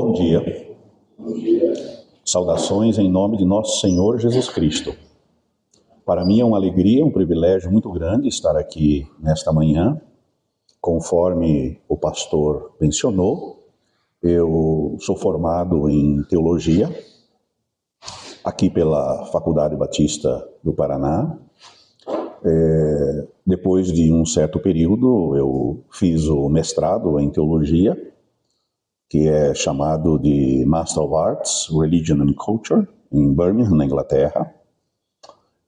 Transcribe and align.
Bom 0.00 0.12
dia. 0.12 0.76
Saudações 2.24 2.98
em 2.98 3.10
nome 3.10 3.36
de 3.36 3.44
nosso 3.44 3.80
Senhor 3.80 4.16
Jesus 4.20 4.48
Cristo. 4.48 4.94
Para 6.06 6.24
mim 6.24 6.38
é 6.38 6.44
uma 6.44 6.56
alegria, 6.56 7.04
um 7.04 7.10
privilégio 7.10 7.68
muito 7.68 7.90
grande 7.90 8.28
estar 8.28 8.56
aqui 8.56 9.08
nesta 9.18 9.52
manhã. 9.52 10.00
Conforme 10.80 11.80
o 11.88 11.96
pastor 11.96 12.76
mencionou, 12.80 13.66
eu 14.22 14.96
sou 15.00 15.16
formado 15.16 15.90
em 15.90 16.22
teologia 16.30 16.88
aqui 18.44 18.70
pela 18.70 19.24
Faculdade 19.32 19.74
Batista 19.74 20.48
do 20.62 20.72
Paraná. 20.72 21.36
É, 22.44 23.26
depois 23.44 23.90
de 23.92 24.12
um 24.12 24.24
certo 24.24 24.60
período, 24.60 25.36
eu 25.36 25.82
fiz 25.90 26.28
o 26.28 26.48
mestrado 26.48 27.18
em 27.18 27.28
teologia 27.30 28.08
que 29.08 29.28
é 29.28 29.54
chamado 29.54 30.18
de 30.18 30.64
Master 30.66 31.02
of 31.02 31.14
Arts, 31.14 31.68
Religion 31.70 32.22
and 32.22 32.34
Culture, 32.34 32.86
em 33.10 33.32
Birmingham, 33.32 33.76
na 33.76 33.84
Inglaterra. 33.84 34.54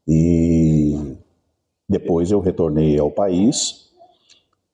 E 0.06 1.16
depois 1.88 2.30
eu 2.30 2.40
retornei 2.40 2.98
ao 2.98 3.10
país 3.10 3.90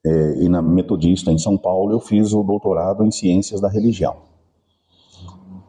é, 0.07 0.45
e 0.45 0.49
na 0.49 0.63
Metodista, 0.63 1.33
em 1.33 1.39
São 1.39 1.59
Paulo, 1.59 1.93
eu 1.93 1.99
fiz 1.99 2.33
o 2.33 2.45
doutorado 2.45 3.05
em 3.05 3.11
Ciências 3.11 3.61
da 3.61 3.69
Religião. 3.69 4.17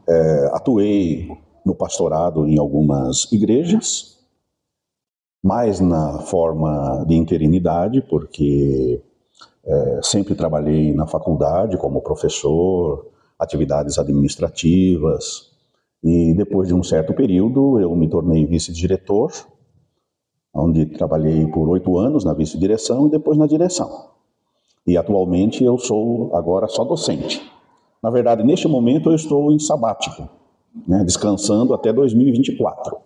É, 0.08 0.52
atuei 0.54 1.36
no 1.66 1.74
pastorado 1.74 2.48
em 2.48 2.60
algumas 2.60 3.32
igrejas, 3.32 4.20
mais 5.44 5.80
na 5.80 6.20
forma 6.20 7.04
de 7.08 7.16
interinidade, 7.16 8.02
porque 8.04 9.02
é, 9.68 10.00
sempre 10.02 10.34
trabalhei 10.34 10.94
na 10.94 11.06
faculdade 11.06 11.78
como 11.78 12.02
professor, 12.02 13.08
atividades 13.38 14.00
administrativas, 14.00 15.52
e 16.04 16.34
depois 16.34 16.68
de 16.68 16.74
um 16.74 16.82
certo 16.82 17.14
período 17.14 17.80
eu 17.80 17.94
me 17.96 18.10
tornei 18.10 18.46
vice-diretor, 18.46 19.32
onde 20.54 20.86
trabalhei 20.86 21.46
por 21.48 21.68
oito 21.70 21.98
anos 21.98 22.24
na 22.24 22.34
vice-direção 22.34 23.08
e 23.08 23.12
depois 23.12 23.38
na 23.38 23.46
direção. 23.46 24.10
E 24.86 24.98
atualmente 24.98 25.64
eu 25.64 25.78
sou 25.78 26.34
agora 26.34 26.68
só 26.68 26.86
docente. 26.86 27.42
Na 28.02 28.10
verdade, 28.10 28.44
neste 28.44 28.68
momento 28.68 29.10
eu 29.10 29.16
estou 29.16 29.52
em 29.52 29.60
sabático, 29.60 30.30
né, 30.88 31.04
descansando 31.04 31.74
até 31.74 31.92
2024, 31.92 32.98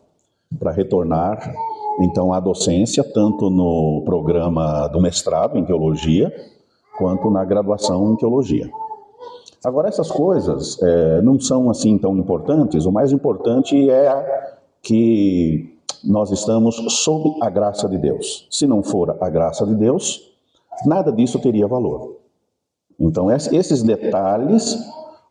para 0.59 0.71
retornar 0.71 1.53
então 1.99 2.31
à 2.31 2.39
docência, 2.39 3.03
tanto 3.03 3.49
no 3.49 4.03
programa 4.05 4.87
do 4.87 5.01
mestrado 5.01 5.57
em 5.57 5.65
teologia, 5.65 6.33
quanto 6.97 7.29
na 7.29 7.43
graduação 7.43 8.13
em 8.13 8.15
teologia. 8.15 8.69
Agora, 9.63 9.87
essas 9.87 10.09
coisas 10.09 10.81
é, 10.81 11.21
não 11.21 11.39
são 11.39 11.69
assim 11.69 11.97
tão 11.97 12.17
importantes, 12.17 12.85
o 12.85 12.91
mais 12.91 13.11
importante 13.11 13.89
é 13.89 14.49
que 14.81 15.77
nós 16.03 16.31
estamos 16.31 16.75
sob 17.03 17.37
a 17.41 17.49
graça 17.49 17.87
de 17.87 17.97
Deus. 17.97 18.47
Se 18.49 18.65
não 18.65 18.81
for 18.81 19.15
a 19.21 19.29
graça 19.29 19.65
de 19.65 19.75
Deus, 19.75 20.31
nada 20.85 21.11
disso 21.11 21.39
teria 21.39 21.67
valor. 21.67 22.17
Então, 22.99 23.31
esses 23.31 23.83
detalhes 23.83 24.77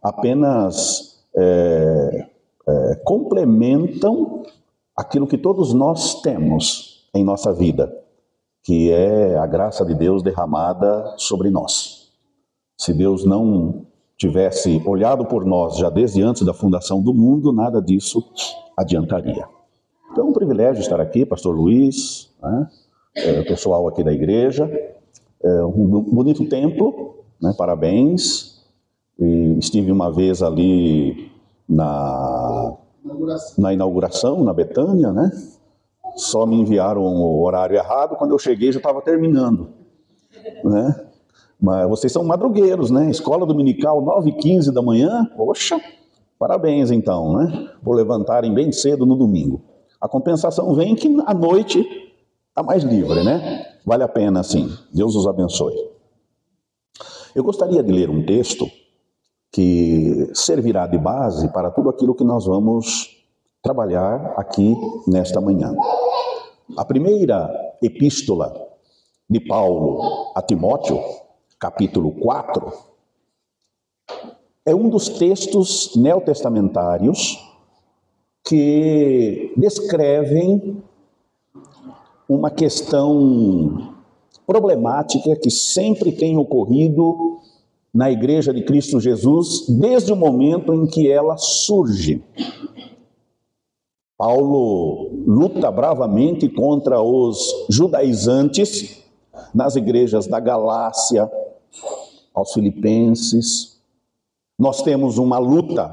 apenas 0.03 1.21
é, 1.37 2.27
é, 2.69 2.95
complementam 3.05 4.45
aquilo 5.01 5.27
que 5.27 5.39
todos 5.39 5.73
nós 5.73 6.21
temos 6.21 7.09
em 7.15 7.25
nossa 7.25 7.55
vida, 7.55 7.91
que 8.63 8.91
é 8.93 9.39
a 9.39 9.47
graça 9.47 9.85
de 9.85 9.95
Deus 9.95 10.23
derramada 10.23 11.15
sobre 11.17 11.49
nós. 11.49 12.13
Se 12.79 12.93
Deus 12.93 13.25
não 13.25 13.87
tivesse 14.19 14.83
olhado 14.85 15.25
por 15.25 15.47
nós 15.47 15.79
já 15.79 15.89
desde 15.89 16.23
antes 16.23 16.43
da 16.43 16.53
fundação 16.53 17.01
do 17.01 17.15
mundo, 17.15 17.51
nada 17.51 17.81
disso 17.81 18.23
adiantaria. 18.77 19.49
Então, 20.13 20.27
é 20.27 20.29
um 20.29 20.35
privilégio 20.35 20.83
estar 20.83 21.01
aqui, 21.01 21.25
Pastor 21.25 21.55
Luiz, 21.57 22.31
né? 22.43 22.69
é, 23.17 23.41
o 23.41 23.47
pessoal 23.47 23.89
aqui 23.89 24.05
da 24.05 24.13
igreja, 24.13 24.71
é 25.43 25.65
um 25.65 26.03
bonito 26.03 26.47
templo, 26.47 27.25
né? 27.41 27.55
parabéns. 27.57 28.61
E 29.19 29.57
estive 29.59 29.91
uma 29.93 30.11
vez 30.13 30.43
ali 30.43 31.31
na, 31.69 32.77
na 33.57 33.73
inauguração, 33.73 34.43
na 34.45 34.53
Betânia, 34.53 35.13
né? 35.13 35.31
Só 36.17 36.45
me 36.45 36.57
enviaram 36.57 37.03
o 37.03 37.43
horário 37.43 37.77
errado, 37.77 38.17
quando 38.17 38.33
eu 38.33 38.39
cheguei 38.39 38.73
já 38.73 38.79
estava 38.79 39.01
terminando. 39.01 39.69
Né? 40.65 41.07
Mas 41.61 41.89
vocês 41.89 42.13
são 42.13 42.25
madrugueiros, 42.25 42.91
né? 42.91 43.11
Escola 43.11 43.47
dominical 43.47 44.01
9 44.01 44.31
h 44.31 44.39
15 44.41 44.73
da 44.73 44.83
manhã, 44.83 45.31
poxa, 45.37 45.81
parabéns 46.39 46.91
então, 46.91 47.37
né? 47.37 47.71
Por 47.83 47.95
levantarem 47.95 48.53
bem 48.53 48.73
cedo 48.73 49.05
no 49.05 49.17
domingo. 49.17 49.63
A 50.01 50.09
compensação 50.09 50.75
vem 50.75 50.95
que 50.95 51.09
à 51.27 51.35
noite 51.35 51.87
está 52.49 52.63
mais 52.63 52.83
livre, 52.83 53.23
né? 53.23 53.67
Vale 53.85 54.03
a 54.03 54.09
pena 54.09 54.43
sim. 54.43 54.71
Deus 54.93 55.15
os 55.15 55.27
abençoe. 55.27 55.75
Eu 57.35 57.45
gostaria 57.45 57.83
de 57.83 57.93
ler 57.93 58.11
um 58.11 58.25
texto 58.25 58.67
que 59.53 60.31
servirá 60.35 60.87
de 60.87 60.99
base 60.99 61.53
para 61.53 61.71
tudo 61.71 61.91
aquilo 61.91 62.15
que 62.15 62.25
nós 62.25 62.47
vamos 62.47 63.25
trabalhar 63.63 64.35
aqui 64.37 64.77
nesta 65.07 65.41
manhã. 65.41 65.75
A 66.77 66.85
primeira 66.85 67.51
epístola 67.83 68.55
de 69.29 69.41
Paulo 69.41 70.33
a 70.35 70.43
Timóteo, 70.43 70.99
capítulo 71.59 72.13
4, 72.13 72.73
é 74.65 74.75
um 74.75 74.89
dos 74.89 75.09
textos 75.09 75.97
neotestamentários 75.97 77.39
que 78.45 79.53
descrevem 79.57 80.83
uma 82.29 82.51
questão 82.51 83.95
problemática 84.47 85.35
que 85.37 85.51
sempre 85.51 86.13
tem 86.13 86.37
ocorrido 86.37 87.40
na 87.93 88.11
Igreja 88.11 88.53
de 88.53 88.63
Cristo 88.63 89.01
Jesus 89.01 89.67
desde 89.69 90.13
o 90.13 90.17
momento 90.17 90.73
em 90.73 90.87
que 90.87 91.11
ela 91.11 91.37
surge. 91.37 92.23
Paulo 94.17 95.11
luta 95.27 95.71
bravamente 95.71 96.49
contra 96.49 97.01
os 97.01 97.67
judaizantes 97.71 99.03
nas 99.55 99.77
igrejas 99.77 100.27
da 100.27 100.39
Galácia, 100.39 101.31
aos 102.35 102.53
Filipenses. 102.53 103.81
Nós 104.59 104.83
temos 104.83 105.19
uma 105.19 105.39
luta 105.39 105.91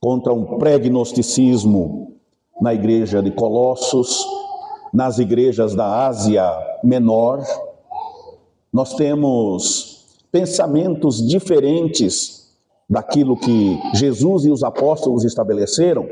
contra 0.00 0.32
um 0.32 0.58
pré-gnosticismo 0.58 2.12
na 2.60 2.72
igreja 2.72 3.22
de 3.22 3.30
Colossos, 3.30 4.24
nas 4.92 5.18
igrejas 5.18 5.74
da 5.74 6.06
Ásia 6.06 6.48
Menor. 6.84 7.44
Nós 8.72 8.94
temos 8.94 9.93
pensamentos 10.34 11.24
diferentes 11.24 12.58
daquilo 12.90 13.36
que 13.36 13.78
Jesus 13.94 14.44
e 14.44 14.50
os 14.50 14.64
apóstolos 14.64 15.22
estabeleceram 15.22 16.08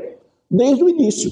desde 0.49 0.81
o 0.81 0.87
início, 0.87 1.29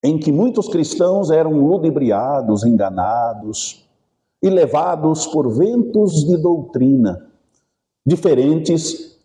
em 0.00 0.16
que 0.16 0.30
muitos 0.30 0.68
cristãos 0.68 1.32
eram 1.32 1.50
ludibriados, 1.66 2.64
enganados 2.64 3.84
e 4.40 4.48
levados 4.48 5.26
por 5.26 5.52
ventos 5.52 6.24
de 6.24 6.36
doutrina 6.36 7.28
diferentes 8.06 9.18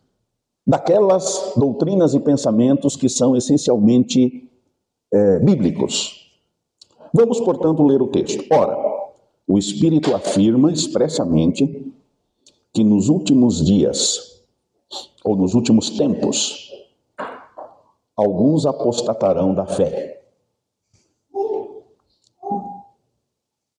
daquelas 0.65 1.53
doutrinas 1.55 2.15
e 2.15 2.19
pensamentos 2.19 2.95
que 2.95 3.07
são 3.07 3.35
essencialmente 3.35 4.49
é, 5.13 5.39
bíblicos. 5.41 6.33
Vamos, 7.13 7.39
portanto, 7.39 7.85
ler 7.85 8.01
o 8.01 8.07
texto. 8.07 8.43
Ora, 8.51 8.92
o 9.47 9.57
Espírito 9.57 10.15
afirma 10.15 10.71
expressamente 10.71 11.93
que 12.71 12.83
nos 12.83 13.09
últimos 13.09 13.63
dias, 13.63 14.43
ou 15.23 15.35
nos 15.35 15.53
últimos 15.53 15.91
tempos, 15.91 16.71
alguns 18.15 18.65
apostatarão 18.65 19.53
da 19.53 19.65
fé. 19.65 20.21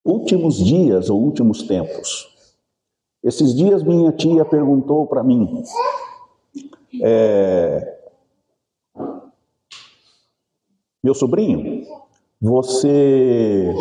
Últimos 0.05 0.59
dias 0.59 1.09
ou 1.09 1.21
últimos 1.21 1.63
tempos. 1.63 2.33
Esses 3.23 3.55
dias 3.55 3.83
minha 3.83 4.13
tia 4.13 4.45
perguntou 4.45 5.07
para 5.07 5.23
mim, 5.25 5.65
é, 7.03 7.99
meu 11.03 11.15
sobrinho, 11.15 11.87
você 12.41 13.75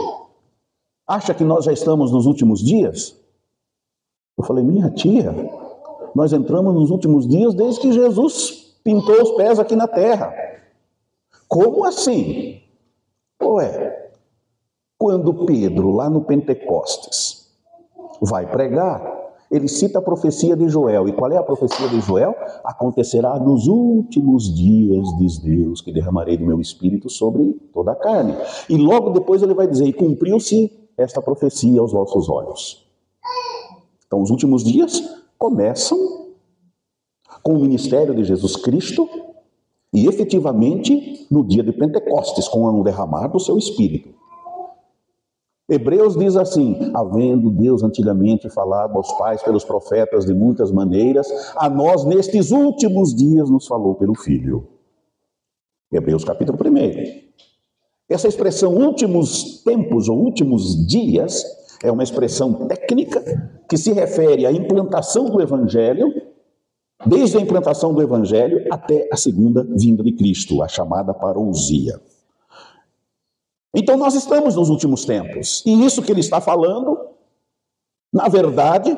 acha 1.07 1.33
que 1.33 1.43
nós 1.43 1.65
já 1.65 1.73
estamos 1.73 2.11
nos 2.11 2.25
últimos 2.25 2.59
dias? 2.59 3.15
Eu 4.37 4.43
falei, 4.43 4.63
minha 4.63 4.89
tia, 4.89 5.33
nós 6.15 6.33
entramos 6.33 6.73
nos 6.73 6.89
últimos 6.89 7.27
dias 7.27 7.53
desde 7.53 7.81
que 7.81 7.91
Jesus 7.91 8.77
pintou 8.83 9.21
os 9.21 9.31
pés 9.31 9.59
aqui 9.59 9.75
na 9.75 9.87
terra. 9.87 10.33
Como 11.47 11.85
assim? 11.85 12.61
Ué, 13.41 14.11
quando 14.97 15.45
Pedro, 15.45 15.91
lá 15.91 16.09
no 16.09 16.21
Pentecostes, 16.21 17.51
vai 18.21 18.49
pregar, 18.49 19.21
ele 19.51 19.67
cita 19.67 19.99
a 19.99 20.01
profecia 20.01 20.55
de 20.55 20.67
Joel. 20.67 21.07
E 21.07 21.13
qual 21.13 21.31
é 21.31 21.37
a 21.37 21.43
profecia 21.43 21.87
de 21.87 21.99
Joel? 21.99 22.35
Acontecerá 22.63 23.37
nos 23.37 23.67
últimos 23.67 24.53
dias, 24.53 25.07
diz 25.19 25.37
Deus, 25.37 25.81
que 25.81 25.91
derramarei 25.91 26.37
do 26.37 26.45
meu 26.45 26.59
espírito 26.59 27.09
sobre 27.09 27.53
toda 27.71 27.91
a 27.91 27.95
carne. 27.95 28.35
E 28.67 28.75
logo 28.77 29.11
depois 29.11 29.43
ele 29.43 29.53
vai 29.53 29.67
dizer: 29.67 29.85
E 29.85 29.93
cumpriu-se 29.93 30.71
esta 30.97 31.21
profecia 31.21 31.79
aos 31.79 31.91
vossos 31.91 32.29
olhos. 32.29 32.87
Então, 34.05 34.21
os 34.21 34.29
últimos 34.29 34.63
dias 34.63 35.01
começam 35.37 35.97
com 37.41 37.53
o 37.53 37.59
ministério 37.59 38.15
de 38.15 38.23
Jesus 38.23 38.55
Cristo 38.55 39.09
e 39.93 40.07
efetivamente 40.07 41.27
no 41.29 41.43
dia 41.43 41.63
de 41.63 41.71
Pentecostes, 41.71 42.47
com 42.47 42.63
o 42.65 42.83
derramar 42.83 43.27
do 43.27 43.39
seu 43.39 43.57
espírito. 43.57 44.13
Hebreus 45.69 46.17
diz 46.17 46.35
assim: 46.35 46.91
havendo 46.93 47.49
Deus 47.49 47.83
antigamente 47.83 48.49
falado 48.49 48.97
aos 48.97 49.11
pais 49.13 49.41
pelos 49.41 49.63
profetas 49.63 50.25
de 50.25 50.33
muitas 50.33 50.71
maneiras, 50.71 51.27
a 51.55 51.69
nós 51.69 52.03
nestes 52.05 52.51
últimos 52.51 53.15
dias 53.15 53.49
nos 53.49 53.65
falou 53.67 53.95
pelo 53.95 54.15
Filho. 54.15 54.67
Hebreus 55.91 56.23
capítulo 56.23 56.57
1. 56.57 57.22
Essa 58.13 58.27
expressão 58.27 58.75
últimos 58.75 59.63
tempos 59.63 60.07
ou 60.07 60.15
últimos 60.15 60.85
dias 60.85 61.43
é 61.83 61.91
uma 61.91 62.03
expressão 62.03 62.53
técnica 62.67 63.23
que 63.67 63.75
se 63.75 63.91
refere 63.91 64.45
à 64.45 64.51
implantação 64.51 65.31
do 65.31 65.41
evangelho, 65.41 66.13
desde 67.03 67.39
a 67.39 67.41
implantação 67.41 67.91
do 67.91 68.03
evangelho 68.03 68.67
até 68.71 69.09
a 69.11 69.17
segunda 69.17 69.63
vinda 69.63 70.03
de 70.03 70.11
Cristo, 70.11 70.61
a 70.61 70.67
chamada 70.67 71.11
parousia. 71.11 71.99
Então 73.73 73.97
nós 73.97 74.13
estamos 74.13 74.55
nos 74.55 74.69
últimos 74.69 75.05
tempos. 75.05 75.63
E 75.65 75.83
isso 75.83 76.03
que 76.03 76.11
ele 76.11 76.19
está 76.19 76.39
falando, 76.39 76.95
na 78.13 78.27
verdade, 78.27 78.95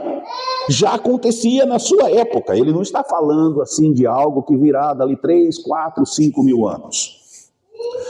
já 0.68 0.94
acontecia 0.94 1.66
na 1.66 1.80
sua 1.80 2.12
época. 2.12 2.58
Ele 2.58 2.74
não 2.74 2.82
está 2.82 3.02
falando 3.02 3.62
assim 3.62 3.94
de 3.94 4.06
algo 4.06 4.44
que 4.44 4.58
virá 4.58 4.94
dali 4.94 5.16
3, 5.16 5.58
4, 5.60 6.06
5 6.06 6.44
mil 6.44 6.68
anos. 6.68 7.25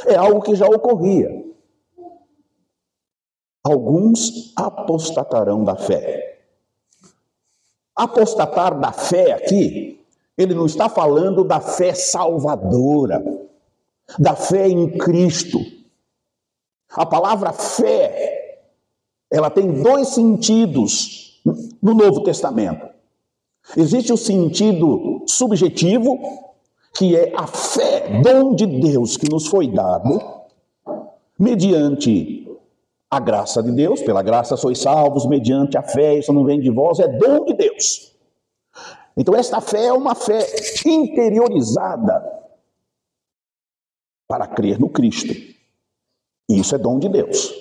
É 0.06 0.16
algo 0.16 0.42
que 0.42 0.56
já 0.56 0.66
ocorria. 0.66 1.44
Alguns 3.64 4.54
apostatarão 4.56 5.64
da 5.64 5.76
fé. 5.76 6.44
Apostatar 7.96 8.80
da 8.80 8.92
fé 8.92 9.32
aqui, 9.32 10.00
ele 10.38 10.54
não 10.54 10.66
está 10.66 10.90
falando 10.90 11.44
da 11.44 11.60
fé 11.60 11.94
salvadora, 11.94 13.24
da 14.20 14.36
fé 14.36 14.68
em 14.68 14.98
Cristo 14.98 15.60
a 16.96 17.06
palavra 17.06 17.52
fé, 17.52 18.62
ela 19.30 19.50
tem 19.50 19.84
dois 19.84 20.10
sentidos 20.10 21.42
no 21.82 21.94
Novo 21.94 22.24
Testamento. 22.24 22.88
Existe 23.76 24.14
o 24.14 24.18
sentido 24.18 25.24
subjetivo, 25.28 26.18
que 26.96 27.16
é 27.16 27.34
a 27.36 27.46
fé, 27.46 28.22
dom 28.22 28.56
de 28.56 28.66
Deus 28.66 29.18
que 29.18 29.30
nos 29.30 29.48
foi 29.48 29.68
dado, 29.68 30.20
mediante 31.38 32.48
a 33.12 33.20
graça 33.20 33.62
de 33.62 33.72
Deus, 33.72 34.02
pela 34.02 34.24
graça 34.24 34.56
sois 34.56 34.80
salvos, 34.80 35.26
mediante 35.26 35.78
a 35.78 35.84
fé, 35.84 36.18
isso 36.18 36.32
não 36.32 36.46
vem 36.46 36.60
de 36.60 36.72
vós, 36.72 37.00
é 37.00 37.08
dom 37.08 37.44
de 37.44 37.54
Deus. 37.54 38.16
Então, 39.18 39.36
esta 39.36 39.62
fé 39.62 39.88
é 39.88 39.94
uma 39.94 40.16
fé 40.16 40.40
interiorizada 40.86 42.24
para 44.28 44.48
crer 44.48 44.80
no 44.80 44.90
Cristo. 44.90 45.34
Isso 46.50 46.76
é 46.76 46.78
dom 46.78 47.00
de 47.00 47.10
Deus. 47.10 47.54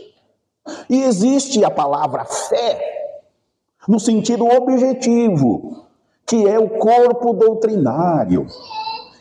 E 0.89 1.03
existe 1.03 1.65
a 1.65 1.71
palavra 1.71 2.25
fé 2.25 2.95
no 3.87 4.01
sentido 4.01 4.47
objetivo, 4.47 5.87
que 6.27 6.49
é 6.49 6.59
o 6.59 6.71
corpo 6.79 7.35
doutrinário, 7.35 8.47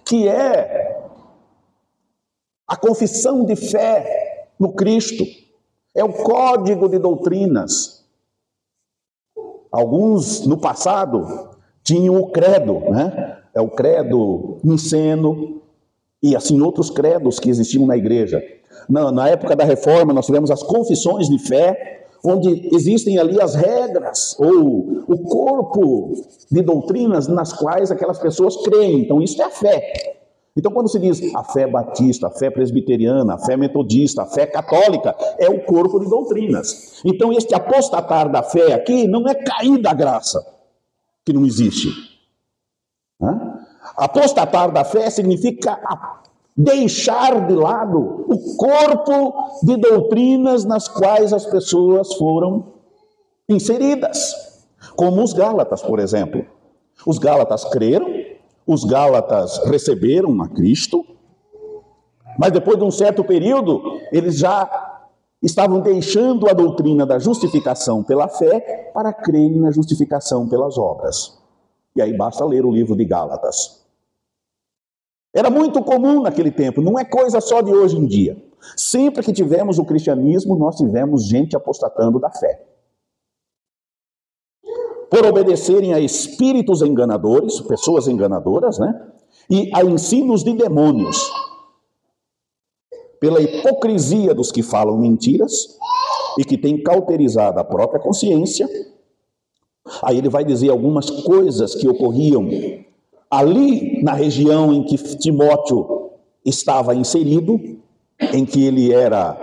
que 0.05 0.27
é 0.27 1.01
a 2.67 2.75
confissão 2.75 3.45
de 3.45 3.55
fé 3.55 4.49
no 4.59 4.73
Cristo, 4.73 5.23
é 5.95 6.03
o 6.03 6.11
código 6.11 6.89
de 6.89 6.99
doutrinas. 6.99 8.05
Alguns 9.71 10.45
no 10.45 10.57
passado 10.57 11.57
tinham 11.83 12.17
o 12.17 12.31
credo, 12.31 12.79
né? 12.91 13.43
É 13.53 13.61
o 13.61 13.69
credo 13.69 14.59
niceno 14.63 15.61
e 16.21 16.35
assim 16.35 16.59
outros 16.61 16.89
credos 16.89 17.39
que 17.39 17.49
existiam 17.49 17.85
na 17.85 17.97
igreja 17.97 18.41
na, 18.89 19.11
na 19.11 19.29
época 19.29 19.55
da 19.55 19.63
reforma, 19.63 20.13
nós 20.13 20.25
tivemos 20.25 20.51
as 20.51 20.63
confissões 20.63 21.29
de 21.29 21.39
fé, 21.39 22.02
onde 22.23 22.69
existem 22.73 23.17
ali 23.17 23.41
as 23.41 23.53
regras, 23.53 24.35
ou 24.39 25.03
o 25.07 25.17
corpo 25.23 26.13
de 26.49 26.61
doutrinas 26.61 27.27
nas 27.27 27.51
quais 27.51 27.91
aquelas 27.91 28.17
pessoas 28.17 28.55
creem. 28.63 29.01
Então, 29.01 29.21
isso 29.21 29.41
é 29.41 29.45
a 29.45 29.49
fé. 29.49 30.13
Então, 30.55 30.71
quando 30.71 30.87
se 30.87 30.99
diz 30.99 31.33
a 31.35 31.43
fé 31.43 31.67
batista, 31.67 32.27
a 32.27 32.31
fé 32.31 32.49
presbiteriana, 32.49 33.33
a 33.33 33.39
fé 33.39 33.57
metodista, 33.57 34.21
a 34.21 34.25
fé 34.25 34.45
católica, 34.45 35.15
é 35.39 35.49
o 35.49 35.65
corpo 35.65 35.99
de 35.99 36.07
doutrinas. 36.07 37.01
Então, 37.03 37.33
este 37.33 37.55
apostatar 37.55 38.31
da 38.31 38.43
fé 38.43 38.73
aqui 38.73 39.07
não 39.07 39.27
é 39.27 39.33
cair 39.33 39.81
da 39.81 39.93
graça, 39.93 40.45
que 41.25 41.33
não 41.33 41.45
existe. 41.45 41.89
Apostatar 43.97 44.71
da 44.71 44.83
fé 44.83 45.09
significa 45.09 45.79
deixar 46.55 47.47
de 47.47 47.53
lado 47.53 48.25
o 48.27 48.55
corpo 48.55 49.33
de 49.63 49.75
doutrinas 49.77 50.63
nas 50.63 50.87
quais 50.87 51.33
as 51.33 51.45
pessoas 51.45 52.13
foram 52.13 52.73
inseridas, 53.49 54.35
como 54.95 55.23
os 55.23 55.33
Gálatas, 55.33 55.81
por 55.81 55.99
exemplo. 55.99 56.45
Os 57.05 57.17
Gálatas 57.17 57.65
creram, 57.65 58.07
os 58.65 58.83
Gálatas 58.83 59.57
receberam 59.65 60.41
a 60.41 60.47
Cristo, 60.47 61.05
mas 62.37 62.51
depois 62.51 62.77
de 62.77 62.83
um 62.83 62.91
certo 62.91 63.23
período, 63.23 63.81
eles 64.11 64.37
já 64.37 65.01
estavam 65.41 65.81
deixando 65.81 66.49
a 66.49 66.53
doutrina 66.53 67.05
da 67.05 67.19
justificação 67.19 68.01
pela 68.03 68.29
fé 68.29 68.91
para 68.93 69.11
crerem 69.11 69.59
na 69.59 69.71
justificação 69.71 70.47
pelas 70.47 70.77
obras. 70.77 71.37
E 71.95 72.01
aí 72.01 72.15
basta 72.15 72.45
ler 72.45 72.65
o 72.65 72.71
livro 72.71 72.95
de 72.95 73.05
Gálatas. 73.05 73.82
Era 75.33 75.49
muito 75.49 75.81
comum 75.81 76.21
naquele 76.21 76.51
tempo, 76.51 76.81
não 76.81 76.99
é 76.99 77.03
coisa 77.03 77.41
só 77.41 77.61
de 77.61 77.71
hoje 77.71 77.97
em 77.97 78.05
dia. 78.05 78.37
Sempre 78.77 79.23
que 79.23 79.33
tivemos 79.33 79.79
o 79.79 79.85
cristianismo, 79.85 80.55
nós 80.55 80.77
tivemos 80.77 81.25
gente 81.25 81.55
apostatando 81.55 82.19
da 82.19 82.29
fé. 82.29 82.63
Por 85.09 85.25
obedecerem 85.25 85.93
a 85.93 85.99
espíritos 85.99 86.81
enganadores, 86.81 87.59
pessoas 87.61 88.07
enganadoras, 88.07 88.79
né? 88.79 89.09
E 89.49 89.69
a 89.73 89.83
ensinos 89.83 90.43
de 90.43 90.53
demônios. 90.53 91.17
Pela 93.19 93.41
hipocrisia 93.41 94.33
dos 94.33 94.51
que 94.51 94.61
falam 94.61 94.97
mentiras 94.97 95.77
e 96.37 96.43
que 96.43 96.57
têm 96.57 96.81
cauterizado 96.81 97.59
a 97.59 97.63
própria 97.63 97.99
consciência. 97.99 98.67
Aí 100.01 100.17
ele 100.17 100.29
vai 100.29 100.43
dizer 100.43 100.69
algumas 100.69 101.09
coisas 101.09 101.75
que 101.75 101.87
ocorriam 101.87 102.47
ali 103.33 104.03
na 104.03 104.13
região 104.13 104.71
em 104.71 104.83
que 104.83 104.95
Timóteo 105.17 106.11
estava 106.45 106.93
inserido, 106.93 107.59
em 108.31 108.45
que 108.45 108.63
ele 108.63 108.93
era 108.93 109.35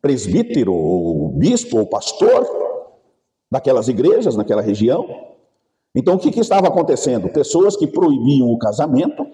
presbítero, 0.00 0.74
ou 0.74 1.28
bispo, 1.28 1.78
ou 1.78 1.86
pastor 1.86 2.44
daquelas 3.48 3.86
igrejas, 3.86 4.34
naquela 4.34 4.60
região. 4.60 5.06
Então, 5.94 6.14
o 6.14 6.18
que, 6.18 6.32
que 6.32 6.40
estava 6.40 6.66
acontecendo? 6.66 7.28
Pessoas 7.28 7.76
que 7.76 7.86
proibiam 7.86 8.48
o 8.48 8.58
casamento 8.58 9.24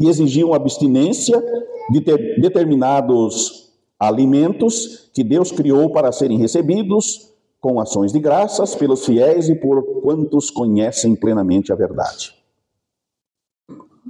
e 0.00 0.08
exigiam 0.08 0.54
abstinência 0.54 1.38
de 1.90 2.00
ter 2.00 2.40
determinados 2.40 3.74
alimentos 4.00 5.10
que 5.12 5.22
Deus 5.22 5.52
criou 5.52 5.90
para 5.90 6.10
serem 6.12 6.38
recebidos 6.38 7.30
com 7.60 7.78
ações 7.78 8.10
de 8.10 8.20
graças 8.20 8.74
pelos 8.74 9.04
fiéis 9.04 9.50
e 9.50 9.54
por 9.54 9.82
quantos 10.00 10.50
conhecem 10.50 11.14
plenamente 11.14 11.72
a 11.72 11.76
verdade. 11.76 12.43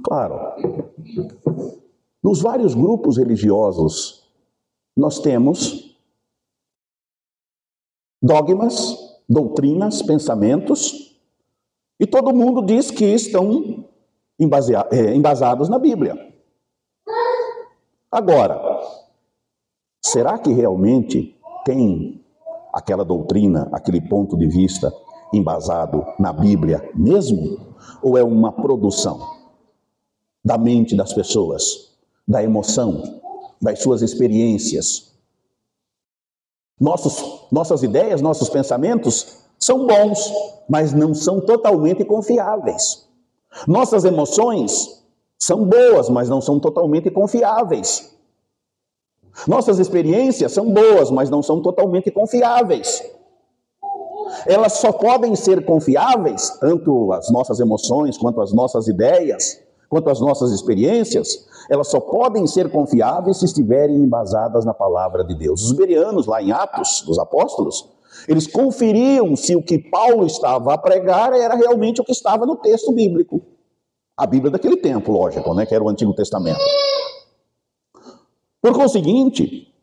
Claro, 0.05 0.39
nos 2.23 2.39
vários 2.39 2.75
grupos 2.75 3.17
religiosos, 3.17 4.23
nós 4.95 5.17
temos 5.17 5.97
dogmas, 8.21 8.95
doutrinas, 9.27 10.03
pensamentos, 10.03 11.19
e 11.99 12.05
todo 12.05 12.35
mundo 12.35 12.61
diz 12.61 12.91
que 12.91 13.03
estão 13.03 13.83
é, 14.91 15.15
embasados 15.15 15.69
na 15.69 15.79
Bíblia. 15.79 16.15
Agora, 18.11 18.61
será 20.03 20.37
que 20.37 20.53
realmente 20.53 21.35
tem 21.65 22.23
aquela 22.71 23.03
doutrina, 23.03 23.69
aquele 23.71 24.01
ponto 24.01 24.37
de 24.37 24.47
vista 24.47 24.93
embasado 25.33 26.05
na 26.19 26.31
Bíblia 26.31 26.91
mesmo? 26.93 27.57
Ou 28.03 28.15
é 28.19 28.23
uma 28.23 28.51
produção? 28.51 29.34
Da 30.45 30.59
mente 30.59 30.95
das 30.95 31.11
pessoas, 31.11 31.89
da 32.27 32.43
emoção, 32.43 33.19
das 33.59 33.81
suas 33.81 34.03
experiências. 34.03 35.11
Nossos, 36.79 37.47
nossas 37.51 37.81
ideias, 37.81 38.21
nossos 38.21 38.47
pensamentos 38.47 39.39
são 39.57 39.87
bons, 39.87 40.31
mas 40.69 40.93
não 40.93 41.15
são 41.15 41.41
totalmente 41.41 42.05
confiáveis. 42.05 43.07
Nossas 43.67 44.05
emoções 44.05 45.03
são 45.39 45.65
boas, 45.65 46.09
mas 46.09 46.29
não 46.29 46.39
são 46.39 46.59
totalmente 46.59 47.09
confiáveis. 47.09 48.13
Nossas 49.47 49.79
experiências 49.79 50.51
são 50.51 50.71
boas, 50.71 51.09
mas 51.09 51.29
não 51.29 51.41
são 51.41 51.59
totalmente 51.61 52.11
confiáveis. 52.11 53.03
Elas 54.45 54.73
só 54.73 54.91
podem 54.91 55.35
ser 55.35 55.65
confiáveis, 55.65 56.51
tanto 56.59 57.11
as 57.13 57.31
nossas 57.31 57.59
emoções, 57.59 58.17
quanto 58.17 58.41
as 58.41 58.53
nossas 58.53 58.87
ideias, 58.87 59.64
quanto 59.89 60.09
as 60.09 60.19
nossas 60.19 60.51
experiências, 60.51 61.47
elas 61.69 61.87
só 61.87 61.99
podem 61.99 62.45
ser 62.47 62.71
confiáveis 62.71 63.37
se 63.37 63.45
estiverem 63.45 63.95
embasadas 63.95 64.65
na 64.65 64.73
palavra 64.73 65.23
de 65.23 65.35
Deus. 65.35 65.63
Os 65.63 65.71
bereanos, 65.71 66.27
lá 66.27 66.41
em 66.41 66.51
Atos 66.51 67.03
dos 67.05 67.17
Apóstolos, 67.17 67.89
eles 68.27 68.47
conferiam 68.47 69.35
se 69.35 69.55
o 69.55 69.61
que 69.61 69.77
Paulo 69.77 70.25
estava 70.25 70.73
a 70.73 70.77
pregar 70.77 71.33
era 71.33 71.55
realmente 71.55 72.01
o 72.01 72.03
que 72.03 72.11
estava 72.11 72.45
no 72.45 72.55
texto 72.55 72.91
bíblico. 72.91 73.41
A 74.17 74.25
Bíblia 74.25 74.51
daquele 74.51 74.77
tempo, 74.77 75.11
lógico, 75.11 75.53
né, 75.53 75.65
que 75.65 75.75
era 75.75 75.83
o 75.83 75.89
Antigo 75.89 76.13
Testamento. 76.13 76.59
Por 78.61 78.73
conseguinte, 78.73 79.73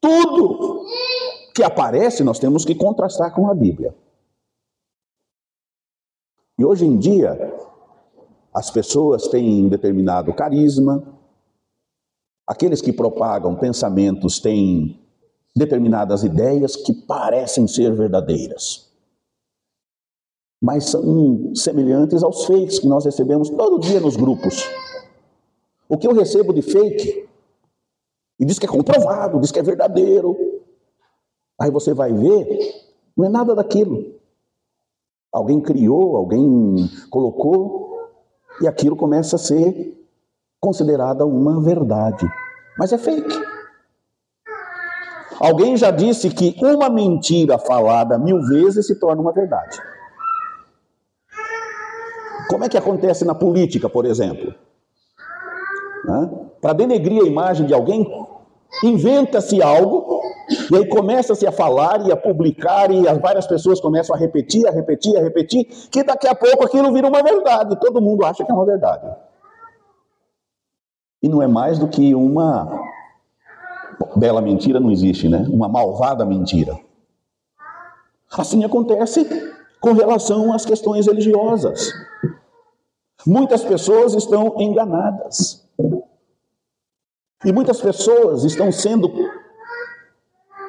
tudo 0.00 0.84
que 1.54 1.62
aparece 1.62 2.22
nós 2.22 2.38
temos 2.38 2.64
que 2.64 2.74
contrastar 2.74 3.34
com 3.34 3.48
a 3.50 3.54
Bíblia. 3.54 3.94
E 6.58 6.64
hoje 6.64 6.84
em 6.84 6.98
dia, 6.98 7.54
as 8.52 8.70
pessoas 8.70 9.28
têm 9.28 9.68
determinado 9.68 10.34
carisma, 10.34 11.02
aqueles 12.46 12.80
que 12.80 12.92
propagam 12.92 13.54
pensamentos 13.54 14.40
têm 14.40 14.98
determinadas 15.54 16.24
ideias 16.24 16.76
que 16.76 16.92
parecem 16.92 17.66
ser 17.66 17.94
verdadeiras, 17.94 18.90
mas 20.60 20.90
são 20.90 21.54
semelhantes 21.54 22.22
aos 22.22 22.44
fakes 22.44 22.78
que 22.78 22.88
nós 22.88 23.04
recebemos 23.04 23.50
todo 23.50 23.80
dia 23.80 24.00
nos 24.00 24.16
grupos. 24.16 24.68
O 25.88 25.96
que 25.96 26.06
eu 26.06 26.12
recebo 26.12 26.52
de 26.52 26.62
fake, 26.62 27.28
e 28.38 28.44
diz 28.44 28.58
que 28.58 28.66
é 28.66 28.68
comprovado, 28.68 29.40
diz 29.40 29.50
que 29.50 29.58
é 29.58 29.62
verdadeiro, 29.62 30.36
aí 31.58 31.70
você 31.70 31.92
vai 31.92 32.12
ver, 32.12 32.46
não 33.16 33.26
é 33.26 33.28
nada 33.28 33.54
daquilo. 33.54 34.18
Alguém 35.32 35.60
criou, 35.60 36.16
alguém 36.16 36.88
colocou, 37.10 37.89
e 38.60 38.68
aquilo 38.68 38.96
começa 38.96 39.36
a 39.36 39.38
ser 39.38 39.96
considerada 40.60 41.24
uma 41.24 41.62
verdade, 41.62 42.30
mas 42.78 42.92
é 42.92 42.98
fake. 42.98 43.50
Alguém 45.40 45.74
já 45.76 45.90
disse 45.90 46.28
que 46.28 46.54
uma 46.62 46.90
mentira 46.90 47.58
falada 47.58 48.18
mil 48.18 48.42
vezes 48.42 48.86
se 48.86 48.94
torna 49.00 49.22
uma 49.22 49.32
verdade. 49.32 49.78
Como 52.50 52.64
é 52.64 52.68
que 52.68 52.76
acontece 52.76 53.24
na 53.24 53.34
política, 53.34 53.88
por 53.88 54.04
exemplo? 54.04 54.54
Para 56.60 56.74
denegrir 56.74 57.22
a 57.22 57.26
imagem 57.26 57.64
de 57.64 57.72
alguém, 57.72 58.06
inventa-se 58.84 59.62
algo, 59.62 59.99
e 60.70 60.76
aí 60.76 60.86
começa-se 60.88 61.46
a 61.46 61.52
falar 61.52 62.06
e 62.06 62.12
a 62.12 62.16
publicar, 62.16 62.90
e 62.90 63.08
as 63.08 63.18
várias 63.18 63.46
pessoas 63.46 63.80
começam 63.80 64.14
a 64.14 64.18
repetir, 64.18 64.66
a 64.66 64.70
repetir, 64.70 65.16
a 65.16 65.20
repetir, 65.20 65.64
que 65.90 66.04
daqui 66.04 66.28
a 66.28 66.34
pouco 66.34 66.64
aquilo 66.64 66.92
vira 66.92 67.08
uma 67.08 67.22
verdade, 67.22 67.78
todo 67.80 68.00
mundo 68.00 68.24
acha 68.24 68.44
que 68.44 68.50
é 68.50 68.54
uma 68.54 68.64
verdade. 68.64 69.06
E 71.22 71.28
não 71.28 71.42
é 71.42 71.46
mais 71.46 71.78
do 71.78 71.88
que 71.88 72.14
uma 72.14 72.68
bela 74.16 74.40
mentira 74.40 74.80
não 74.80 74.90
existe, 74.90 75.28
né? 75.28 75.44
Uma 75.50 75.68
malvada 75.68 76.24
mentira. 76.24 76.78
Assim 78.32 78.64
acontece 78.64 79.26
com 79.80 79.92
relação 79.92 80.52
às 80.52 80.64
questões 80.64 81.06
religiosas. 81.06 81.92
Muitas 83.26 83.64
pessoas 83.64 84.14
estão 84.14 84.54
enganadas. 84.58 85.68
E 87.44 87.52
muitas 87.52 87.80
pessoas 87.80 88.44
estão 88.44 88.70
sendo 88.70 89.10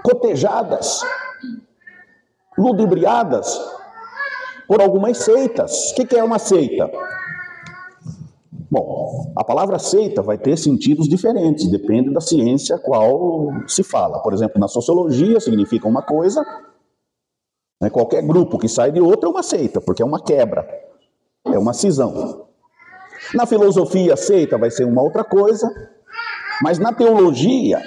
cotejadas, 0.03 1.01
ludibriadas 2.57 3.59
por 4.67 4.81
algumas 4.81 5.17
seitas. 5.17 5.91
O 5.91 5.95
que 5.95 6.15
é 6.15 6.23
uma 6.23 6.39
seita? 6.39 6.89
Bom, 8.69 9.33
a 9.35 9.43
palavra 9.43 9.77
seita 9.77 10.21
vai 10.21 10.37
ter 10.37 10.57
sentidos 10.57 11.09
diferentes, 11.09 11.69
depende 11.69 12.09
da 12.09 12.21
ciência 12.21 12.77
a 12.77 12.79
qual 12.79 13.49
se 13.67 13.83
fala. 13.83 14.21
Por 14.21 14.33
exemplo, 14.33 14.59
na 14.59 14.69
sociologia 14.69 15.41
significa 15.41 15.89
uma 15.89 16.01
coisa, 16.01 16.41
né, 17.81 17.89
qualquer 17.89 18.21
grupo 18.21 18.57
que 18.57 18.69
sai 18.69 18.93
de 18.93 19.01
outra 19.01 19.27
é 19.27 19.31
uma 19.31 19.43
seita, 19.43 19.81
porque 19.81 20.01
é 20.01 20.05
uma 20.05 20.23
quebra, 20.23 20.65
é 21.45 21.59
uma 21.59 21.73
cisão. 21.73 22.47
Na 23.33 23.45
filosofia, 23.45 24.15
seita 24.15 24.57
vai 24.57 24.71
ser 24.71 24.85
uma 24.85 25.01
outra 25.01 25.25
coisa, 25.25 25.69
mas 26.63 26.79
na 26.79 26.93
teologia 26.93 27.81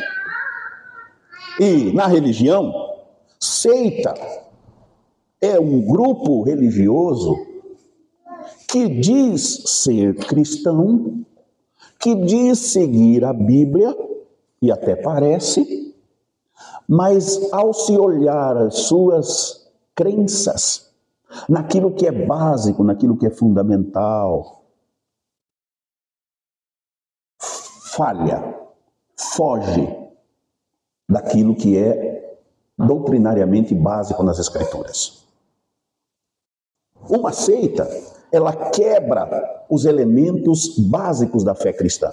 e 1.58 1.92
na 1.92 2.06
religião, 2.06 2.72
seita 3.40 4.14
é 5.40 5.58
um 5.58 5.80
grupo 5.82 6.42
religioso 6.42 7.36
que 8.68 8.88
diz 8.88 9.62
ser 9.66 10.16
cristão, 10.16 11.24
que 12.00 12.14
diz 12.14 12.58
seguir 12.58 13.24
a 13.24 13.32
Bíblia, 13.32 13.94
e 14.60 14.72
até 14.72 14.96
parece, 14.96 15.94
mas 16.88 17.52
ao 17.52 17.72
se 17.72 17.96
olhar 17.96 18.56
as 18.56 18.74
suas 18.80 19.70
crenças, 19.94 20.90
naquilo 21.48 21.92
que 21.92 22.06
é 22.06 22.12
básico, 22.12 22.82
naquilo 22.82 23.16
que 23.16 23.26
é 23.26 23.30
fundamental, 23.30 24.64
falha, 27.38 28.42
foge 29.16 30.03
daquilo 31.08 31.54
que 31.54 31.76
é 31.76 32.38
doutrinariamente 32.78 33.74
básico 33.74 34.22
nas 34.22 34.38
Escrituras. 34.38 35.24
Uma 37.08 37.32
seita 37.32 37.88
ela 38.34 38.52
quebra 38.70 39.64
os 39.70 39.84
elementos 39.84 40.76
básicos 40.76 41.44
da 41.44 41.54
fé 41.54 41.72
cristã. 41.72 42.10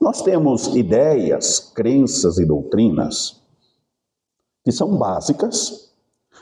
Nós 0.00 0.22
temos 0.22 0.66
ideias, 0.74 1.60
crenças 1.60 2.38
e 2.38 2.44
doutrinas 2.44 3.40
que 4.64 4.72
são 4.72 4.96
básicas, 4.96 5.92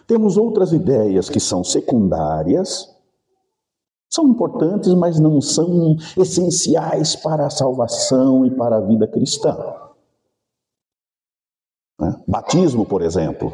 temos 0.06 0.38
outras 0.38 0.72
ideias 0.72 1.28
que 1.28 1.38
são 1.38 1.62
secundárias, 1.62 2.88
são 4.08 4.26
importantes, 4.28 4.94
mas 4.94 5.20
não 5.20 5.40
são 5.42 5.96
essenciais 6.16 7.14
para 7.14 7.46
a 7.46 7.50
salvação 7.50 8.46
e 8.46 8.50
para 8.50 8.76
a 8.76 8.80
vida 8.80 9.06
cristã. 9.06 9.54
Batismo, 12.26 12.84
por 12.84 13.02
exemplo. 13.02 13.52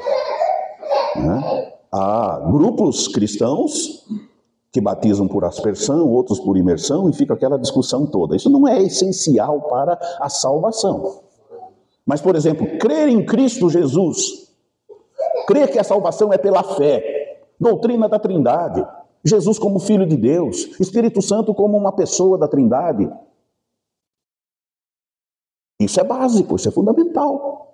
Né? 1.17 1.73
Há 1.93 2.41
grupos 2.51 3.09
cristãos 3.09 4.05
que 4.71 4.81
batizam 4.81 5.27
por 5.27 5.45
aspersão, 5.45 6.07
outros 6.09 6.39
por 6.39 6.57
imersão, 6.57 7.09
e 7.09 7.13
fica 7.13 7.33
aquela 7.33 7.59
discussão 7.59 8.07
toda. 8.07 8.37
Isso 8.37 8.51
não 8.51 8.69
é 8.69 8.83
essencial 8.83 9.63
para 9.63 9.99
a 10.21 10.29
salvação. 10.29 11.21
Mas, 12.05 12.21
por 12.21 12.37
exemplo, 12.37 12.79
crer 12.79 13.09
em 13.09 13.25
Cristo 13.25 13.71
Jesus, 13.71 14.53
crer 15.47 15.73
que 15.73 15.79
a 15.79 15.85
salvação 15.85 16.33
é 16.33 16.39
pela 16.39 16.63
fé, 16.63 17.41
doutrina 17.59 18.09
da 18.09 18.19
Trindade, 18.19 18.87
Jesus 19.25 19.59
como 19.59 19.81
Filho 19.81 20.07
de 20.07 20.17
Deus, 20.17 20.79
Espírito 20.79 21.21
Santo 21.21 21.55
como 21.55 21.77
uma 21.77 21.93
pessoa 21.93 22.39
da 22.39 22.47
Trindade. 22.47 23.11
Isso 25.81 25.99
é 26.01 26.05
básico, 26.05 26.55
isso 26.55 26.69
é 26.69 26.73
fundamental. 26.73 27.66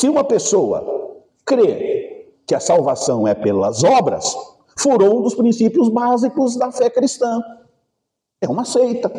Se 0.00 0.08
uma 0.08 0.24
pessoa 0.24 1.20
crê 1.44 2.32
que 2.46 2.54
a 2.54 2.58
salvação 2.58 3.28
é 3.28 3.34
pelas 3.34 3.84
obras, 3.84 4.34
furou 4.74 5.18
um 5.18 5.20
dos 5.20 5.34
princípios 5.34 5.90
básicos 5.90 6.56
da 6.56 6.72
fé 6.72 6.88
cristã. 6.88 7.38
É 8.40 8.48
uma 8.48 8.64
seita. 8.64 9.12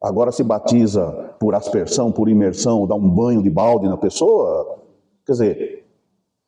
Agora 0.00 0.32
se 0.32 0.42
batiza 0.42 1.34
por 1.38 1.54
aspersão, 1.54 2.10
por 2.10 2.26
imersão, 2.26 2.86
dá 2.86 2.94
um 2.94 3.06
banho 3.06 3.42
de 3.42 3.50
balde 3.50 3.86
na 3.86 3.98
pessoa. 3.98 4.78
Quer 5.26 5.32
dizer, 5.32 5.86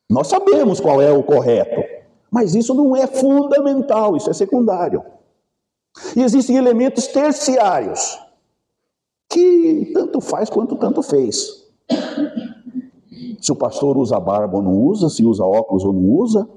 nós 0.09 0.29
sabemos 0.29 0.81
qual 0.81 1.03
é 1.03 1.13
o 1.13 1.23
correto, 1.23 1.83
mas 2.31 2.55
isso 2.55 2.73
não 2.73 2.97
é 2.97 3.07
fundamental, 3.07 4.17
isso 4.17 4.31
é 4.31 4.33
secundário. 4.33 5.05
E 6.17 6.23
existem 6.23 6.57
elementos 6.57 7.09
terciários 7.09 8.19
que 9.29 9.91
tanto 9.93 10.23
faz 10.23 10.49
quanto 10.49 10.77
tanto 10.77 11.03
fez 11.03 11.63
se 13.45 13.53
o 13.53 13.57
pastor 13.57 13.99
usa 13.99 14.19
barba 14.19 14.57
ou 14.57 14.63
não 14.63 14.73
usa, 14.73 15.11
se 15.11 15.23
usa 15.23 15.45
óculos 15.45 15.85
ou 15.85 15.93
não 15.93 16.09
usa, 16.13 16.49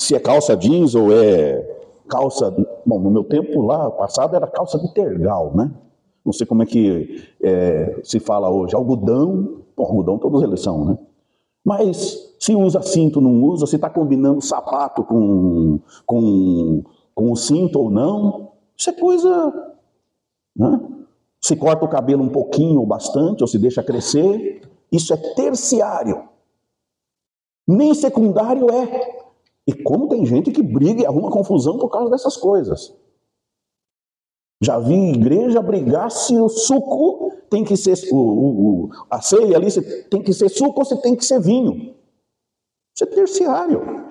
se 0.00 0.14
é 0.14 0.18
calça 0.18 0.56
jeans 0.56 0.94
ou 0.94 1.12
é 1.12 1.60
calça. 2.08 2.50
Bom, 2.86 2.98
no 2.98 3.10
meu 3.10 3.22
tempo 3.22 3.60
lá 3.60 3.90
passado 3.90 4.34
era 4.34 4.46
calça 4.46 4.78
de 4.78 4.94
tergal, 4.94 5.54
né? 5.54 5.70
Não 6.24 6.32
sei 6.32 6.46
como 6.46 6.62
é 6.62 6.66
que 6.66 7.22
é, 7.42 8.00
se 8.02 8.18
fala 8.18 8.48
hoje. 8.48 8.74
Algodão, 8.74 9.60
bom, 9.76 9.84
algodão 9.84 10.16
todos 10.16 10.42
eles 10.42 10.62
são, 10.62 10.82
né? 10.82 10.98
Mas 11.62 12.34
se 12.40 12.54
usa 12.54 12.80
cinto 12.80 13.20
não 13.20 13.42
usa, 13.42 13.66
se 13.66 13.76
está 13.76 13.90
combinando 13.90 14.40
sapato 14.40 15.04
com, 15.04 15.78
com, 16.06 16.84
com 17.14 17.32
o 17.32 17.36
cinto 17.36 17.80
ou 17.80 17.90
não, 17.90 18.52
isso 18.74 18.88
é 18.88 18.94
coisa. 18.94 19.74
Né? 20.56 20.80
Se 21.38 21.54
corta 21.54 21.84
o 21.84 21.88
cabelo 21.88 22.22
um 22.22 22.30
pouquinho 22.30 22.80
ou 22.80 22.86
bastante, 22.86 23.42
ou 23.42 23.46
se 23.46 23.58
deixa 23.58 23.82
crescer, 23.82 24.62
isso 24.90 25.12
é 25.12 25.16
terciário. 25.34 26.28
Nem 27.66 27.94
secundário 27.94 28.70
é. 28.70 29.26
E 29.66 29.74
como 29.82 30.08
tem 30.08 30.24
gente 30.24 30.52
que 30.52 30.62
briga 30.62 31.02
e 31.02 31.06
arruma 31.06 31.30
confusão 31.30 31.78
por 31.78 31.88
causa 31.88 32.10
dessas 32.10 32.36
coisas. 32.36 32.94
Já 34.62 34.78
vi 34.78 35.10
igreja 35.10 35.60
brigar 35.60 36.10
se 36.10 36.38
o 36.38 36.48
suco 36.48 37.32
tem 37.50 37.62
que 37.64 37.76
ser, 37.76 37.94
o, 38.12 38.16
o, 38.16 38.90
a 39.10 39.20
ceia 39.20 39.56
ali 39.56 39.68
tem 40.08 40.22
que 40.22 40.32
ser 40.32 40.48
suco 40.48 40.78
ou 40.78 40.84
se 40.84 41.00
tem 41.02 41.14
que 41.14 41.24
ser 41.24 41.40
vinho. 41.40 41.94
Isso 42.94 43.04
é 43.04 43.06
terciário. 43.06 44.06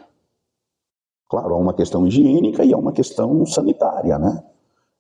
Claro, 1.27 1.55
há 1.55 1.57
uma 1.57 1.73
questão 1.73 2.05
higiênica 2.05 2.63
e 2.63 2.73
há 2.73 2.77
uma 2.77 2.91
questão 2.91 3.45
sanitária, 3.45 4.19
né? 4.19 4.43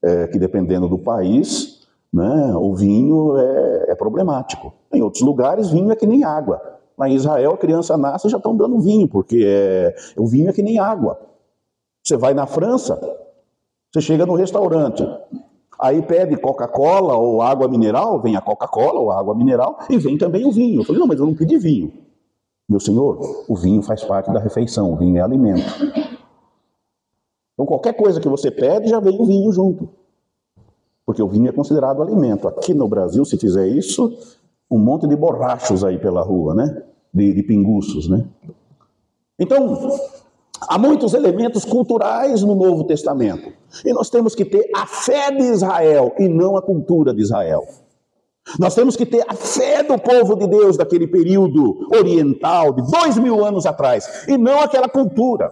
É, 0.01 0.27
que 0.27 0.39
dependendo 0.39 0.87
do 0.87 0.97
país, 0.97 1.74
né, 2.15 2.55
o 2.55 2.73
vinho 2.73 3.37
é, 3.37 3.91
é 3.91 3.95
problemático. 3.95 4.73
Em 4.93 5.01
outros 5.01 5.21
lugares, 5.21 5.69
vinho 5.69 5.91
é 5.91 5.97
que 5.97 6.07
nem 6.07 6.23
água. 6.23 6.61
Em 7.03 7.13
Israel, 7.13 7.51
a 7.51 7.57
criança 7.57 7.97
nasce 7.97 8.29
já 8.29 8.37
estão 8.37 8.55
dando 8.55 8.79
vinho, 8.79 9.05
porque 9.05 9.43
é, 9.45 9.93
o 10.17 10.25
vinho 10.25 10.49
é 10.49 10.53
que 10.53 10.63
nem 10.63 10.79
água. 10.79 11.19
Você 12.01 12.15
vai 12.15 12.33
na 12.33 12.47
França, 12.47 12.97
você 13.91 13.99
chega 13.99 14.25
no 14.25 14.33
restaurante, 14.33 15.05
aí 15.77 16.01
pede 16.01 16.37
Coca-Cola 16.37 17.15
ou 17.15 17.41
água 17.41 17.67
mineral, 17.67 18.21
vem 18.21 18.37
a 18.37 18.41
Coca-Cola 18.41 18.97
ou 18.97 19.11
água 19.11 19.35
mineral 19.35 19.77
e 19.89 19.97
vem 19.97 20.17
também 20.17 20.45
o 20.45 20.53
vinho. 20.53 20.79
Eu 20.79 20.85
falei, 20.85 21.01
não, 21.01 21.07
mas 21.07 21.19
eu 21.19 21.25
não 21.25 21.35
pedi 21.35 21.57
vinho. 21.57 21.91
Meu 22.69 22.79
senhor, 22.79 23.19
o 23.49 23.55
vinho 23.57 23.81
faz 23.81 24.05
parte 24.05 24.31
da 24.31 24.39
refeição, 24.39 24.93
o 24.93 24.95
vinho 24.95 25.17
é 25.17 25.21
alimento. 25.21 25.69
Então 27.53 27.65
qualquer 27.65 27.93
coisa 27.93 28.21
que 28.21 28.29
você 28.29 28.49
pede, 28.49 28.87
já 28.87 29.01
vem 29.01 29.19
o 29.19 29.25
vinho 29.25 29.51
junto. 29.51 29.89
Porque 31.05 31.21
o 31.21 31.27
vinho 31.27 31.49
é 31.49 31.51
considerado 31.51 32.01
alimento. 32.01 32.47
Aqui 32.47 32.73
no 32.73 32.87
Brasil, 32.87 33.23
se 33.25 33.37
fizer 33.37 33.67
isso, 33.67 34.11
um 34.69 34.79
monte 34.79 35.07
de 35.07 35.15
borrachos 35.15 35.83
aí 35.83 35.99
pela 35.99 36.21
rua, 36.21 36.55
né? 36.55 36.83
De, 37.13 37.33
de 37.33 37.43
pinguços, 37.43 38.09
né? 38.09 38.25
Então, 39.39 39.77
Há 40.61 40.77
muitos 40.77 41.13
elementos 41.13 41.65
culturais 41.65 42.41
no 42.41 42.55
Novo 42.55 42.85
Testamento. 42.85 43.51
E 43.83 43.93
nós 43.93 44.09
temos 44.09 44.33
que 44.33 44.45
ter 44.45 44.69
a 44.75 44.85
fé 44.85 45.29
de 45.31 45.43
Israel 45.43 46.13
e 46.17 46.27
não 46.27 46.55
a 46.55 46.61
cultura 46.61 47.13
de 47.13 47.21
Israel. 47.21 47.67
Nós 48.59 48.73
temos 48.73 48.95
que 48.95 49.05
ter 49.05 49.23
a 49.27 49.33
fé 49.33 49.83
do 49.83 49.97
povo 49.99 50.35
de 50.35 50.47
Deus 50.47 50.77
daquele 50.77 51.07
período 51.07 51.87
oriental, 51.93 52.73
de 52.73 52.83
dois 52.89 53.17
mil 53.17 53.43
anos 53.43 53.65
atrás, 53.65 54.25
e 54.27 54.37
não 54.37 54.61
aquela 54.61 54.87
cultura. 54.87 55.51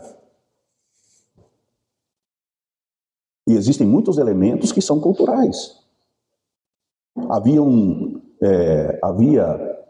E 3.48 3.54
existem 3.54 3.86
muitos 3.86 4.18
elementos 4.18 4.72
que 4.72 4.82
são 4.82 5.00
culturais. 5.00 5.80
Havia, 7.30 7.62
um, 7.62 8.22
é, 8.42 9.00
havia 9.04 9.86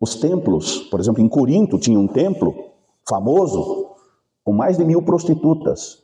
os 0.00 0.16
templos, 0.16 0.82
por 0.84 1.00
exemplo, 1.00 1.22
em 1.22 1.28
Corinto 1.28 1.78
tinha 1.78 1.98
um 1.98 2.06
templo 2.06 2.72
famoso, 3.08 3.96
com 4.44 4.52
mais 4.52 4.76
de 4.76 4.84
mil 4.84 5.02
prostitutas. 5.02 6.02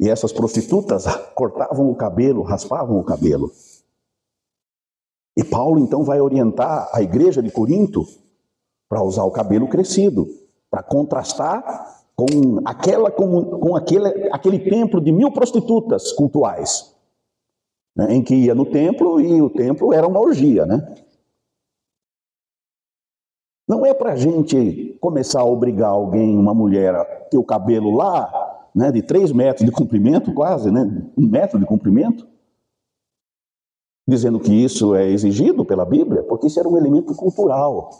E 0.00 0.08
essas 0.08 0.32
prostitutas 0.32 1.04
cortavam 1.34 1.90
o 1.90 1.96
cabelo, 1.96 2.42
raspavam 2.42 2.98
o 2.98 3.04
cabelo. 3.04 3.50
E 5.36 5.44
Paulo 5.44 5.78
então 5.78 6.02
vai 6.02 6.20
orientar 6.20 6.90
a 6.92 7.00
igreja 7.00 7.42
de 7.42 7.50
Corinto 7.50 8.04
para 8.88 9.02
usar 9.02 9.24
o 9.24 9.30
cabelo 9.30 9.68
crescido, 9.68 10.26
para 10.70 10.82
contrastar 10.82 11.97
com, 12.18 12.60
aquela, 12.64 13.12
com, 13.12 13.44
com 13.44 13.76
aquele, 13.76 14.08
aquele 14.32 14.58
templo 14.58 15.00
de 15.00 15.12
mil 15.12 15.30
prostitutas 15.30 16.10
cultuais, 16.10 16.92
né, 17.94 18.12
em 18.12 18.24
que 18.24 18.34
ia 18.34 18.56
no 18.56 18.66
templo 18.66 19.20
e 19.20 19.40
o 19.40 19.48
templo 19.48 19.92
era 19.92 20.04
uma 20.04 20.18
orgia, 20.18 20.66
né? 20.66 20.96
Não 23.68 23.86
é 23.86 23.94
para 23.94 24.14
a 24.14 24.16
gente 24.16 24.98
começar 25.00 25.42
a 25.42 25.44
obrigar 25.44 25.90
alguém, 25.90 26.36
uma 26.36 26.52
mulher, 26.52 26.92
a 26.92 27.04
ter 27.04 27.38
o 27.38 27.44
cabelo 27.44 27.94
lá, 27.94 28.66
né, 28.74 28.90
de 28.90 29.00
três 29.00 29.30
metros 29.30 29.64
de 29.64 29.70
comprimento, 29.70 30.34
quase, 30.34 30.72
né, 30.72 31.08
um 31.16 31.24
metro 31.24 31.56
de 31.56 31.66
comprimento, 31.66 32.26
dizendo 34.08 34.40
que 34.40 34.52
isso 34.52 34.92
é 34.96 35.08
exigido 35.08 35.64
pela 35.64 35.84
Bíblia, 35.84 36.24
porque 36.24 36.48
isso 36.48 36.58
era 36.58 36.68
um 36.68 36.76
elemento 36.76 37.14
cultural. 37.14 37.90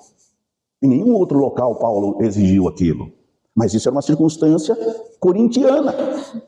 Em 0.83 0.89
nenhum 0.89 1.15
outro 1.15 1.39
local 1.39 1.77
Paulo 1.77 2.21
exigiu 2.21 2.67
aquilo. 2.67 3.17
Mas 3.59 3.75
isso 3.75 3.89
era 3.89 3.97
uma 3.97 4.03
circunstância 4.03 4.77
corintiana, 5.19 5.93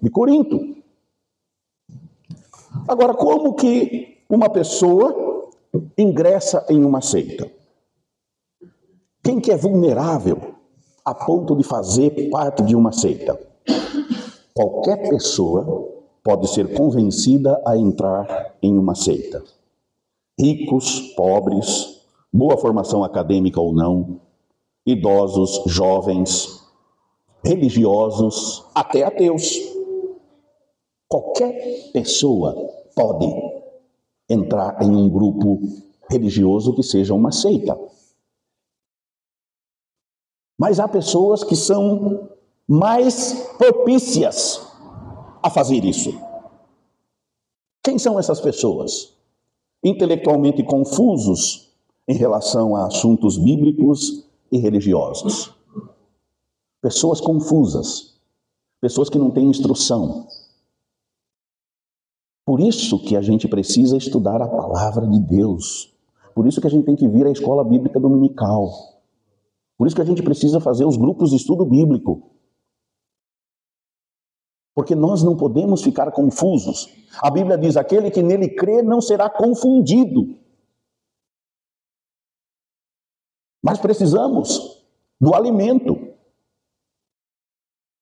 de 0.00 0.08
Corinto. 0.10 0.76
Agora, 2.86 3.14
como 3.14 3.54
que 3.54 4.18
uma 4.30 4.48
pessoa 4.48 5.50
ingressa 5.98 6.64
em 6.70 6.84
uma 6.84 7.00
seita? 7.00 7.50
Quem 9.24 9.40
que 9.40 9.50
é 9.50 9.56
vulnerável 9.56 10.54
a 11.04 11.12
ponto 11.12 11.56
de 11.56 11.64
fazer 11.64 12.30
parte 12.30 12.62
de 12.62 12.76
uma 12.76 12.92
seita? 12.92 13.36
Qualquer 14.54 15.08
pessoa 15.08 15.88
pode 16.22 16.48
ser 16.48 16.72
convencida 16.74 17.60
a 17.66 17.76
entrar 17.76 18.54
em 18.62 18.78
uma 18.78 18.94
seita. 18.94 19.42
Ricos, 20.38 21.12
pobres, 21.16 22.04
boa 22.32 22.56
formação 22.56 23.02
acadêmica 23.02 23.60
ou 23.60 23.74
não, 23.74 24.20
idosos, 24.86 25.64
jovens, 25.66 26.59
religiosos, 27.44 28.64
até 28.74 29.04
ateus. 29.04 29.56
Qualquer 31.08 31.90
pessoa 31.92 32.54
pode 32.94 33.26
entrar 34.28 34.80
em 34.82 34.94
um 34.94 35.08
grupo 35.08 35.60
religioso 36.08 36.74
que 36.74 36.82
seja 36.82 37.14
uma 37.14 37.32
seita. 37.32 37.78
Mas 40.58 40.78
há 40.78 40.86
pessoas 40.86 41.42
que 41.42 41.56
são 41.56 42.28
mais 42.68 43.32
propícias 43.56 44.60
a 45.42 45.50
fazer 45.50 45.84
isso. 45.84 46.12
Quem 47.82 47.98
são 47.98 48.18
essas 48.18 48.40
pessoas? 48.40 49.16
Intelectualmente 49.82 50.62
confusos 50.62 51.70
em 52.06 52.14
relação 52.14 52.76
a 52.76 52.86
assuntos 52.86 53.38
bíblicos 53.38 54.28
e 54.52 54.58
religiosos. 54.58 55.54
Pessoas 56.80 57.20
confusas, 57.20 58.18
pessoas 58.80 59.08
que 59.10 59.18
não 59.18 59.30
têm 59.30 59.50
instrução. 59.50 60.26
Por 62.44 62.58
isso 62.58 62.98
que 62.98 63.16
a 63.16 63.22
gente 63.22 63.46
precisa 63.46 63.96
estudar 63.96 64.42
a 64.42 64.48
palavra 64.48 65.06
de 65.06 65.20
Deus. 65.20 65.94
Por 66.34 66.46
isso 66.46 66.60
que 66.60 66.66
a 66.66 66.70
gente 66.70 66.84
tem 66.84 66.96
que 66.96 67.06
vir 67.06 67.26
à 67.26 67.30
escola 67.30 67.62
bíblica 67.62 68.00
dominical. 68.00 68.70
Por 69.76 69.86
isso 69.86 69.94
que 69.94 70.02
a 70.02 70.06
gente 70.06 70.22
precisa 70.22 70.60
fazer 70.60 70.84
os 70.84 70.96
grupos 70.96 71.30
de 71.30 71.36
estudo 71.36 71.64
bíblico. 71.64 72.30
Porque 74.74 74.94
nós 74.94 75.22
não 75.22 75.36
podemos 75.36 75.82
ficar 75.82 76.10
confusos. 76.12 76.88
A 77.20 77.30
Bíblia 77.30 77.58
diz: 77.58 77.76
aquele 77.76 78.10
que 78.10 78.22
nele 78.22 78.48
crê 78.48 78.82
não 78.82 79.00
será 79.00 79.28
confundido. 79.28 80.38
Mas 83.62 83.78
precisamos 83.78 84.84
do 85.20 85.34
alimento. 85.34 86.09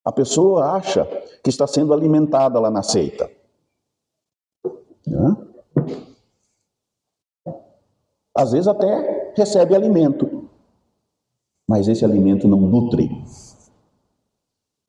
A 0.09 0.13
pessoa 0.13 0.73
acha 0.73 1.05
que 1.45 1.51
está 1.51 1.67
sendo 1.67 1.93
alimentada 1.93 2.59
lá 2.59 2.71
na 2.71 2.83
seita. 2.83 3.31
Às 8.35 8.53
vezes 8.53 8.69
até 8.69 9.33
recebe 9.37 9.75
alimento 9.75 10.39
mas 11.69 11.87
esse 11.87 12.03
alimento 12.03 12.49
não 12.49 12.61
nutre. 12.63 13.11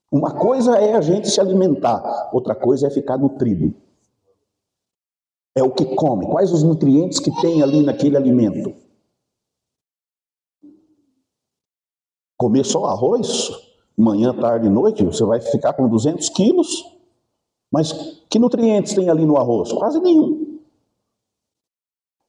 Uma 0.10 0.34
coisa 0.34 0.78
é 0.78 0.96
a 0.96 1.02
gente 1.02 1.30
se 1.30 1.42
alimentar, 1.42 2.30
outra 2.34 2.56
coisa 2.56 2.88
é 2.88 2.90
ficar 2.90 3.18
nutrido. 3.18 3.76
É 5.54 5.62
o 5.62 5.72
que 5.72 5.84
come, 5.96 6.26
quais 6.26 6.54
os 6.54 6.64
nutrientes 6.64 7.20
que 7.20 7.36
tem 7.42 7.62
ali 7.62 7.84
naquele 7.84 8.16
alimento. 8.16 8.74
Comer 12.38 12.64
só 12.64 12.86
arroz, 12.86 13.50
manhã, 14.02 14.34
tarde 14.34 14.68
e 14.68 14.70
noite, 14.70 15.04
você 15.04 15.24
vai 15.24 15.42
ficar 15.42 15.74
com 15.74 15.88
200 15.88 16.30
quilos, 16.30 16.86
mas 17.72 17.92
que 18.30 18.40
nutrientes 18.40 18.94
tem 18.94 19.10
ali 19.10 19.26
no 19.26 19.38
arroz? 19.38 19.72
Quase 19.72 20.00
nenhum. 20.00 20.60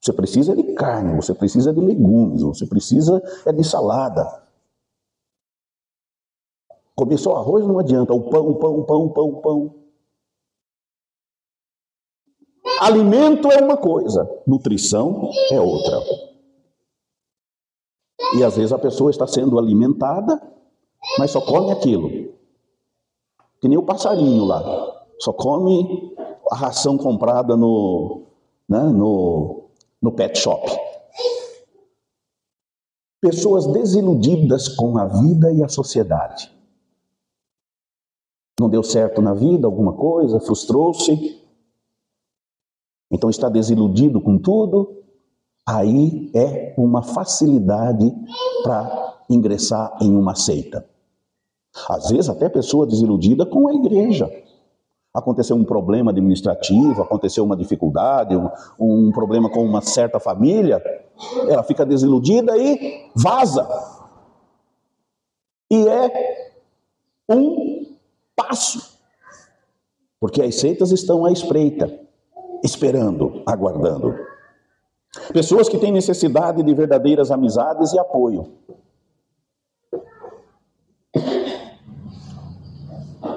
Você 0.01 0.13
precisa 0.13 0.57
de 0.57 0.63
carne, 0.75 1.15
você 1.15 1.35
precisa 1.35 1.73
de 1.73 1.81
legumes, 1.81 2.43
você 2.43 2.67
precisa 2.67 3.23
é 3.45 3.53
de 3.53 3.63
salada. 3.63 4.43
Comer 6.95 7.19
só 7.19 7.37
arroz 7.37 7.67
não 7.67 7.79
adianta. 7.79 8.13
O 8.13 8.29
pão, 8.29 8.49
o 8.49 8.57
pão, 8.57 8.79
o 8.79 8.85
pão, 8.85 9.05
o 9.05 9.11
pão, 9.11 9.29
o 9.29 9.41
pão. 9.41 9.75
Alimento 12.81 13.51
é 13.51 13.63
uma 13.63 13.77
coisa, 13.77 14.27
nutrição 14.47 15.31
é 15.51 15.61
outra. 15.61 15.99
E 18.37 18.45
às 18.45 18.57
vezes 18.57 18.73
a 18.73 18.79
pessoa 18.79 19.11
está 19.11 19.27
sendo 19.27 19.59
alimentada, 19.59 20.41
mas 21.19 21.31
só 21.31 21.41
come 21.41 21.73
aquilo. 21.73 22.31
Que 23.61 23.69
nem 23.69 23.79
o 23.79 23.83
passarinho 23.83 24.45
lá. 24.45 24.63
Só 25.19 25.33
come 25.33 26.15
a 26.51 26.57
ração 26.57 26.97
comprada 26.97 27.57
no, 27.57 28.23
né, 28.69 28.83
no, 28.83 29.65
no 30.01 30.13
pet 30.13 30.39
shop. 30.39 30.71
Pessoas 33.21 33.67
desiludidas 33.67 34.69
com 34.69 34.97
a 34.97 35.05
vida 35.05 35.53
e 35.53 35.63
a 35.63 35.69
sociedade. 35.69 36.51
Não 38.59 38.69
deu 38.69 38.83
certo 38.83 39.21
na 39.21 39.35
vida, 39.35 39.67
alguma 39.67 39.93
coisa, 39.93 40.41
frustrou-se. 40.41 41.39
Então 43.11 43.29
está 43.29 43.49
desiludido 43.49 44.21
com 44.21 44.39
tudo. 44.39 45.03
Aí 45.67 46.31
é 46.35 46.75
uma 46.79 47.03
facilidade 47.03 48.11
para 48.63 49.10
ingressar 49.31 49.97
em 50.01 50.15
uma 50.15 50.35
seita. 50.35 50.85
Às 51.89 52.11
vezes 52.11 52.29
até 52.29 52.49
pessoa 52.49 52.87
desiludida 52.87 53.47
com 53.47 53.69
a 53.69 53.75
igreja 53.75 54.29
aconteceu 55.15 55.57
um 55.57 55.65
problema 55.65 56.11
administrativo, 56.11 57.03
aconteceu 57.03 57.45
uma 57.45 57.57
dificuldade, 57.57 58.37
um, 58.37 58.49
um, 58.79 59.11
problema 59.13 59.51
com 59.51 59.65
uma 59.65 59.81
certa 59.81 60.21
família, 60.21 60.83
ela 61.49 61.63
fica 61.63 61.85
desiludida 61.85 62.57
e 62.57 63.11
vaza. 63.15 63.69
E 65.71 65.87
é 65.89 66.53
um 67.29 67.97
passo, 68.37 68.99
porque 70.19 70.43
as 70.43 70.57
seitas 70.57 70.91
estão 70.93 71.25
à 71.25 71.33
espreita, 71.33 71.93
esperando, 72.65 73.43
aguardando. 73.47 74.15
Pessoas 75.33 75.69
que 75.69 75.79
têm 75.79 75.91
necessidade 75.91 76.63
de 76.63 76.75
verdadeiras 76.75 77.31
amizades 77.31 77.93
e 77.93 77.99
apoio. 77.99 78.53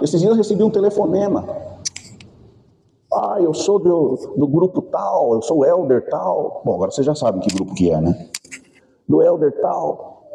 Esses 0.03 0.19
dias 0.19 0.31
eu 0.31 0.37
recebi 0.37 0.61
um 0.61 0.69
telefonema. 0.69 1.47
Ah, 3.13 3.37
eu 3.39 3.53
sou 3.53 3.79
do, 3.79 4.33
do 4.35 4.45
grupo 4.45 4.81
tal, 4.81 5.33
eu 5.33 5.41
sou 5.41 5.59
o 5.59 5.65
elder 5.65 6.09
tal. 6.09 6.61
Bom, 6.65 6.75
agora 6.75 6.91
você 6.91 7.01
já 7.01 7.15
sabe 7.15 7.39
que 7.39 7.55
grupo 7.55 7.73
que 7.73 7.89
é, 7.89 8.01
né? 8.01 8.29
Do 9.07 9.23
elder 9.23 9.61
tal. 9.61 10.27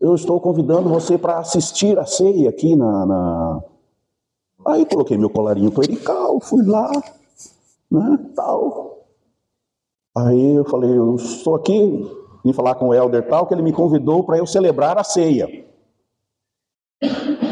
Eu 0.00 0.14
estou 0.14 0.40
convidando 0.40 0.88
você 0.88 1.18
para 1.18 1.38
assistir 1.38 1.98
a 1.98 2.06
ceia 2.06 2.48
aqui 2.48 2.74
na, 2.74 3.04
na... 3.04 3.64
Aí 4.64 4.86
coloquei 4.86 5.18
meu 5.18 5.28
colarinho 5.28 5.70
clerical, 5.70 6.40
fui 6.40 6.64
lá, 6.64 6.90
né, 7.90 8.18
tal. 8.34 9.04
Aí 10.16 10.54
eu 10.54 10.64
falei, 10.64 10.96
eu 10.96 11.16
estou 11.16 11.54
aqui, 11.54 12.10
vim 12.42 12.52
falar 12.54 12.76
com 12.76 12.88
o 12.88 12.94
elder 12.94 13.28
tal, 13.28 13.46
que 13.46 13.52
ele 13.52 13.62
me 13.62 13.74
convidou 13.74 14.24
para 14.24 14.38
eu 14.38 14.46
celebrar 14.46 14.96
a 14.96 15.04
ceia. 15.04 15.66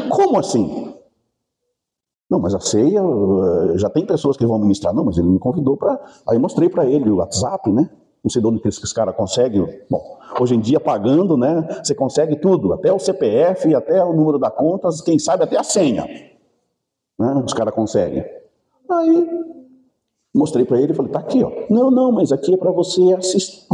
Como 0.09 0.39
assim? 0.39 0.88
Não, 2.29 2.39
mas 2.39 2.53
a 2.53 2.59
ceia, 2.59 3.01
eh, 3.01 3.77
já 3.77 3.89
tem 3.89 4.05
pessoas 4.05 4.37
que 4.37 4.45
vão 4.45 4.59
ministrar. 4.59 4.93
Não, 4.93 5.03
mas 5.03 5.17
ele 5.17 5.27
me 5.27 5.39
convidou 5.39 5.75
para. 5.75 5.99
Aí 6.29 6.37
mostrei 6.37 6.69
para 6.69 6.85
ele 6.85 7.09
o 7.09 7.17
WhatsApp, 7.17 7.71
né? 7.71 7.89
Não 8.23 8.29
sei 8.29 8.41
de 8.41 8.47
onde 8.47 8.59
que 8.59 8.67
esses 8.67 8.93
caras 8.93 9.15
conseguem. 9.15 9.65
Bom, 9.89 10.19
hoje 10.39 10.55
em 10.55 10.59
dia 10.59 10.79
pagando, 10.79 11.35
né? 11.37 11.67
Você 11.83 11.95
consegue 11.95 12.35
tudo, 12.35 12.73
até 12.73 12.91
o 12.93 12.99
CPF, 12.99 13.73
até 13.73 14.03
o 14.03 14.13
número 14.13 14.37
da 14.37 14.51
conta, 14.51 14.89
quem 15.03 15.17
sabe 15.17 15.43
até 15.43 15.57
a 15.57 15.63
senha. 15.63 16.05
Né? 17.17 17.43
Os 17.45 17.53
caras 17.53 17.73
conseguem. 17.73 18.23
Aí 18.89 19.27
mostrei 20.33 20.65
para 20.65 20.79
ele 20.79 20.91
e 20.91 20.95
falei: 20.95 21.11
tá 21.11 21.19
aqui, 21.19 21.43
ó. 21.43 21.51
Não, 21.69 21.89
não, 21.89 22.11
mas 22.11 22.31
aqui 22.31 22.53
é 22.53 22.57
para 22.57 22.71
você 22.71 23.13
assistir. 23.13 23.67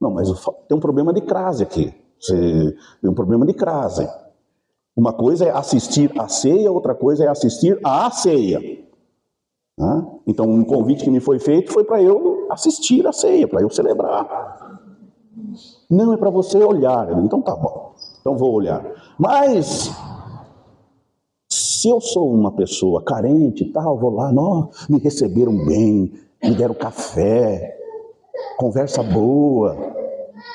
Não, 0.00 0.10
mas 0.10 0.28
tem 0.68 0.76
um 0.76 0.80
problema 0.80 1.12
de 1.12 1.22
crase 1.22 1.62
aqui. 1.62 1.94
Você 2.20 2.34
tem 3.00 3.10
um 3.10 3.14
problema 3.14 3.46
de 3.46 3.54
crase. 3.54 4.06
Uma 4.96 5.12
coisa 5.12 5.44
é 5.44 5.50
assistir 5.50 6.10
à 6.18 6.26
ceia, 6.26 6.72
outra 6.72 6.94
coisa 6.94 7.24
é 7.24 7.28
assistir 7.28 7.78
à 7.84 8.10
ceia. 8.10 8.86
Então, 10.26 10.48
um 10.48 10.64
convite 10.64 11.04
que 11.04 11.10
me 11.10 11.20
foi 11.20 11.38
feito 11.38 11.70
foi 11.72 11.84
para 11.84 12.02
eu 12.02 12.46
assistir 12.50 13.06
à 13.06 13.12
ceia, 13.12 13.46
para 13.46 13.60
eu 13.60 13.68
celebrar. 13.68 14.80
Não 15.90 16.12
é 16.12 16.16
para 16.16 16.30
você 16.30 16.56
olhar. 16.58 17.12
Então 17.22 17.42
tá 17.42 17.54
bom. 17.54 17.94
Então 18.20 18.36
vou 18.36 18.52
olhar. 18.54 18.84
Mas 19.18 19.90
se 21.48 21.88
eu 21.88 22.00
sou 22.00 22.32
uma 22.32 22.52
pessoa 22.52 23.02
carente 23.02 23.64
e 23.64 23.72
tal, 23.72 23.98
vou 23.98 24.10
lá, 24.10 24.32
me 24.88 24.98
receberam 24.98 25.64
bem, 25.66 26.12
me 26.42 26.54
deram 26.54 26.74
café, 26.74 27.78
conversa 28.58 29.02
boa, 29.02 29.95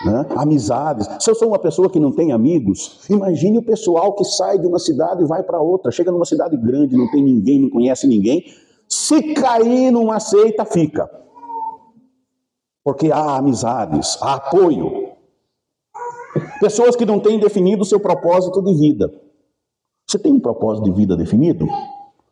né? 0.05 0.25
amizades. 0.35 1.07
Se 1.19 1.29
eu 1.29 1.35
sou 1.35 1.49
uma 1.49 1.59
pessoa 1.59 1.89
que 1.89 1.99
não 1.99 2.11
tem 2.11 2.31
amigos, 2.31 3.05
imagine 3.09 3.57
o 3.57 3.63
pessoal 3.63 4.13
que 4.13 4.23
sai 4.23 4.57
de 4.57 4.67
uma 4.67 4.79
cidade 4.79 5.23
e 5.23 5.27
vai 5.27 5.43
para 5.43 5.59
outra, 5.59 5.91
chega 5.91 6.11
numa 6.11 6.25
cidade 6.25 6.57
grande, 6.57 6.97
não 6.97 7.09
tem 7.11 7.23
ninguém, 7.23 7.59
não 7.61 7.69
conhece 7.69 8.07
ninguém. 8.07 8.43
Se 8.87 9.33
cair 9.33 9.91
numa 9.91 10.19
seita, 10.19 10.65
fica. 10.65 11.09
Porque 12.83 13.11
há 13.11 13.37
amizades, 13.37 14.17
há 14.21 14.35
apoio. 14.35 15.11
Pessoas 16.59 16.95
que 16.95 17.05
não 17.05 17.19
têm 17.19 17.39
definido 17.39 17.83
o 17.83 17.85
seu 17.85 17.99
propósito 17.99 18.61
de 18.61 18.73
vida. 18.73 19.11
Você 20.07 20.17
tem 20.19 20.33
um 20.33 20.39
propósito 20.39 20.85
de 20.85 20.91
vida 20.91 21.15
definido? 21.15 21.65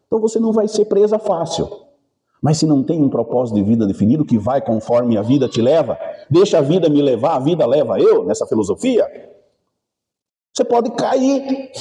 Então 0.08 0.19
você 0.19 0.39
não 0.39 0.51
vai 0.51 0.67
ser 0.67 0.86
presa 0.86 1.19
fácil. 1.19 1.69
Mas 2.41 2.58
se 2.58 2.65
não 2.65 2.84
tem 2.84 3.01
um 3.01 3.10
propósito 3.10 3.55
de 3.55 3.63
vida 3.63 3.86
definido 3.86 4.25
que 4.25 4.38
vai 4.38 4.62
conforme 4.62 5.17
a 5.17 5.21
vida 5.21 5.47
te 5.47 5.62
leva, 5.62 5.97
deixa 6.30 6.58
a 6.58 6.62
vida 6.62 6.89
me 6.89 7.02
levar, 7.02 7.36
a 7.36 7.39
vida 7.39 7.65
leva 7.65 8.00
eu, 8.00 8.24
nessa 8.24 8.46
filosofia, 8.46 9.06
você 10.54 10.63
pode 10.63 10.92
cair 10.92 11.72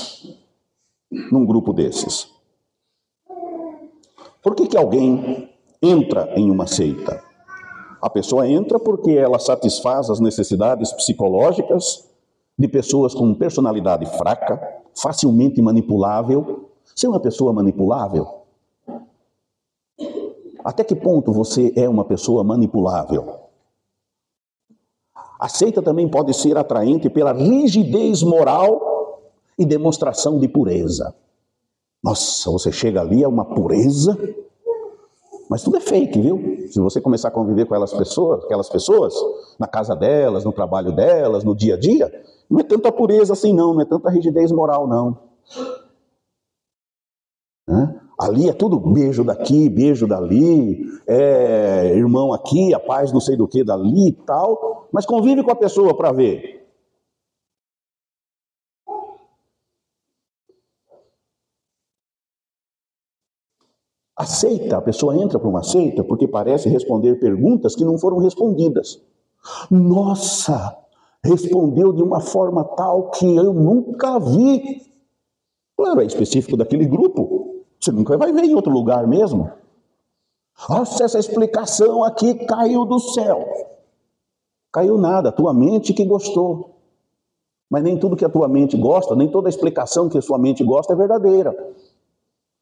num 1.30 1.44
grupo 1.44 1.72
desses. 1.72 2.28
Por 4.42 4.54
que, 4.54 4.66
que 4.66 4.76
alguém 4.76 5.50
entra 5.82 6.32
em 6.36 6.50
uma 6.50 6.66
seita? 6.66 7.22
A 8.00 8.08
pessoa 8.08 8.48
entra 8.48 8.78
porque 8.78 9.10
ela 9.10 9.38
satisfaz 9.38 10.08
as 10.08 10.20
necessidades 10.20 10.92
psicológicas 10.92 12.08
de 12.56 12.68
pessoas 12.68 13.14
com 13.14 13.34
personalidade 13.34 14.06
fraca, 14.16 14.60
facilmente 14.94 15.60
manipulável. 15.60 16.70
Ser 16.94 17.08
uma 17.08 17.20
pessoa 17.20 17.52
manipulável 17.52 18.38
até 20.68 20.84
que 20.84 20.94
ponto 20.94 21.32
você 21.32 21.72
é 21.76 21.88
uma 21.88 22.04
pessoa 22.04 22.44
manipulável? 22.44 23.47
A 25.38 25.48
seita 25.48 25.80
também 25.80 26.08
pode 26.08 26.34
ser 26.34 26.56
atraente 26.56 27.08
pela 27.08 27.32
rigidez 27.32 28.22
moral 28.22 29.22
e 29.58 29.64
demonstração 29.64 30.38
de 30.38 30.48
pureza. 30.48 31.14
Nossa, 32.02 32.50
você 32.50 32.72
chega 32.72 33.00
ali, 33.00 33.22
é 33.22 33.28
uma 33.28 33.44
pureza, 33.44 34.16
mas 35.48 35.62
tudo 35.62 35.78
é 35.78 35.80
fake, 35.80 36.20
viu? 36.20 36.66
Se 36.68 36.78
você 36.78 37.00
começar 37.00 37.28
a 37.28 37.30
conviver 37.30 37.66
com 37.66 37.74
elas 37.74 37.92
pessoas, 37.92 38.44
aquelas 38.44 38.68
pessoas, 38.68 39.14
na 39.58 39.66
casa 39.66 39.96
delas, 39.96 40.44
no 40.44 40.52
trabalho 40.52 40.92
delas, 40.92 41.42
no 41.42 41.54
dia 41.54 41.74
a 41.74 41.78
dia, 41.78 42.12
não 42.50 42.60
é 42.60 42.62
tanta 42.62 42.92
pureza 42.92 43.32
assim, 43.32 43.52
não, 43.52 43.74
não 43.74 43.80
é 43.80 43.84
tanta 43.84 44.10
rigidez 44.10 44.52
moral, 44.52 44.86
não. 44.86 45.18
Ali 48.28 48.48
é 48.48 48.52
tudo 48.52 48.78
beijo 48.78 49.24
daqui, 49.24 49.68
beijo 49.68 50.06
dali, 50.06 50.84
é, 51.06 51.94
irmão 51.96 52.32
aqui, 52.32 52.74
a 52.74 52.78
paz 52.78 53.12
não 53.12 53.20
sei 53.20 53.36
do 53.36 53.48
que 53.48 53.64
dali 53.64 54.08
e 54.08 54.12
tal, 54.12 54.88
mas 54.92 55.06
convive 55.06 55.42
com 55.42 55.50
a 55.50 55.56
pessoa 55.56 55.96
para 55.96 56.12
ver. 56.12 56.58
Aceita, 64.16 64.78
a 64.78 64.82
pessoa 64.82 65.16
entra 65.16 65.38
para 65.38 65.48
uma 65.48 65.62
seita 65.62 66.02
porque 66.02 66.26
parece 66.26 66.68
responder 66.68 67.20
perguntas 67.20 67.76
que 67.76 67.84
não 67.84 67.96
foram 67.96 68.18
respondidas. 68.18 69.00
Nossa, 69.70 70.76
respondeu 71.22 71.92
de 71.92 72.02
uma 72.02 72.20
forma 72.20 72.64
tal 72.64 73.10
que 73.10 73.36
eu 73.36 73.52
nunca 73.54 74.18
vi. 74.18 74.82
Claro, 75.76 76.00
é 76.00 76.04
específico 76.04 76.56
daquele 76.56 76.84
grupo. 76.84 77.27
Você 77.88 77.92
nunca 77.92 78.18
vai 78.18 78.30
ver 78.30 78.44
em 78.44 78.54
outro 78.54 78.70
lugar 78.70 79.06
mesmo. 79.06 79.50
Nossa, 80.68 81.04
essa 81.04 81.18
explicação 81.18 82.04
aqui 82.04 82.34
caiu 82.44 82.84
do 82.84 83.00
céu. 83.00 83.48
Caiu 84.70 84.98
nada, 84.98 85.32
tua 85.32 85.54
mente 85.54 85.94
que 85.94 86.04
gostou. 86.04 86.76
Mas 87.70 87.82
nem 87.82 87.98
tudo 87.98 88.14
que 88.14 88.26
a 88.26 88.28
tua 88.28 88.46
mente 88.46 88.76
gosta, 88.76 89.16
nem 89.16 89.30
toda 89.30 89.48
explicação 89.48 90.10
que 90.10 90.18
a 90.18 90.22
sua 90.22 90.36
mente 90.36 90.62
gosta 90.62 90.92
é 90.92 90.96
verdadeira. 90.96 91.56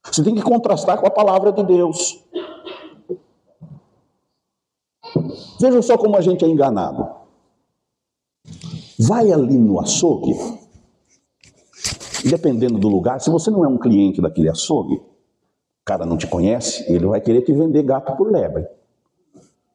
Você 0.04 0.22
tem 0.22 0.32
que 0.32 0.42
contrastar 0.42 1.00
com 1.00 1.08
a 1.08 1.10
palavra 1.10 1.50
de 1.50 1.64
Deus. 1.64 2.24
Veja 5.60 5.82
só 5.82 5.98
como 5.98 6.16
a 6.16 6.20
gente 6.20 6.44
é 6.44 6.48
enganado. 6.48 7.04
Vai 8.96 9.32
ali 9.32 9.58
no 9.58 9.80
açougue 9.80 10.36
dependendo 12.26 12.78
do 12.78 12.88
lugar, 12.88 13.20
se 13.20 13.30
você 13.30 13.50
não 13.50 13.64
é 13.64 13.68
um 13.68 13.78
cliente 13.78 14.20
daquele 14.20 14.48
açougue, 14.48 15.00
cara 15.87 16.05
não 16.05 16.16
te 16.16 16.27
conhece, 16.27 16.85
ele 16.92 17.07
vai 17.07 17.20
querer 17.20 17.42
te 17.42 17.53
vender 17.53 17.85
gato 17.85 18.16
por 18.16 18.31
lebre. 18.31 18.66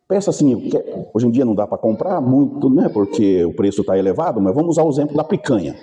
Pensa 0.10 0.30
assim, 0.30 0.70
hoje 1.14 1.26
em 1.26 1.32
dia 1.32 1.46
não 1.46 1.56
dá 1.56 1.66
para 1.66 1.78
comprar 1.78 2.20
muito, 2.20 2.70
né? 2.70 2.90
Porque 2.90 3.46
o 3.46 3.54
preço 3.56 3.80
está 3.80 3.98
elevado, 3.98 4.42
mas 4.42 4.54
vamos 4.54 4.72
usar 4.72 4.84
o 4.84 4.90
exemplo 4.90 5.16
da 5.16 5.24
picanha. 5.24 5.74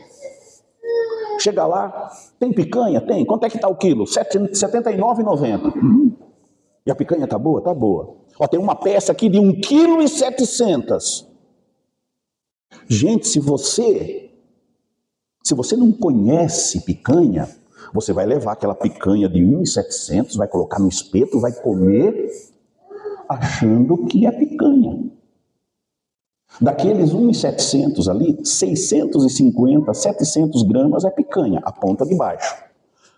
Chega 1.41 1.67
lá, 1.67 2.11
tem 2.39 2.53
picanha? 2.53 3.01
Tem. 3.01 3.25
Quanto 3.25 3.47
é 3.47 3.49
que 3.49 3.57
está 3.57 3.69
o 3.69 3.77
quilo? 3.77 4.05
R$ 4.05 4.11
79,90. 4.11 5.75
Uhum. 5.77 6.13
E 6.85 6.91
a 6.91 6.95
picanha 6.95 7.25
está 7.25 7.39
boa? 7.39 7.61
Está 7.61 7.73
boa. 7.73 8.17
Ó, 8.39 8.47
tem 8.47 8.61
uma 8.61 8.77
peça 8.77 9.13
aqui 9.13 9.31
de 9.31 9.39
1,7 9.39 10.37
kg. 10.37 11.27
Gente, 12.87 13.27
se 13.27 13.41
você 13.41 14.31
se 15.43 15.55
você 15.55 15.75
não 15.75 15.91
conhece 15.91 16.83
picanha, 16.83 17.49
você 17.93 18.13
vai 18.13 18.27
levar 18.27 18.53
aquela 18.53 18.75
picanha 18.75 19.29
de 19.29 19.45
1,700, 19.45 20.37
vai 20.37 20.49
colocar 20.49 20.79
no 20.79 20.89
espeto, 20.89 21.41
vai 21.41 21.53
comer 21.53 22.31
achando 23.29 24.07
que 24.07 24.27
é 24.27 24.33
picanha. 24.33 25.11
Daqueles 26.61 27.13
1.700 27.13 28.09
ali, 28.11 28.45
650, 28.45 29.95
700 29.95 30.63
gramas 30.65 31.05
é 31.05 31.11
picanha, 31.11 31.61
a 31.63 31.71
ponta 31.71 32.05
de 32.05 32.17
baixo. 32.17 32.57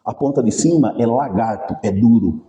A 0.05 0.13
ponta 0.13 0.43
de 0.43 0.51
cima 0.51 0.95
é 0.99 1.07
lagarto, 1.07 1.77
é 1.83 1.91
duro. 1.91 2.47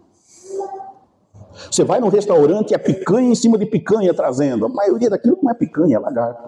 Você 1.70 1.84
vai 1.84 2.00
num 2.00 2.10
restaurante, 2.10 2.74
é 2.74 2.78
picanha 2.78 3.30
em 3.30 3.36
cima 3.36 3.58
de 3.58 3.66
picanha 3.66 4.14
trazendo. 4.14 4.66
A 4.66 4.70
maioria 4.70 5.10
daquilo 5.10 5.38
não 5.42 5.52
é 5.52 5.54
picanha, 5.54 5.98
é 5.98 6.00
lagarto. 6.00 6.48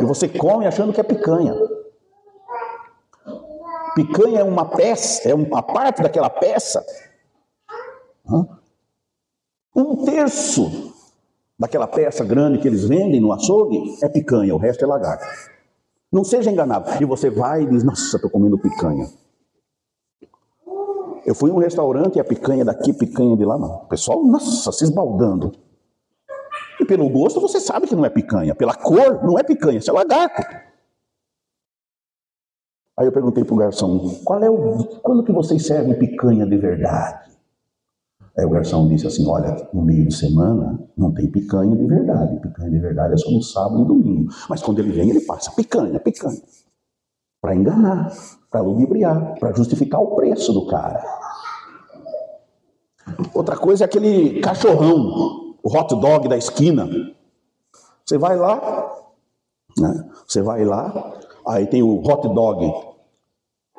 E 0.00 0.04
você 0.04 0.28
come 0.28 0.66
achando 0.66 0.92
que 0.92 1.00
é 1.00 1.04
picanha. 1.04 1.54
Picanha 3.94 4.40
é 4.40 4.44
uma 4.44 4.64
peça, 4.64 5.28
é 5.28 5.34
uma 5.34 5.62
parte 5.62 6.02
daquela 6.02 6.30
peça 6.30 6.84
um 9.74 10.04
terço 10.04 10.92
daquela 11.58 11.86
peça 11.86 12.24
grande 12.24 12.58
que 12.58 12.68
eles 12.68 12.84
vendem 12.86 13.20
no 13.20 13.32
açougue 13.32 13.98
é 14.02 14.08
picanha, 14.08 14.54
o 14.54 14.58
resto 14.58 14.84
é 14.84 14.86
lagarto. 14.86 15.24
Não 16.10 16.24
seja 16.24 16.50
enganado. 16.50 16.90
E 17.00 17.06
você 17.06 17.30
vai 17.30 17.62
e 17.62 17.66
diz: 17.66 17.82
Nossa, 17.82 18.16
estou 18.16 18.30
comendo 18.30 18.58
picanha. 18.58 19.08
Eu 21.24 21.34
fui 21.34 21.50
em 21.50 21.52
um 21.52 21.58
restaurante 21.58 22.16
e 22.16 22.20
a 22.20 22.24
picanha 22.24 22.64
daqui, 22.64 22.92
picanha 22.92 23.36
de 23.36 23.44
lá, 23.44 23.56
não. 23.56 23.76
O 23.76 23.86
pessoal, 23.86 24.22
nossa, 24.24 24.72
se 24.72 24.84
esbaldando. 24.84 25.52
E 26.80 26.84
pelo 26.84 27.08
gosto 27.08 27.40
você 27.40 27.60
sabe 27.60 27.86
que 27.86 27.94
não 27.94 28.04
é 28.04 28.10
picanha. 28.10 28.54
Pela 28.54 28.74
cor, 28.74 29.22
não 29.24 29.38
é 29.38 29.42
picanha, 29.42 29.78
isso 29.78 29.90
é 29.90 29.94
lagarto. 29.94 30.42
Aí 32.98 33.06
eu 33.06 33.12
perguntei 33.12 33.44
para 33.44 33.54
o 33.54 33.58
garçom: 33.58 34.20
qual 34.24 34.42
é 34.42 34.50
o, 34.50 34.84
quando 35.02 35.24
que 35.24 35.32
vocês 35.32 35.66
servem 35.66 35.98
picanha 35.98 36.46
de 36.46 36.56
verdade? 36.56 37.32
Aí 38.38 38.44
o 38.44 38.50
garçom 38.50 38.88
disse 38.88 39.06
assim: 39.06 39.26
Olha, 39.28 39.68
no 39.72 39.82
meio 39.82 40.06
de 40.06 40.14
semana 40.14 40.78
não 40.96 41.12
tem 41.12 41.30
picanha 41.30 41.76
de 41.76 41.86
verdade. 41.86 42.40
Picanha 42.40 42.70
de 42.70 42.78
verdade 42.78 43.14
é 43.14 43.16
só 43.16 43.30
no 43.30 43.42
sábado 43.42 43.82
e 43.82 43.86
domingo. 43.86 44.32
Mas 44.48 44.62
quando 44.62 44.78
ele 44.78 44.92
vem, 44.92 45.10
ele 45.10 45.20
passa 45.20 45.50
picanha, 45.52 45.98
picanha. 46.00 46.40
Para 47.40 47.56
enganar, 47.56 48.12
para 48.50 48.60
ludibriar, 48.60 49.38
para 49.38 49.52
justificar 49.52 50.00
o 50.00 50.14
preço 50.14 50.52
do 50.52 50.66
cara. 50.66 51.02
Outra 53.34 53.56
coisa 53.56 53.84
é 53.84 53.86
aquele 53.86 54.40
cachorrão, 54.40 55.56
o 55.62 55.76
hot 55.76 55.94
dog 56.00 56.28
da 56.28 56.36
esquina. 56.36 56.88
Você 58.04 58.16
vai 58.16 58.36
lá, 58.36 58.94
né? 59.78 60.10
você 60.26 60.40
vai 60.40 60.64
lá, 60.64 61.18
aí 61.46 61.66
tem 61.66 61.82
o 61.82 61.98
hot 61.98 62.28
dog 62.28 62.72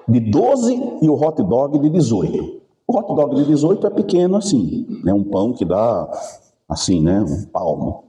de 0.08 0.20
12 0.20 1.00
e 1.02 1.10
o 1.10 1.14
hot 1.14 1.42
dog 1.44 1.80
de 1.80 1.90
18. 1.90 2.62
O 2.88 2.98
hot 2.98 3.16
dog 3.16 3.36
de 3.36 3.46
18 3.46 3.88
é 3.88 3.90
pequeno 3.90 4.36
assim, 4.36 4.86
né? 5.04 5.14
um 5.14 5.24
pão 5.24 5.54
que 5.54 5.66
dá 5.66 6.10
assim, 6.68 7.02
né? 7.02 7.22
um 7.22 7.46
palmo. 7.46 8.06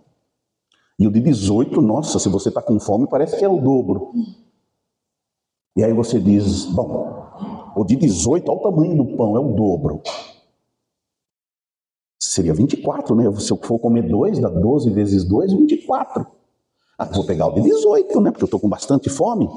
E 0.99 1.07
o 1.07 1.11
de 1.11 1.21
18, 1.21 1.81
nossa, 1.81 2.19
se 2.19 2.29
você 2.29 2.49
está 2.49 2.63
com 2.63 2.79
fome, 2.79 3.09
parece 3.09 3.37
que 3.37 3.45
é 3.45 3.49
o 3.49 3.61
dobro. 3.61 4.13
E 5.77 5.83
aí 5.83 5.93
você 5.93 6.21
diz, 6.21 6.67
bom, 6.67 7.73
o 7.75 7.85
de 7.85 7.97
18, 7.97 8.49
olha 8.49 8.61
o 8.61 8.63
tamanho 8.63 8.97
do 8.97 9.17
pão, 9.17 9.37
é 9.37 9.41
o 9.41 9.53
dobro. 9.53 10.03
Seria 12.21 12.55
24, 12.55 13.15
né? 13.15 13.33
Se 13.41 13.53
eu 13.53 13.57
for 13.57 13.79
comer 13.79 14.03
dois, 14.09 14.39
dá 14.39 14.49
12 14.49 14.91
vezes 14.91 15.25
2, 15.25 15.53
24. 15.53 16.27
Ah, 16.99 17.07
vou 17.07 17.25
pegar 17.25 17.47
o 17.47 17.55
de 17.55 17.63
18, 17.63 18.21
né? 18.21 18.31
Porque 18.31 18.45
eu 18.45 18.47
estou 18.47 18.61
com 18.61 18.69
bastante 18.69 19.11
fome. 19.11 19.49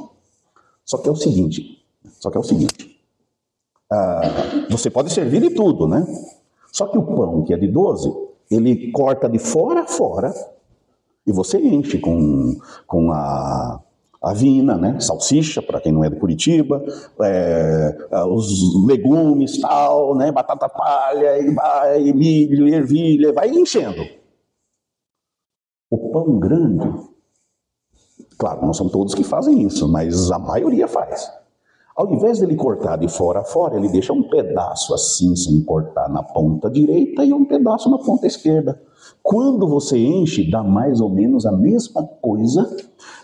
Só 0.83 0.97
que 0.97 1.07
é 1.07 1.11
o 1.11 1.15
seguinte, 1.15 1.83
só 2.19 2.29
que 2.29 2.37
é 2.37 2.39
o 2.39 2.43
seguinte. 2.43 2.97
Ah, 3.91 4.21
você 4.69 4.89
pode 4.89 5.11
servir 5.11 5.41
de 5.41 5.51
tudo, 5.51 5.87
né? 5.87 6.05
Só 6.71 6.87
que 6.87 6.97
o 6.97 7.03
pão, 7.03 7.43
que 7.43 7.53
é 7.53 7.57
de 7.57 7.67
12, 7.67 8.11
ele 8.49 8.91
corta 8.91 9.29
de 9.29 9.39
fora 9.39 9.81
a 9.81 9.87
fora 9.87 10.33
e 11.25 11.31
você 11.31 11.59
enche 11.59 11.99
com, 11.99 12.55
com 12.85 13.11
a, 13.11 13.81
a 14.21 14.33
vina, 14.33 14.77
né? 14.77 14.99
Salsicha, 14.99 15.61
para 15.61 15.81
quem 15.81 15.91
não 15.91 16.03
é 16.03 16.09
de 16.09 16.15
Curitiba, 16.15 16.83
é, 17.21 17.97
os 18.29 18.85
legumes, 18.85 19.59
tal, 19.59 20.15
né? 20.15 20.31
Batata 20.31 20.69
palha, 20.69 21.37
e, 21.39 22.07
e 22.07 22.13
milho, 22.13 22.67
ervilha, 22.67 23.33
vai 23.33 23.49
enchendo. 23.49 24.03
O 25.89 26.11
pão 26.11 26.39
grande, 26.39 26.87
claro, 28.37 28.65
não 28.65 28.73
são 28.73 28.87
todos 28.89 29.13
que 29.13 29.23
fazem 29.23 29.63
isso, 29.63 29.87
mas 29.87 30.31
a 30.31 30.39
maioria 30.39 30.87
faz. 30.87 31.31
Ao 31.95 32.13
invés 32.13 32.39
dele 32.39 32.55
cortar 32.55 32.97
de 32.97 33.07
fora 33.07 33.39
a 33.39 33.43
fora, 33.43 33.75
ele 33.75 33.89
deixa 33.89 34.13
um 34.13 34.21
pedaço 34.29 34.93
assim, 34.93 35.35
sem 35.35 35.63
cortar, 35.63 36.07
na 36.07 36.21
ponta 36.21 36.69
direita 36.69 37.25
e 37.25 37.33
um 37.33 37.43
pedaço 37.43 37.89
na 37.89 37.97
ponta 37.97 38.27
esquerda. 38.27 38.79
Quando 39.23 39.67
você 39.67 39.97
enche, 39.97 40.49
dá 40.49 40.61
mais 40.61 41.01
ou 41.01 41.09
menos 41.09 41.45
a 41.47 41.51
mesma 41.51 42.03
coisa 42.21 42.69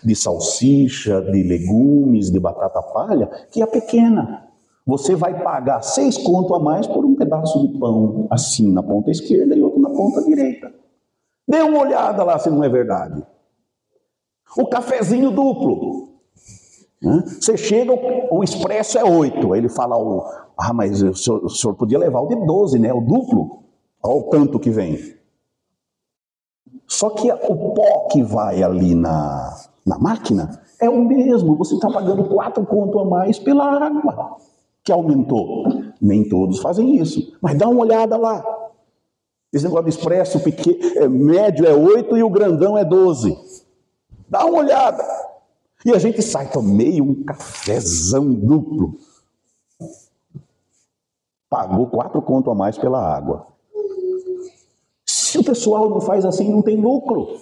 de 0.02 0.16
salsicha, 0.16 1.22
de 1.22 1.42
legumes, 1.44 2.32
de 2.32 2.40
batata 2.40 2.82
palha, 2.82 3.30
que 3.52 3.62
a 3.62 3.66
pequena. 3.66 4.42
Você 4.84 5.14
vai 5.14 5.42
pagar 5.42 5.80
seis 5.82 6.18
conto 6.18 6.54
a 6.54 6.58
mais 6.58 6.86
por 6.86 7.04
um 7.04 7.14
pedaço 7.14 7.60
de 7.60 7.78
pão 7.78 8.26
assim 8.28 8.70
na 8.72 8.82
ponta 8.82 9.10
esquerda 9.10 9.56
e 9.56 9.62
outro 9.62 9.80
na 9.80 9.90
ponta 9.90 10.20
direita. 10.22 10.70
Dê 11.48 11.62
uma 11.62 11.78
olhada 11.78 12.24
lá 12.24 12.38
se 12.38 12.50
não 12.50 12.64
é 12.64 12.68
verdade. 12.68 13.22
O 14.56 14.66
cafezinho 14.66 15.30
duplo. 15.30 16.08
Você 17.40 17.56
chega, 17.56 17.92
o, 18.30 18.42
expresso 18.42 18.98
é 18.98 19.04
8. 19.04 19.52
Aí 19.52 19.60
ele 19.60 19.68
fala, 19.68 19.96
ah, 20.56 20.72
mas 20.72 21.02
o 21.02 21.14
senhor, 21.14 21.44
o 21.44 21.50
senhor, 21.50 21.74
podia 21.74 21.98
levar 21.98 22.20
o 22.20 22.28
de 22.28 22.36
12, 22.46 22.78
né? 22.78 22.92
O 22.92 23.00
duplo. 23.00 23.64
Olha 24.02 24.16
o 24.16 24.22
tanto 24.24 24.58
que 24.58 24.70
vem. 24.70 24.98
Só 26.86 27.10
que 27.10 27.30
o 27.30 27.74
pó 27.74 28.08
que 28.10 28.22
vai 28.22 28.62
ali 28.62 28.94
na, 28.94 29.54
na 29.86 29.98
máquina 29.98 30.60
é 30.80 30.88
o 30.88 31.04
mesmo. 31.04 31.56
Você 31.56 31.74
está 31.74 31.90
pagando 31.90 32.24
4 32.24 32.64
conto 32.66 32.98
a 32.98 33.04
mais 33.04 33.38
pela 33.38 33.64
água 33.64 34.36
que 34.82 34.92
aumentou. 34.92 35.64
Nem 36.00 36.28
todos 36.28 36.60
fazem 36.60 36.96
isso. 36.96 37.36
Mas 37.40 37.56
dá 37.56 37.68
uma 37.68 37.80
olhada 37.80 38.16
lá. 38.16 38.44
Esse 39.52 39.64
negócio 39.64 39.84
de 39.84 39.90
expresso 39.90 40.40
pequeno, 40.40 40.78
é, 40.96 41.08
médio 41.08 41.66
é 41.66 41.72
8 41.72 42.16
e 42.16 42.22
o 42.22 42.30
grandão 42.30 42.76
é 42.76 42.84
12. 42.84 43.36
Dá 44.34 44.44
uma 44.46 44.58
olhada. 44.58 45.04
E 45.86 45.92
a 45.92 45.98
gente 46.00 46.20
sai, 46.20 46.50
tomei 46.50 47.00
um 47.00 47.22
cafezão 47.22 48.34
duplo. 48.34 48.98
Pagou 51.48 51.86
quatro 51.86 52.20
conto 52.20 52.50
a 52.50 52.54
mais 52.54 52.76
pela 52.76 53.00
água. 53.00 53.46
Se 55.06 55.38
o 55.38 55.44
pessoal 55.44 55.88
não 55.88 56.00
faz 56.00 56.24
assim, 56.24 56.50
não 56.50 56.62
tem 56.62 56.76
lucro. 56.76 57.38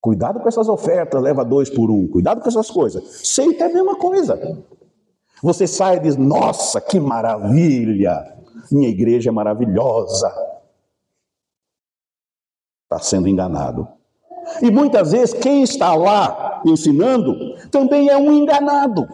Cuidado 0.00 0.40
com 0.40 0.48
essas 0.48 0.70
ofertas, 0.70 1.20
leva 1.20 1.44
dois 1.44 1.68
por 1.68 1.90
um. 1.90 2.08
Cuidado 2.08 2.40
com 2.40 2.48
essas 2.48 2.70
coisas. 2.70 3.04
Seita 3.28 3.64
é 3.64 3.66
a 3.66 3.74
mesma 3.74 3.96
coisa. 3.96 4.64
Você 5.42 5.66
sai 5.66 5.98
e 5.98 6.00
diz: 6.00 6.16
Nossa, 6.16 6.80
que 6.80 6.98
maravilha! 6.98 8.38
Minha 8.72 8.88
igreja 8.88 9.28
é 9.28 9.32
maravilhosa. 9.32 10.28
Está 12.84 12.98
sendo 13.00 13.28
enganado. 13.28 13.99
E 14.62 14.70
muitas 14.70 15.12
vezes 15.12 15.34
quem 15.34 15.62
está 15.62 15.94
lá 15.94 16.62
ensinando, 16.64 17.56
também 17.70 18.08
é 18.08 18.16
um 18.16 18.32
enganado. 18.32 19.08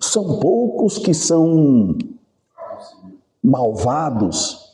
São 0.00 0.38
poucos 0.40 0.98
que 0.98 1.14
são 1.14 1.96
malvados 3.42 4.70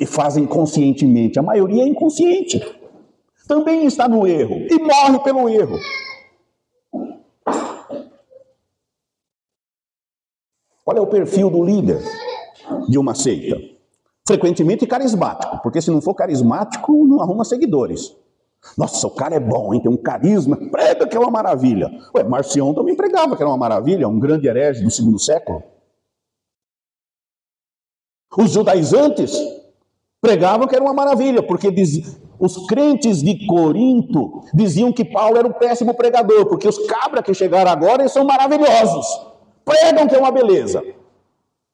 e 0.00 0.06
fazem 0.06 0.46
conscientemente, 0.46 1.38
a 1.38 1.42
maioria 1.42 1.84
é 1.84 1.86
inconsciente. 1.86 2.60
Também 3.46 3.86
está 3.86 4.08
no 4.08 4.26
erro 4.26 4.66
e 4.70 4.78
morre 4.78 5.18
pelo 5.20 5.48
erro. 5.48 5.78
Qual 10.84 10.96
é 10.96 11.00
o 11.00 11.06
perfil 11.06 11.50
do 11.50 11.62
líder 11.62 12.02
de 12.88 12.98
uma 12.98 13.14
seita? 13.14 13.71
Frequentemente 14.26 14.86
carismático, 14.86 15.60
porque 15.62 15.80
se 15.80 15.90
não 15.90 16.00
for 16.00 16.14
carismático, 16.14 17.06
não 17.06 17.20
arruma 17.20 17.44
seguidores. 17.44 18.16
Nossa, 18.78 19.06
o 19.06 19.10
cara 19.10 19.34
é 19.34 19.40
bom, 19.40 19.74
hein? 19.74 19.80
tem 19.80 19.90
um 19.90 19.96
carisma, 19.96 20.56
prega 20.70 21.08
que 21.08 21.16
é 21.16 21.20
uma 21.20 21.30
maravilha. 21.30 21.90
Ué, 22.14 22.22
Marcião 22.22 22.72
também 22.72 22.94
pregava 22.94 23.36
que 23.36 23.42
era 23.42 23.50
uma 23.50 23.58
maravilha, 23.58 24.08
um 24.08 24.20
grande 24.20 24.46
herege 24.46 24.84
do 24.84 24.90
segundo 24.90 25.18
século. 25.18 25.62
Os 28.36 28.52
judaizantes 28.52 29.36
Pregavam 30.22 30.68
que 30.68 30.76
era 30.76 30.84
uma 30.84 30.94
maravilha, 30.94 31.42
porque 31.42 31.68
diz, 31.68 32.16
os 32.38 32.64
crentes 32.68 33.20
de 33.20 33.44
Corinto 33.44 34.44
diziam 34.54 34.92
que 34.92 35.04
Paulo 35.04 35.36
era 35.36 35.48
um 35.48 35.52
péssimo 35.52 35.94
pregador, 35.94 36.46
porque 36.46 36.68
os 36.68 36.78
cabras 36.86 37.24
que 37.24 37.34
chegaram 37.34 37.72
agora 37.72 38.02
eles 38.02 38.12
são 38.12 38.24
maravilhosos. 38.24 39.04
Pregam 39.64 40.06
que 40.06 40.14
é 40.14 40.18
uma 40.20 40.30
beleza. 40.30 40.80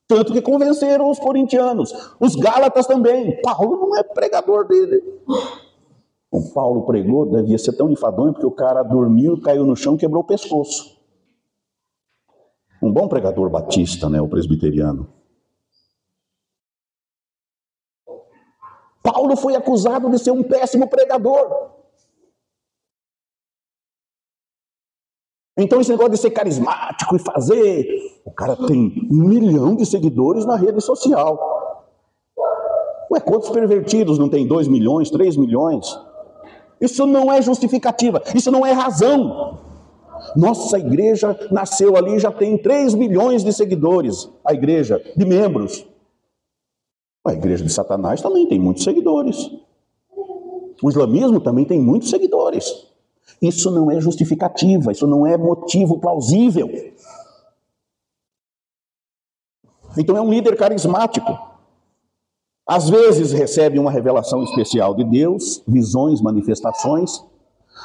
Tanto 0.09 0.33
que 0.33 0.41
convenceram 0.41 1.11
os 1.11 1.19
corintianos. 1.19 1.93
Os 2.19 2.35
gálatas 2.35 2.87
também. 2.87 3.41
Paulo 3.43 3.77
não 3.77 3.95
é 3.95 4.03
pregador 4.03 4.67
dele. 4.67 5.03
O 6.31 6.51
Paulo 6.53 6.87
pregou, 6.87 7.27
devia 7.27 7.59
ser 7.59 7.75
tão 7.75 7.91
enfadonho, 7.91 8.33
porque 8.33 8.47
o 8.47 8.51
cara 8.51 8.83
dormiu, 8.83 9.41
caiu 9.41 9.67
no 9.67 9.77
chão, 9.77 9.99
quebrou 9.99 10.23
o 10.23 10.27
pescoço. 10.27 10.97
Um 12.83 12.91
bom 12.91 13.07
pregador 13.07 13.51
batista, 13.51 14.09
né, 14.09 14.21
o 14.21 14.29
presbiteriano. 14.29 15.13
Paulo 19.03 19.37
foi 19.37 19.57
acusado 19.57 20.09
de 20.11 20.19
ser 20.19 20.31
um 20.31 20.43
péssimo 20.43 20.89
pregador. 20.89 21.78
Então, 25.59 25.81
esse 25.81 25.91
negócio 25.91 26.13
de 26.13 26.19
ser 26.19 26.31
carismático 26.31 27.17
e 27.17 27.19
fazer. 27.19 27.85
O 28.25 28.31
cara 28.31 28.55
tem 28.55 29.09
um 29.11 29.29
milhão 29.29 29.75
de 29.75 29.85
seguidores 29.85 30.47
na 30.47 30.55
rede 30.55 30.81
social. 30.81 31.37
Ué, 33.11 33.21
quantos 33.21 33.51
pervertidos 33.51 34.19
não 34.19 34.29
tem? 34.29 34.47
Dois 34.47 34.69
milhões, 34.69 35.11
três 35.11 35.37
milhões? 35.37 35.99
Isso 36.81 37.07
não 37.07 37.33
é 37.33 37.43
justificativa, 37.43 38.23
isso 38.35 38.53
não 38.53 38.65
é 38.65 38.71
razão. 38.71 39.59
Nossa 40.37 40.79
igreja 40.79 41.37
nasceu 41.51 41.97
ali 41.97 42.19
já 42.19 42.31
tem 42.31 42.57
3 42.57 42.95
milhões 42.95 43.43
de 43.43 43.53
seguidores, 43.53 44.29
a 44.45 44.53
igreja 44.53 45.03
de 45.17 45.25
membros. 45.25 45.87
A 47.25 47.33
igreja 47.33 47.65
de 47.65 47.73
Satanás 47.73 48.23
também 48.23 48.47
tem 48.47 48.59
muitos 48.59 48.85
seguidores. 48.85 49.51
O 50.83 50.89
islamismo 50.89 51.41
também 51.41 51.65
tem 51.65 51.81
muitos 51.81 52.11
seguidores. 52.11 52.87
Isso 53.41 53.71
não 53.71 53.91
é 53.91 54.01
justificativa, 54.01 54.93
isso 54.93 55.07
não 55.07 55.27
é 55.27 55.37
motivo 55.37 55.99
plausível. 55.99 56.69
Então 59.97 60.17
é 60.17 60.21
um 60.21 60.31
líder 60.31 60.57
carismático. 60.57 61.39
Às 62.67 62.91
vezes 62.91 63.33
recebe 63.33 63.79
uma 63.79 63.91
revelação 63.91 64.43
especial 64.43 64.95
de 64.95 65.05
Deus, 65.05 65.63
visões, 65.67 66.21
manifestações. 66.21 67.25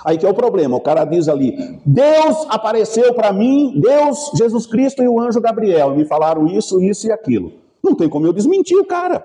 Aí 0.04 0.18
que 0.18 0.26
é 0.26 0.30
o 0.30 0.34
problema, 0.34 0.76
o 0.76 0.82
cara 0.82 1.06
diz 1.06 1.30
ali: 1.30 1.80
Deus 1.86 2.46
apareceu 2.50 3.14
para 3.14 3.32
mim, 3.32 3.80
Deus, 3.80 4.32
Jesus 4.36 4.66
Cristo 4.66 5.02
e 5.04 5.08
o 5.08 5.20
anjo 5.20 5.40
Gabriel, 5.40 5.96
me 5.96 6.04
falaram 6.04 6.48
isso, 6.48 6.82
isso 6.82 7.08
e 7.08 7.12
aquilo. 7.12 7.54
Não 7.84 7.96
tem 7.96 8.10
como 8.10 8.26
eu 8.26 8.34
desmentir 8.34 8.78
o 8.78 8.86
cara. 8.86 9.24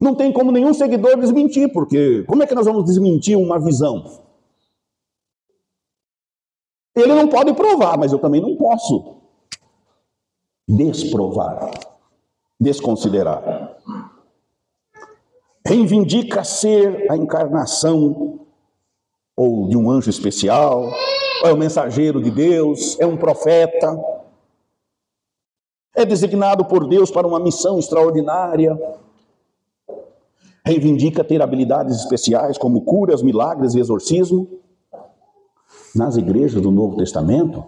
Não 0.00 0.14
tem 0.14 0.32
como 0.32 0.50
nenhum 0.50 0.74
seguidor 0.74 1.18
desmentir, 1.18 1.72
porque 1.72 2.24
como 2.26 2.42
é 2.42 2.46
que 2.46 2.54
nós 2.54 2.66
vamos 2.66 2.84
desmentir 2.84 3.36
uma 3.36 3.58
visão? 3.58 4.04
Ele 6.94 7.14
não 7.14 7.28
pode 7.28 7.54
provar, 7.54 7.96
mas 7.98 8.12
eu 8.12 8.18
também 8.18 8.40
não 8.40 8.56
posso 8.56 9.16
desprovar, 10.68 11.70
desconsiderar. 12.60 13.76
Reivindica 15.66 16.44
ser 16.44 17.10
a 17.10 17.16
encarnação 17.16 18.40
ou 19.34 19.68
de 19.68 19.76
um 19.76 19.90
anjo 19.90 20.10
especial, 20.10 20.92
ou 21.42 21.48
é 21.48 21.52
o 21.52 21.56
mensageiro 21.56 22.22
de 22.22 22.30
Deus, 22.30 22.98
é 23.00 23.06
um 23.06 23.16
profeta, 23.16 23.98
é 25.94 26.04
designado 26.04 26.64
por 26.64 26.86
Deus 26.86 27.10
para 27.10 27.26
uma 27.26 27.40
missão 27.40 27.78
extraordinária, 27.78 28.78
reivindica 30.64 31.24
ter 31.24 31.42
habilidades 31.42 31.98
especiais 31.98 32.56
como 32.56 32.82
curas, 32.82 33.22
milagres 33.22 33.74
e 33.74 33.80
exorcismo. 33.80 34.61
Nas 35.94 36.16
igrejas 36.16 36.60
do 36.60 36.70
Novo 36.70 36.96
Testamento, 36.96 37.64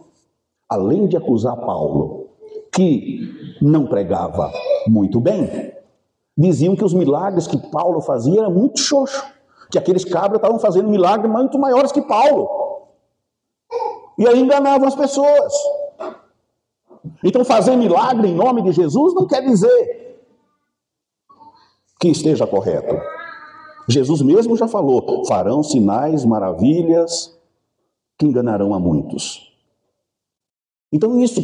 além 0.68 1.06
de 1.06 1.16
acusar 1.16 1.56
Paulo 1.56 2.28
que 2.72 3.56
não 3.60 3.86
pregava 3.86 4.50
muito 4.88 5.20
bem, 5.20 5.72
diziam 6.36 6.74
que 6.74 6.84
os 6.84 6.94
milagres 6.94 7.46
que 7.46 7.58
Paulo 7.70 8.00
fazia 8.00 8.40
eram 8.40 8.50
muito 8.50 8.80
xoxo, 8.80 9.24
que 9.70 9.78
aqueles 9.78 10.04
cabras 10.04 10.36
estavam 10.36 10.58
fazendo 10.58 10.88
milagres 10.88 11.30
muito 11.30 11.58
maiores 11.58 11.92
que 11.92 12.02
Paulo. 12.02 12.48
E 14.18 14.26
aí 14.26 14.40
enganavam 14.40 14.88
as 14.88 14.94
pessoas. 14.94 15.52
Então, 17.22 17.44
fazer 17.44 17.76
milagre 17.76 18.28
em 18.28 18.34
nome 18.34 18.62
de 18.62 18.72
Jesus 18.72 19.14
não 19.14 19.26
quer 19.26 19.42
dizer 19.44 20.18
que 22.00 22.08
esteja 22.08 22.46
correto. 22.46 22.96
Jesus 23.88 24.22
mesmo 24.22 24.56
já 24.56 24.66
falou: 24.66 25.24
farão 25.26 25.62
sinais, 25.62 26.24
maravilhas 26.24 27.34
que 28.18 28.26
enganarão 28.26 28.74
a 28.74 28.78
muitos. 28.78 29.52
Então, 30.92 31.20
isso, 31.20 31.42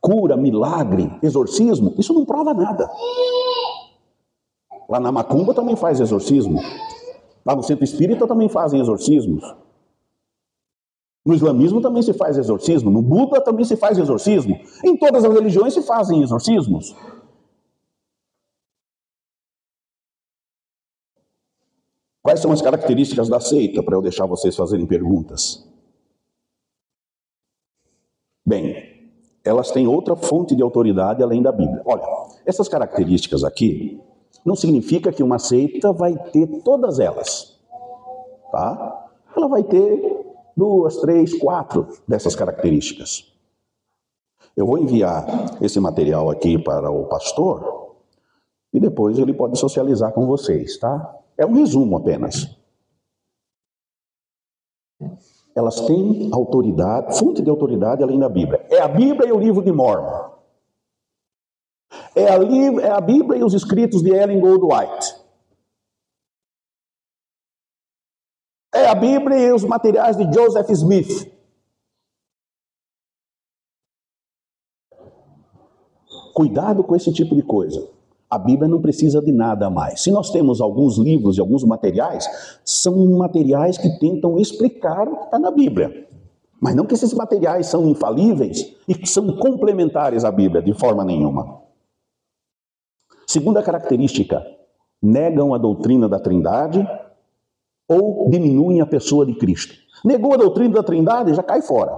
cura, 0.00 0.36
milagre, 0.36 1.10
exorcismo, 1.22 1.94
isso 1.98 2.12
não 2.12 2.24
prova 2.24 2.52
nada. 2.52 2.90
Lá 4.88 5.00
na 5.00 5.10
Macumba 5.10 5.54
também 5.54 5.76
faz 5.76 6.00
exorcismo. 6.00 6.60
Lá 7.44 7.56
no 7.56 7.62
centro 7.62 7.84
espírita 7.84 8.26
também 8.26 8.48
fazem 8.48 8.80
exorcismos. 8.80 9.42
No 11.24 11.32
islamismo 11.34 11.80
também 11.80 12.02
se 12.02 12.12
faz 12.12 12.36
exorcismo. 12.36 12.90
No 12.90 13.00
Buda 13.00 13.40
também 13.40 13.64
se 13.64 13.76
faz 13.76 13.98
exorcismo. 13.98 14.60
Em 14.84 14.96
todas 14.96 15.24
as 15.24 15.32
religiões 15.32 15.72
se 15.72 15.82
fazem 15.82 16.22
exorcismos. 16.22 16.94
Quais 22.22 22.40
são 22.40 22.52
as 22.52 22.62
características 22.62 23.28
da 23.28 23.40
seita, 23.40 23.82
para 23.82 23.96
eu 23.96 24.02
deixar 24.02 24.26
vocês 24.26 24.56
fazerem 24.56 24.86
perguntas? 24.86 25.66
Bem, 28.46 29.10
elas 29.44 29.70
têm 29.70 29.86
outra 29.86 30.16
fonte 30.16 30.56
de 30.56 30.62
autoridade 30.62 31.22
além 31.22 31.42
da 31.42 31.52
Bíblia. 31.52 31.82
Olha, 31.84 32.02
essas 32.46 32.68
características 32.68 33.44
aqui 33.44 34.00
não 34.44 34.56
significa 34.56 35.12
que 35.12 35.22
uma 35.22 35.38
seita 35.38 35.92
vai 35.92 36.16
ter 36.30 36.46
todas 36.62 36.98
elas. 36.98 37.58
Tá? 38.50 39.06
Ela 39.36 39.48
vai 39.48 39.62
ter 39.62 40.24
duas, 40.56 40.96
três, 40.96 41.36
quatro 41.38 41.88
dessas 42.08 42.34
características. 42.34 43.32
Eu 44.56 44.66
vou 44.66 44.78
enviar 44.78 45.26
esse 45.60 45.80
material 45.80 46.30
aqui 46.30 46.56
para 46.56 46.90
o 46.90 47.04
pastor 47.06 47.94
e 48.72 48.80
depois 48.80 49.18
ele 49.18 49.34
pode 49.34 49.58
socializar 49.58 50.12
com 50.12 50.26
vocês, 50.26 50.78
tá? 50.78 51.16
É 51.36 51.44
um 51.44 51.52
resumo 51.52 51.96
apenas. 51.96 52.56
Elas 55.54 55.80
têm 55.82 56.30
autoridade, 56.32 57.18
fonte 57.18 57.40
de 57.40 57.48
autoridade 57.48 58.02
além 58.02 58.18
da 58.18 58.28
Bíblia. 58.28 58.66
É 58.70 58.80
a 58.80 58.88
Bíblia 58.88 59.28
e 59.28 59.32
o 59.32 59.38
livro 59.38 59.62
de 59.62 59.70
Mormon. 59.70 60.34
É 62.14 62.28
a, 62.28 62.34
é 62.82 62.90
a 62.90 63.00
Bíblia 63.00 63.38
e 63.38 63.44
os 63.44 63.54
escritos 63.54 64.02
de 64.02 64.10
Ellen 64.10 64.40
Goldwhite. 64.40 65.14
É 68.74 68.88
a 68.88 68.94
Bíblia 68.94 69.38
e 69.38 69.52
os 69.52 69.62
materiais 69.62 70.16
de 70.16 70.24
Joseph 70.32 70.68
Smith. 70.70 71.32
Cuidado 76.34 76.82
com 76.82 76.96
esse 76.96 77.12
tipo 77.12 77.36
de 77.36 77.42
coisa. 77.44 77.88
A 78.34 78.38
Bíblia 78.38 78.66
não 78.66 78.82
precisa 78.82 79.22
de 79.22 79.30
nada 79.30 79.70
mais. 79.70 80.02
Se 80.02 80.10
nós 80.10 80.28
temos 80.30 80.60
alguns 80.60 80.98
livros 80.98 81.36
e 81.36 81.40
alguns 81.40 81.62
materiais, 81.62 82.28
são 82.64 83.06
materiais 83.16 83.78
que 83.78 83.96
tentam 84.00 84.40
explicar 84.40 85.06
o 85.06 85.16
que 85.18 85.24
está 85.26 85.38
na 85.38 85.52
Bíblia. 85.52 86.08
Mas 86.60 86.74
não 86.74 86.84
que 86.84 86.94
esses 86.94 87.14
materiais 87.14 87.68
são 87.68 87.86
infalíveis 87.86 88.74
e 88.88 88.94
que 88.96 89.08
são 89.08 89.36
complementares 89.36 90.24
à 90.24 90.32
Bíblia, 90.32 90.60
de 90.60 90.74
forma 90.74 91.04
nenhuma. 91.04 91.62
Segunda 93.24 93.62
característica: 93.62 94.44
negam 95.00 95.54
a 95.54 95.58
doutrina 95.58 96.08
da 96.08 96.18
Trindade 96.18 96.84
ou 97.86 98.28
diminuem 98.30 98.80
a 98.80 98.86
pessoa 98.86 99.24
de 99.24 99.36
Cristo. 99.36 99.76
Negou 100.04 100.34
a 100.34 100.38
doutrina 100.38 100.74
da 100.74 100.82
Trindade, 100.82 101.34
já 101.34 101.42
cai 101.44 101.62
fora. 101.62 101.96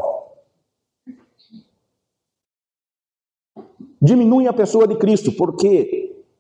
Diminui 4.03 4.47
a 4.47 4.53
pessoa 4.53 4.87
de 4.87 4.97
Cristo, 4.97 5.33
porque 5.33 5.96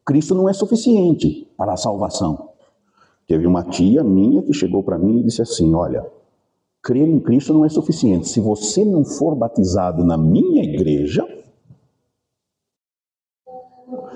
Cristo 0.06 0.36
não 0.36 0.48
é 0.48 0.52
suficiente 0.52 1.48
para 1.56 1.72
a 1.72 1.76
salvação. 1.76 2.50
Teve 3.26 3.44
uma 3.44 3.64
tia 3.64 4.04
minha 4.04 4.40
que 4.40 4.52
chegou 4.52 4.84
para 4.84 4.96
mim 4.96 5.18
e 5.18 5.24
disse 5.24 5.42
assim: 5.42 5.74
Olha, 5.74 6.06
crer 6.80 7.08
em 7.08 7.18
Cristo 7.18 7.52
não 7.52 7.64
é 7.64 7.68
suficiente. 7.68 8.28
Se 8.28 8.40
você 8.40 8.84
não 8.84 9.04
for 9.04 9.34
batizado 9.34 10.04
na 10.04 10.16
minha 10.16 10.62
igreja, 10.62 11.26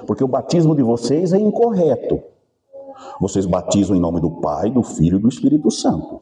porque 0.06 0.22
o 0.22 0.28
batismo 0.28 0.76
de 0.76 0.82
vocês 0.82 1.32
é 1.32 1.38
incorreto. 1.38 2.22
Vocês 3.20 3.44
batizam 3.44 3.96
em 3.96 4.00
nome 4.00 4.20
do 4.20 4.30
Pai, 4.30 4.70
do 4.70 4.82
Filho 4.82 5.18
e 5.18 5.20
do 5.20 5.28
Espírito 5.28 5.70
Santo. 5.70 6.20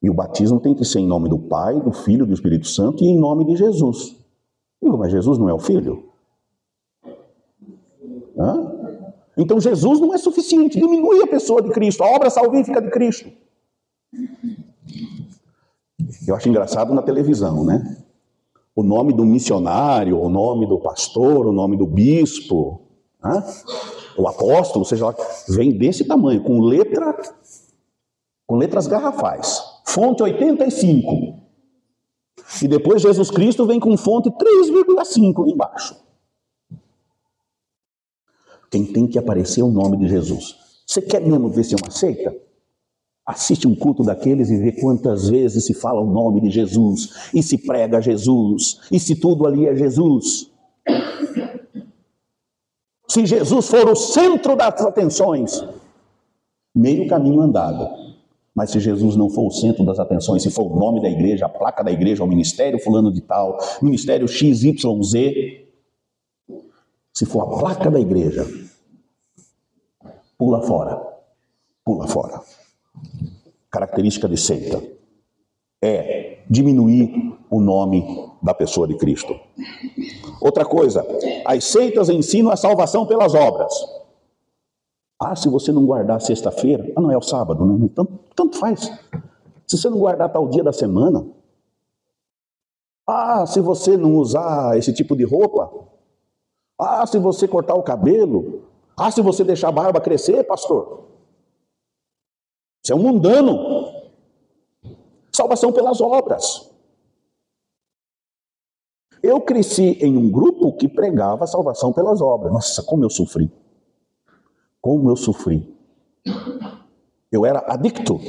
E 0.00 0.08
o 0.08 0.14
batismo 0.14 0.60
tem 0.60 0.74
que 0.74 0.84
ser 0.84 1.00
em 1.00 1.06
nome 1.06 1.28
do 1.28 1.38
Pai, 1.38 1.80
do 1.80 1.92
Filho 1.92 2.24
e 2.24 2.26
do 2.26 2.34
Espírito 2.34 2.68
Santo 2.68 3.02
e 3.02 3.08
em 3.08 3.18
nome 3.18 3.44
de 3.44 3.56
Jesus. 3.56 4.16
Digo, 4.80 4.96
mas 4.96 5.10
Jesus 5.10 5.38
não 5.38 5.48
é 5.48 5.54
o 5.54 5.58
Filho? 5.58 6.04
Hã? 8.36 8.71
Então 9.36 9.58
Jesus 9.60 10.00
não 10.00 10.12
é 10.12 10.18
suficiente, 10.18 10.78
diminui 10.78 11.22
a 11.22 11.26
pessoa 11.26 11.62
de 11.62 11.70
Cristo, 11.70 12.02
a 12.02 12.10
obra 12.10 12.28
salvífica 12.28 12.80
de 12.80 12.90
Cristo. 12.90 13.30
Eu 16.26 16.34
acho 16.34 16.48
engraçado 16.48 16.92
na 16.94 17.02
televisão, 17.02 17.64
né? 17.64 17.96
O 18.74 18.82
nome 18.82 19.12
do 19.12 19.24
missionário, 19.24 20.20
o 20.20 20.28
nome 20.28 20.66
do 20.66 20.78
pastor, 20.78 21.46
o 21.46 21.52
nome 21.52 21.76
do 21.76 21.86
bispo, 21.86 22.82
né? 23.22 23.42
o 24.16 24.28
apóstolo, 24.28 24.84
seja 24.84 25.06
lá, 25.06 25.14
vem 25.48 25.76
desse 25.76 26.04
tamanho, 26.04 26.42
com 26.42 26.60
letra, 26.60 27.16
com 28.46 28.56
letras 28.56 28.86
garrafais. 28.86 29.62
Fonte 29.84 30.22
85. 30.22 31.40
E 32.62 32.68
depois 32.68 33.02
Jesus 33.02 33.30
Cristo 33.30 33.66
vem 33.66 33.80
com 33.80 33.96
fonte 33.96 34.30
3,5 34.30 35.48
embaixo. 35.48 36.01
Quem 38.72 38.86
tem 38.86 39.06
que 39.06 39.18
aparecer 39.18 39.60
é 39.60 39.64
o 39.64 39.70
nome 39.70 39.98
de 39.98 40.08
Jesus. 40.08 40.56
Você 40.86 41.02
quer 41.02 41.20
mesmo 41.20 41.50
ver 41.50 41.62
se 41.62 41.74
é 41.74 41.76
uma 41.76 41.90
seita? 41.90 42.34
Assiste 43.24 43.68
um 43.68 43.74
culto 43.74 44.02
daqueles 44.02 44.48
e 44.48 44.56
vê 44.56 44.72
quantas 44.72 45.28
vezes 45.28 45.66
se 45.66 45.74
fala 45.74 46.00
o 46.00 46.10
nome 46.10 46.40
de 46.40 46.50
Jesus, 46.50 47.30
e 47.34 47.42
se 47.42 47.58
prega 47.58 48.00
Jesus, 48.00 48.80
e 48.90 48.98
se 48.98 49.14
tudo 49.14 49.46
ali 49.46 49.66
é 49.66 49.76
Jesus. 49.76 50.50
Se 53.06 53.26
Jesus 53.26 53.68
for 53.68 53.86
o 53.90 53.94
centro 53.94 54.56
das 54.56 54.80
atenções, 54.80 55.62
meio 56.74 57.06
caminho 57.06 57.42
andado. 57.42 57.86
Mas 58.54 58.70
se 58.70 58.80
Jesus 58.80 59.16
não 59.16 59.28
for 59.28 59.46
o 59.46 59.50
centro 59.50 59.84
das 59.84 59.98
atenções, 59.98 60.42
se 60.42 60.50
for 60.50 60.64
o 60.64 60.78
nome 60.78 61.00
da 61.00 61.10
igreja, 61.10 61.44
a 61.44 61.48
placa 61.48 61.84
da 61.84 61.92
igreja, 61.92 62.24
o 62.24 62.26
ministério 62.26 62.78
fulano 62.78 63.12
de 63.12 63.20
tal, 63.20 63.58
ministério 63.82 64.26
XYZ, 64.26 65.61
se 67.22 67.26
for 67.26 67.42
a 67.42 67.58
placa 67.60 67.88
da 67.88 68.00
igreja, 68.00 68.44
pula 70.36 70.60
fora. 70.62 71.00
Pula 71.84 72.08
fora. 72.08 72.40
Característica 73.70 74.28
de 74.28 74.36
seita 74.36 74.82
é 75.80 76.42
diminuir 76.50 77.38
o 77.48 77.60
nome 77.60 78.28
da 78.42 78.52
pessoa 78.52 78.88
de 78.88 78.96
Cristo. 78.96 79.38
Outra 80.40 80.64
coisa, 80.64 81.06
as 81.46 81.62
seitas 81.62 82.08
ensinam 82.08 82.50
a 82.50 82.56
salvação 82.56 83.06
pelas 83.06 83.36
obras. 83.36 83.72
Ah, 85.20 85.36
se 85.36 85.48
você 85.48 85.70
não 85.70 85.86
guardar 85.86 86.20
sexta-feira, 86.20 86.92
ah, 86.96 87.00
não 87.00 87.12
é 87.12 87.16
o 87.16 87.22
sábado, 87.22 87.64
né? 87.64 87.88
Tanto, 87.94 88.18
tanto 88.34 88.58
faz. 88.58 88.90
Se 89.64 89.78
você 89.78 89.88
não 89.88 89.98
guardar 89.98 90.32
tal 90.32 90.48
dia 90.48 90.64
da 90.64 90.72
semana, 90.72 91.24
ah, 93.06 93.46
se 93.46 93.60
você 93.60 93.96
não 93.96 94.16
usar 94.16 94.76
esse 94.76 94.92
tipo 94.92 95.14
de 95.14 95.22
roupa, 95.22 95.91
ah, 96.82 97.06
se 97.06 97.18
você 97.18 97.46
cortar 97.46 97.74
o 97.74 97.82
cabelo, 97.82 98.62
ah, 98.96 99.10
se 99.10 99.20
você 99.22 99.44
deixar 99.44 99.68
a 99.68 99.72
barba 99.72 100.00
crescer, 100.00 100.44
pastor. 100.44 101.04
Você 102.82 102.92
é 102.92 102.96
um 102.96 103.00
mundano. 103.00 103.92
Salvação 105.32 105.72
pelas 105.72 106.00
obras. 106.00 106.70
Eu 109.22 109.40
cresci 109.40 109.98
em 110.00 110.16
um 110.16 110.30
grupo 110.30 110.72
que 110.76 110.88
pregava 110.88 111.46
salvação 111.46 111.92
pelas 111.92 112.20
obras. 112.20 112.52
Nossa, 112.52 112.82
como 112.82 113.04
eu 113.04 113.10
sofri. 113.10 113.50
Como 114.80 115.08
eu 115.08 115.16
sofri. 115.16 115.72
Eu 117.30 117.46
era 117.46 117.60
adicto 117.72 118.20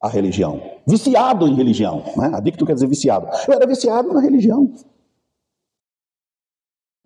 à 0.00 0.08
religião. 0.08 0.62
Viciado 0.86 1.48
em 1.48 1.54
religião. 1.54 2.04
Né? 2.16 2.30
Adicto 2.34 2.64
quer 2.64 2.74
dizer 2.74 2.86
viciado. 2.86 3.26
Eu 3.48 3.54
era 3.54 3.66
viciado 3.66 4.12
na 4.12 4.20
religião. 4.20 4.72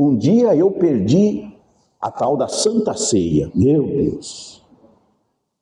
Um 0.01 0.17
dia 0.17 0.57
eu 0.57 0.71
perdi 0.71 1.55
a 2.01 2.11
tal 2.11 2.35
da 2.35 2.49
Santa 2.49 2.95
Ceia. 2.95 3.53
Meu 3.55 3.87
Deus. 3.87 4.65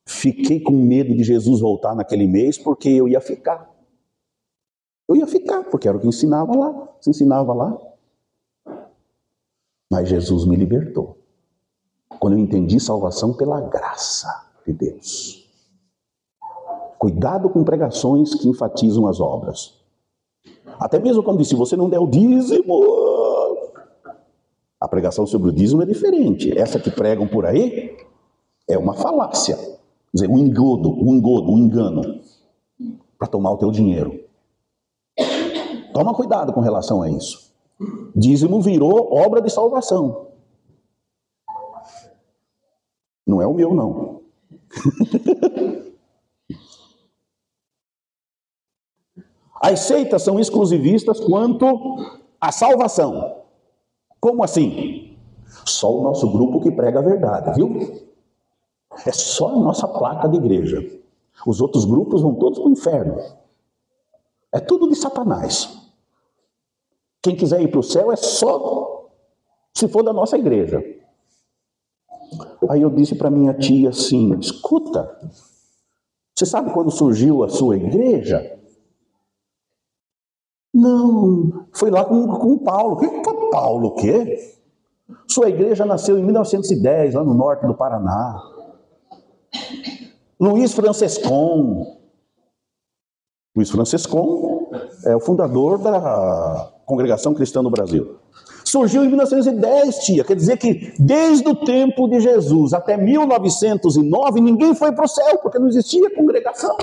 Fiquei 0.07 0.61
com 0.61 0.71
medo 0.71 1.13
de 1.13 1.25
Jesus 1.25 1.59
voltar 1.59 1.93
naquele 1.93 2.25
mês, 2.25 2.57
porque 2.57 2.87
eu 2.87 3.05
ia 3.09 3.19
ficar. 3.19 3.69
Eu 5.09 5.17
ia 5.17 5.27
ficar, 5.27 5.65
porque 5.65 5.89
era 5.89 5.97
o 5.97 5.99
que 5.99 6.07
ensinava 6.07 6.55
lá. 6.55 6.87
Se 7.01 7.09
ensinava 7.09 7.53
lá. 7.53 7.77
Mas 9.91 10.07
Jesus 10.07 10.45
me 10.45 10.55
libertou. 10.55 11.17
Quando 12.17 12.37
eu 12.37 12.39
entendi 12.39 12.79
salvação 12.79 13.33
pela 13.33 13.59
graça 13.59 14.29
de 14.65 14.71
Deus. 14.71 15.49
Cuidado 16.97 17.49
com 17.49 17.65
pregações 17.65 18.33
que 18.33 18.47
enfatizam 18.47 19.05
as 19.05 19.19
obras. 19.19 19.73
Até 20.79 20.97
mesmo 20.97 21.23
quando 21.23 21.39
disse, 21.39 21.55
você 21.55 21.75
não 21.75 21.89
der 21.89 21.99
o 21.99 22.07
dízimo. 22.07 23.09
A 24.79 24.87
pregação 24.87 25.27
sobre 25.27 25.49
o 25.49 25.51
dízimo 25.51 25.81
é 25.81 25.85
diferente. 25.85 26.57
Essa 26.57 26.79
que 26.79 26.89
pregam 26.89 27.27
por 27.27 27.45
aí 27.45 27.97
é 28.67 28.77
uma 28.77 28.93
falácia. 28.93 29.57
Quer 29.57 29.73
dizer, 30.13 30.29
um 30.29 30.37
engodo, 30.37 30.91
um 30.91 31.15
engodo, 31.15 31.51
um 31.51 31.57
engano. 31.57 32.21
Para 33.17 33.27
tomar 33.27 33.51
o 33.51 33.57
teu 33.57 33.71
dinheiro. 33.71 34.23
Toma 35.93 36.13
cuidado 36.13 36.53
com 36.53 36.61
relação 36.61 37.01
a 37.01 37.09
isso. 37.09 37.53
Dízimo 38.15 38.61
virou 38.61 39.13
obra 39.13 39.41
de 39.41 39.49
salvação. 39.49 40.27
Não 43.27 43.41
é 43.41 43.47
o 43.47 43.53
meu, 43.53 43.73
não. 43.73 44.21
As 49.61 49.81
seitas 49.81 50.21
são 50.23 50.39
exclusivistas 50.39 51.19
quanto 51.19 51.67
à 52.39 52.49
salvação. 52.51 53.38
Como 54.19 54.43
assim? 54.43 55.17
Só 55.65 55.91
o 55.91 56.03
nosso 56.03 56.31
grupo 56.31 56.61
que 56.61 56.71
prega 56.71 56.99
a 56.99 57.03
verdade, 57.03 57.55
viu? 57.55 58.07
É 59.05 59.11
só 59.11 59.49
a 59.49 59.59
nossa 59.59 59.87
placa 59.87 60.27
de 60.27 60.37
igreja. 60.37 60.99
Os 61.45 61.61
outros 61.61 61.85
grupos 61.85 62.21
vão 62.21 62.35
todos 62.35 62.59
para 62.59 62.67
o 62.67 62.71
inferno. 62.71 63.17
É 64.51 64.59
tudo 64.59 64.89
de 64.89 64.95
Satanás. 64.95 65.77
Quem 67.21 67.35
quiser 67.35 67.61
ir 67.61 67.69
para 67.69 67.79
o 67.79 67.83
céu 67.83 68.11
é 68.11 68.15
só 68.15 69.09
se 69.73 69.87
for 69.87 70.03
da 70.03 70.11
nossa 70.11 70.37
igreja. 70.37 70.83
Aí 72.69 72.81
eu 72.81 72.89
disse 72.89 73.15
para 73.15 73.29
minha 73.29 73.53
tia 73.53 73.89
assim: 73.89 74.37
escuta, 74.39 75.17
você 76.35 76.45
sabe 76.45 76.71
quando 76.71 76.91
surgiu 76.91 77.43
a 77.43 77.49
sua 77.49 77.77
igreja? 77.77 78.57
Não, 80.73 81.65
foi 81.73 81.89
lá 81.89 82.05
com, 82.05 82.27
com 82.27 82.57
Paulo. 82.59 82.97
Que, 82.97 83.07
Paulo 83.49 83.89
o 83.89 83.95
quê? 83.95 84.57
Sua 85.27 85.49
igreja 85.49 85.85
nasceu 85.85 86.17
em 86.17 86.23
1910, 86.23 87.15
lá 87.15 87.23
no 87.23 87.33
norte 87.33 87.65
do 87.65 87.73
Paraná. 87.73 88.41
Luiz 90.39 90.73
Francescon. 90.73 91.97
Luiz 93.55 93.69
Francescon 93.69 94.69
é 95.05 95.15
o 95.15 95.19
fundador 95.19 95.79
da 95.79 96.71
Congregação 96.85 97.33
Cristã 97.33 97.61
no 97.61 97.69
Brasil. 97.69 98.17
Surgiu 98.63 99.03
em 99.03 99.07
1910, 99.07 99.97
tia. 99.99 100.23
Quer 100.23 100.35
dizer 100.35 100.57
que 100.57 100.93
desde 100.99 101.47
o 101.49 101.55
tempo 101.55 102.07
de 102.07 102.19
Jesus 102.19 102.73
até 102.73 102.95
1909, 102.95 104.41
ninguém 104.41 104.75
foi 104.75 104.91
para 104.91 105.05
o 105.05 105.07
céu, 105.07 105.39
porque 105.39 105.57
não 105.57 105.67
existia 105.67 106.15
congregação. 106.15 106.77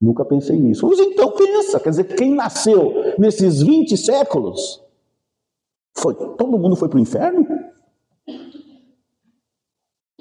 Nunca 0.00 0.24
pensei 0.24 0.58
nisso. 0.58 0.86
Mas 0.86 0.98
então 0.98 1.32
pensa, 1.32 1.80
quer 1.80 1.90
dizer, 1.90 2.04
quem 2.04 2.34
nasceu 2.34 2.92
nesses 3.18 3.62
20 3.62 3.96
séculos, 3.96 4.82
foi, 5.96 6.14
todo 6.14 6.58
mundo 6.58 6.76
foi 6.76 6.88
para 6.88 6.98
o 6.98 7.00
inferno? 7.00 7.46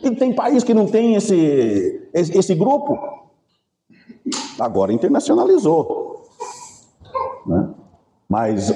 E 0.01 0.11
tem 0.15 0.34
país 0.34 0.63
que 0.63 0.73
não 0.73 0.86
tem 0.88 1.15
esse, 1.15 2.09
esse, 2.13 2.38
esse 2.38 2.55
grupo? 2.55 2.97
Agora 4.59 4.93
internacionalizou. 4.93 6.23
Né? 7.45 7.73
Mas 8.30 8.71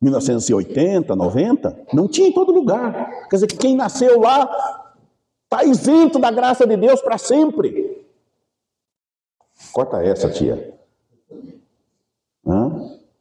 1980, 0.00 1.14
90, 1.16 1.86
não 1.92 2.06
tinha 2.06 2.28
em 2.28 2.32
todo 2.32 2.52
lugar. 2.52 3.28
Quer 3.28 3.36
dizer 3.36 3.46
que 3.46 3.56
quem 3.56 3.76
nasceu 3.76 4.20
lá 4.20 4.48
está 5.44 5.64
isento 5.64 6.18
da 6.18 6.30
graça 6.30 6.66
de 6.66 6.76
Deus 6.76 7.00
para 7.00 7.18
sempre. 7.18 7.81
Corta 9.72 10.04
essa, 10.04 10.28
tia. 10.30 10.74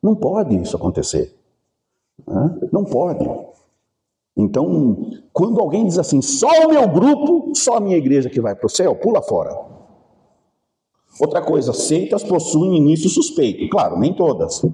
Não 0.01 0.15
pode 0.15 0.55
isso 0.55 0.75
acontecer. 0.75 1.35
Não 2.71 2.83
pode. 2.83 3.27
Então, 4.35 5.11
quando 5.31 5.59
alguém 5.59 5.85
diz 5.85 5.99
assim, 5.99 6.21
só 6.21 6.47
o 6.65 6.69
meu 6.69 6.87
grupo, 6.87 7.53
só 7.55 7.77
a 7.77 7.79
minha 7.79 7.97
igreja 7.97 8.29
que 8.29 8.41
vai 8.41 8.55
para 8.55 8.65
o 8.65 8.69
céu, 8.69 8.95
pula 8.95 9.21
fora. 9.21 9.55
Outra 11.19 11.41
coisa, 11.41 11.73
seitas 11.73 12.23
possuem 12.23 12.77
início 12.77 13.09
suspeito. 13.09 13.69
Claro, 13.69 13.99
nem 13.99 14.13
todas. 14.13 14.65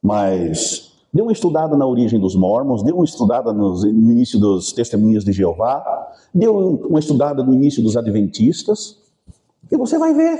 Mas 0.00 0.92
dê 1.12 1.20
uma 1.20 1.32
estudada 1.32 1.76
na 1.76 1.86
origem 1.86 2.18
dos 2.18 2.34
mormons, 2.34 2.82
dê 2.82 2.92
uma 2.92 3.04
estudada 3.04 3.52
no 3.52 3.86
início 3.86 4.38
dos 4.38 4.72
testemunhas 4.72 5.24
de 5.24 5.32
Jeová, 5.32 6.12
dê 6.32 6.48
uma 6.48 6.98
estudada 6.98 7.42
no 7.42 7.52
início 7.52 7.82
dos 7.82 7.96
adventistas. 7.96 9.03
E 9.70 9.76
você 9.76 9.98
vai 9.98 10.14
ver. 10.14 10.38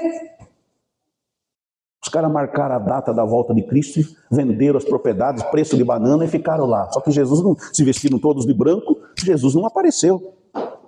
Os 2.02 2.08
caras 2.10 2.30
marcaram 2.30 2.74
a 2.74 2.78
data 2.78 3.14
da 3.14 3.24
volta 3.24 3.54
de 3.54 3.62
Cristo, 3.62 4.00
venderam 4.30 4.76
as 4.76 4.84
propriedades, 4.84 5.42
preço 5.44 5.76
de 5.76 5.82
banana 5.82 6.24
e 6.24 6.28
ficaram 6.28 6.66
lá. 6.66 6.90
Só 6.92 7.00
que 7.00 7.10
Jesus 7.10 7.42
não 7.42 7.56
se 7.72 7.82
vestiram 7.82 8.18
todos 8.18 8.44
de 8.44 8.52
branco, 8.52 8.98
Jesus 9.16 9.54
não 9.54 9.66
apareceu. 9.66 10.34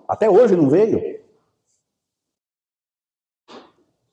Até 0.06 0.28
hoje 0.28 0.54
não 0.54 0.68
veio. 0.68 1.25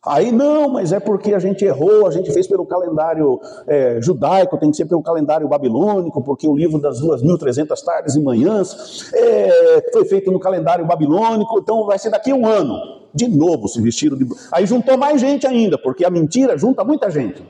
Aí 0.06 0.34
não, 0.34 0.68
mas 0.68 0.92
é 0.92 1.00
porque 1.00 1.34
a 1.34 1.40
gente 1.40 1.64
errou, 1.64 2.06
a 2.06 2.12
gente 2.12 2.32
fez 2.34 2.46
pelo 2.46 2.66
calendário 2.66 3.40
é, 3.66 4.02
judaico, 4.02 4.58
tem 4.58 4.70
que 4.70 4.76
ser 4.76 4.86
pelo 4.86 5.02
calendário 5.02 5.48
babilônico, 5.48 6.22
porque 6.22 6.46
o 6.46 6.54
livro 6.54 6.78
das 6.78 7.02
2.300 7.02 7.82
tardes 7.82 8.16
e 8.16 8.20
manhãs 8.20 9.10
é, 9.14 9.90
foi 9.94 10.04
feito 10.04 10.30
no 10.30 10.42
calendário 10.42 10.86
babilônico, 10.86 11.58
então 11.58 11.86
vai 11.86 11.98
ser 11.98 12.10
daqui 12.10 12.32
a 12.32 12.36
um 12.36 12.46
ano. 12.46 12.76
De 13.14 13.30
novo 13.30 13.68
se 13.70 13.80
vestiram 13.80 14.18
de. 14.18 14.28
Aí 14.52 14.66
juntou 14.66 14.98
mais 14.98 15.22
gente 15.22 15.48
ainda, 15.48 15.78
porque 15.78 16.04
a 16.04 16.10
mentira 16.10 16.58
junta 16.58 16.84
muita 16.84 17.10
gente. 17.10 17.42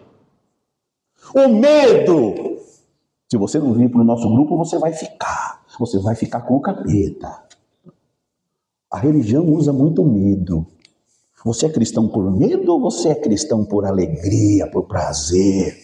O 1.34 1.48
medo. 1.48 2.60
Se 3.32 3.38
você 3.38 3.58
não 3.58 3.74
vir 3.74 3.90
para 3.90 4.02
o 4.02 4.04
nosso 4.04 4.30
grupo, 4.30 4.58
você 4.58 4.78
vai 4.78 4.94
ficar. 4.94 5.64
Você 5.80 5.98
vai 5.98 6.16
ficar 6.16 6.42
com 6.42 6.58
o 6.58 6.62
capeta. 6.62 7.30
A 8.92 9.00
religião 9.00 9.44
usa 9.46 9.74
muito 9.74 10.04
medo. 10.06 10.68
Você 11.44 11.66
é 11.66 11.70
cristão 11.70 12.08
por 12.08 12.32
medo 12.32 12.72
ou 12.72 12.80
você 12.80 13.10
é 13.10 13.16
cristão 13.16 13.66
por 13.66 13.86
alegria, 13.86 14.66
por 14.68 14.84
prazer? 14.84 15.78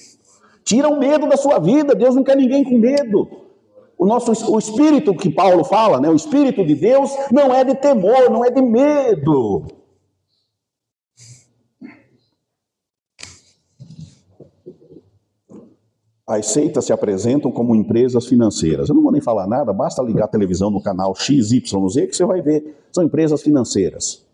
Tira 0.64 0.88
o 0.88 0.98
medo 0.98 1.28
da 1.28 1.36
sua 1.36 1.60
vida. 1.60 1.94
Deus 1.94 2.16
não 2.16 2.24
quer 2.24 2.38
ninguém 2.38 2.64
com 2.64 2.78
medo. 2.78 3.28
O 3.98 4.06
nosso 4.06 4.32
o 4.50 4.58
espírito 4.58 5.14
que 5.14 5.30
Paulo 5.30 5.66
fala, 5.66 6.00
né, 6.00 6.10
o 6.10 6.16
espírito 6.16 6.66
de 6.66 6.74
Deus 6.74 7.12
não 7.32 7.54
é 7.54 7.66
de 7.66 7.76
temor, 7.76 8.30
não 8.30 8.46
é 8.46 8.50
de 8.50 8.62
medo. 8.62 9.68
As 16.26 16.46
seitas 16.46 16.86
se 16.86 16.94
apresentam 16.94 17.52
como 17.52 17.76
empresas 17.76 18.28
financeiras. 18.28 18.88
Eu 18.88 18.96
não 18.96 19.02
vou 19.02 19.12
nem 19.12 19.20
falar 19.20 19.48
nada, 19.48 19.74
basta 19.74 20.02
ligar 20.02 20.26
a 20.26 20.30
televisão 20.30 20.70
no 20.70 20.82
canal 20.82 21.14
XYZ 21.14 21.62
que 21.62 22.14
você 22.14 22.24
vai 22.24 22.42
ver. 22.42 22.78
São 22.94 23.04
empresas 23.04 23.42
financeiras. 23.42 24.29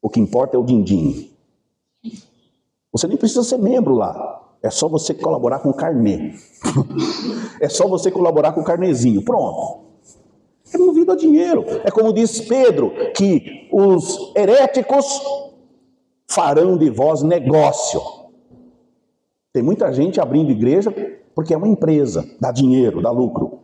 O 0.00 0.08
que 0.08 0.20
importa 0.20 0.56
é 0.56 0.60
o 0.60 0.64
din-din. 0.64 1.30
Você 2.92 3.06
nem 3.06 3.16
precisa 3.16 3.42
ser 3.42 3.58
membro 3.58 3.94
lá. 3.94 4.42
É 4.62 4.70
só 4.70 4.88
você 4.88 5.12
colaborar 5.12 5.60
com 5.60 5.70
o 5.70 5.74
carnê. 5.74 6.34
é 7.60 7.68
só 7.68 7.86
você 7.86 8.10
colaborar 8.10 8.52
com 8.52 8.60
o 8.60 8.64
carnezinho. 8.64 9.22
Pronto. 9.22 9.86
É 10.72 10.78
movido 10.78 11.12
a 11.12 11.16
dinheiro. 11.16 11.64
É 11.84 11.90
como 11.90 12.12
diz 12.12 12.40
Pedro, 12.40 12.92
que 13.14 13.68
os 13.72 14.32
heréticos 14.34 15.20
farão 16.28 16.76
de 16.76 16.90
vós 16.90 17.22
negócio. 17.22 18.00
Tem 19.52 19.62
muita 19.62 19.92
gente 19.92 20.20
abrindo 20.20 20.50
igreja 20.50 20.92
porque 21.34 21.52
é 21.52 21.56
uma 21.56 21.68
empresa, 21.68 22.26
dá 22.40 22.50
dinheiro, 22.50 23.02
dá 23.02 23.10
lucro. 23.10 23.60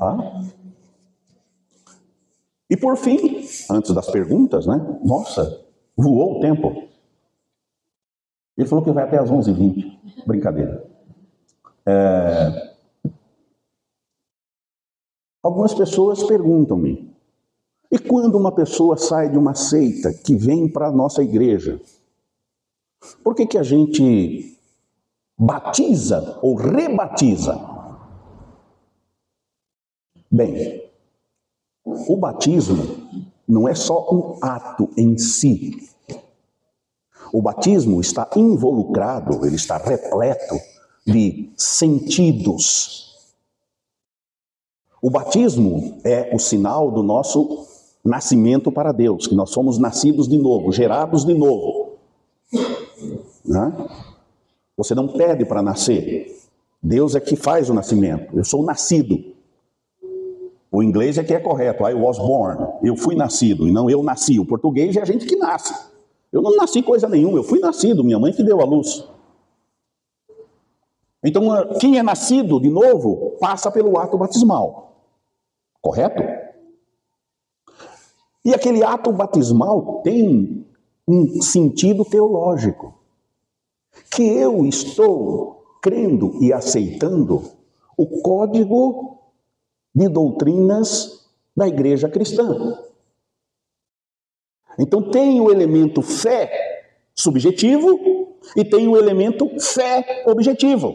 Ah? 0.00 0.42
E 2.70 2.76
por 2.76 2.96
fim, 2.96 3.46
antes 3.70 3.94
das 3.94 4.10
perguntas, 4.10 4.66
né? 4.66 4.76
Nossa, 5.02 5.64
voou 5.96 6.38
o 6.38 6.40
tempo. 6.40 6.88
Ele 8.56 8.68
falou 8.68 8.84
que 8.84 8.90
vai 8.90 9.04
até 9.04 9.18
as 9.18 9.30
11h20. 9.30 10.26
Brincadeira. 10.26 10.84
É... 11.86 12.74
Algumas 15.42 15.72
pessoas 15.72 16.22
perguntam-me: 16.24 17.14
e 17.90 17.98
quando 17.98 18.36
uma 18.36 18.52
pessoa 18.52 18.96
sai 18.98 19.30
de 19.30 19.38
uma 19.38 19.54
seita 19.54 20.12
que 20.12 20.36
vem 20.36 20.68
para 20.68 20.88
a 20.88 20.92
nossa 20.92 21.22
igreja, 21.22 21.80
por 23.24 23.34
que, 23.34 23.46
que 23.46 23.56
a 23.56 23.62
gente 23.62 24.58
batiza 25.38 26.38
ou 26.42 26.54
rebatiza? 26.54 27.58
Bem, 30.30 30.87
o 32.06 32.16
batismo 32.16 33.30
não 33.46 33.66
é 33.66 33.74
só 33.74 34.06
um 34.12 34.38
ato 34.42 34.90
em 34.96 35.16
si, 35.16 35.88
o 37.32 37.42
batismo 37.42 38.00
está 38.00 38.28
involucrado, 38.36 39.44
ele 39.44 39.56
está 39.56 39.76
repleto 39.76 40.56
de 41.06 41.50
sentidos. 41.56 43.08
O 45.00 45.10
batismo 45.10 46.00
é 46.04 46.34
o 46.34 46.38
sinal 46.38 46.90
do 46.90 47.02
nosso 47.02 47.66
nascimento 48.04 48.72
para 48.72 48.92
Deus, 48.92 49.26
que 49.26 49.34
nós 49.34 49.50
somos 49.50 49.78
nascidos 49.78 50.26
de 50.26 50.38
novo, 50.38 50.72
gerados 50.72 51.24
de 51.24 51.34
novo. 51.34 51.98
Né? 53.44 53.88
Você 54.76 54.94
não 54.94 55.08
pede 55.08 55.44
para 55.44 55.62
nascer, 55.62 56.36
Deus 56.82 57.14
é 57.14 57.20
que 57.20 57.36
faz 57.36 57.68
o 57.68 57.74
nascimento. 57.74 58.36
Eu 58.36 58.44
sou 58.44 58.62
nascido. 58.62 59.36
O 60.70 60.82
inglês 60.82 61.16
é 61.16 61.24
que 61.24 61.32
é 61.32 61.40
correto, 61.40 61.86
I 61.86 61.94
was 61.94 62.18
born. 62.18 62.58
Eu 62.82 62.94
fui 62.96 63.14
nascido, 63.14 63.66
e 63.66 63.72
não 63.72 63.88
eu 63.88 64.02
nasci. 64.02 64.38
O 64.38 64.44
português 64.44 64.96
é 64.96 65.00
a 65.00 65.04
gente 65.04 65.26
que 65.26 65.36
nasce. 65.36 65.74
Eu 66.30 66.42
não 66.42 66.54
nasci 66.56 66.82
coisa 66.82 67.08
nenhuma, 67.08 67.38
eu 67.38 67.42
fui 67.42 67.58
nascido, 67.58 68.04
minha 68.04 68.18
mãe 68.18 68.32
que 68.32 68.42
deu 68.42 68.60
a 68.60 68.64
luz. 68.64 69.08
Então, 71.24 71.42
quem 71.80 71.98
é 71.98 72.02
nascido 72.02 72.60
de 72.60 72.68
novo 72.68 73.36
passa 73.40 73.70
pelo 73.70 73.98
ato 73.98 74.18
batismal. 74.18 74.96
Correto? 75.80 76.22
E 78.44 78.54
aquele 78.54 78.84
ato 78.84 79.10
batismal 79.10 80.00
tem 80.02 80.66
um 81.06 81.40
sentido 81.42 82.04
teológico. 82.04 82.94
Que 84.10 84.22
eu 84.22 84.64
estou 84.66 85.64
crendo 85.82 86.42
e 86.42 86.52
aceitando 86.52 87.42
o 87.96 88.06
código 88.22 89.17
de 89.98 90.08
doutrinas 90.08 91.26
da 91.56 91.66
igreja 91.66 92.08
cristã. 92.08 92.78
Então 94.78 95.10
tem 95.10 95.40
o 95.40 95.50
elemento 95.50 96.02
fé 96.02 96.86
subjetivo 97.12 98.38
e 98.56 98.64
tem 98.64 98.86
o 98.86 98.96
elemento 98.96 99.50
fé 99.58 100.22
objetivo. 100.24 100.94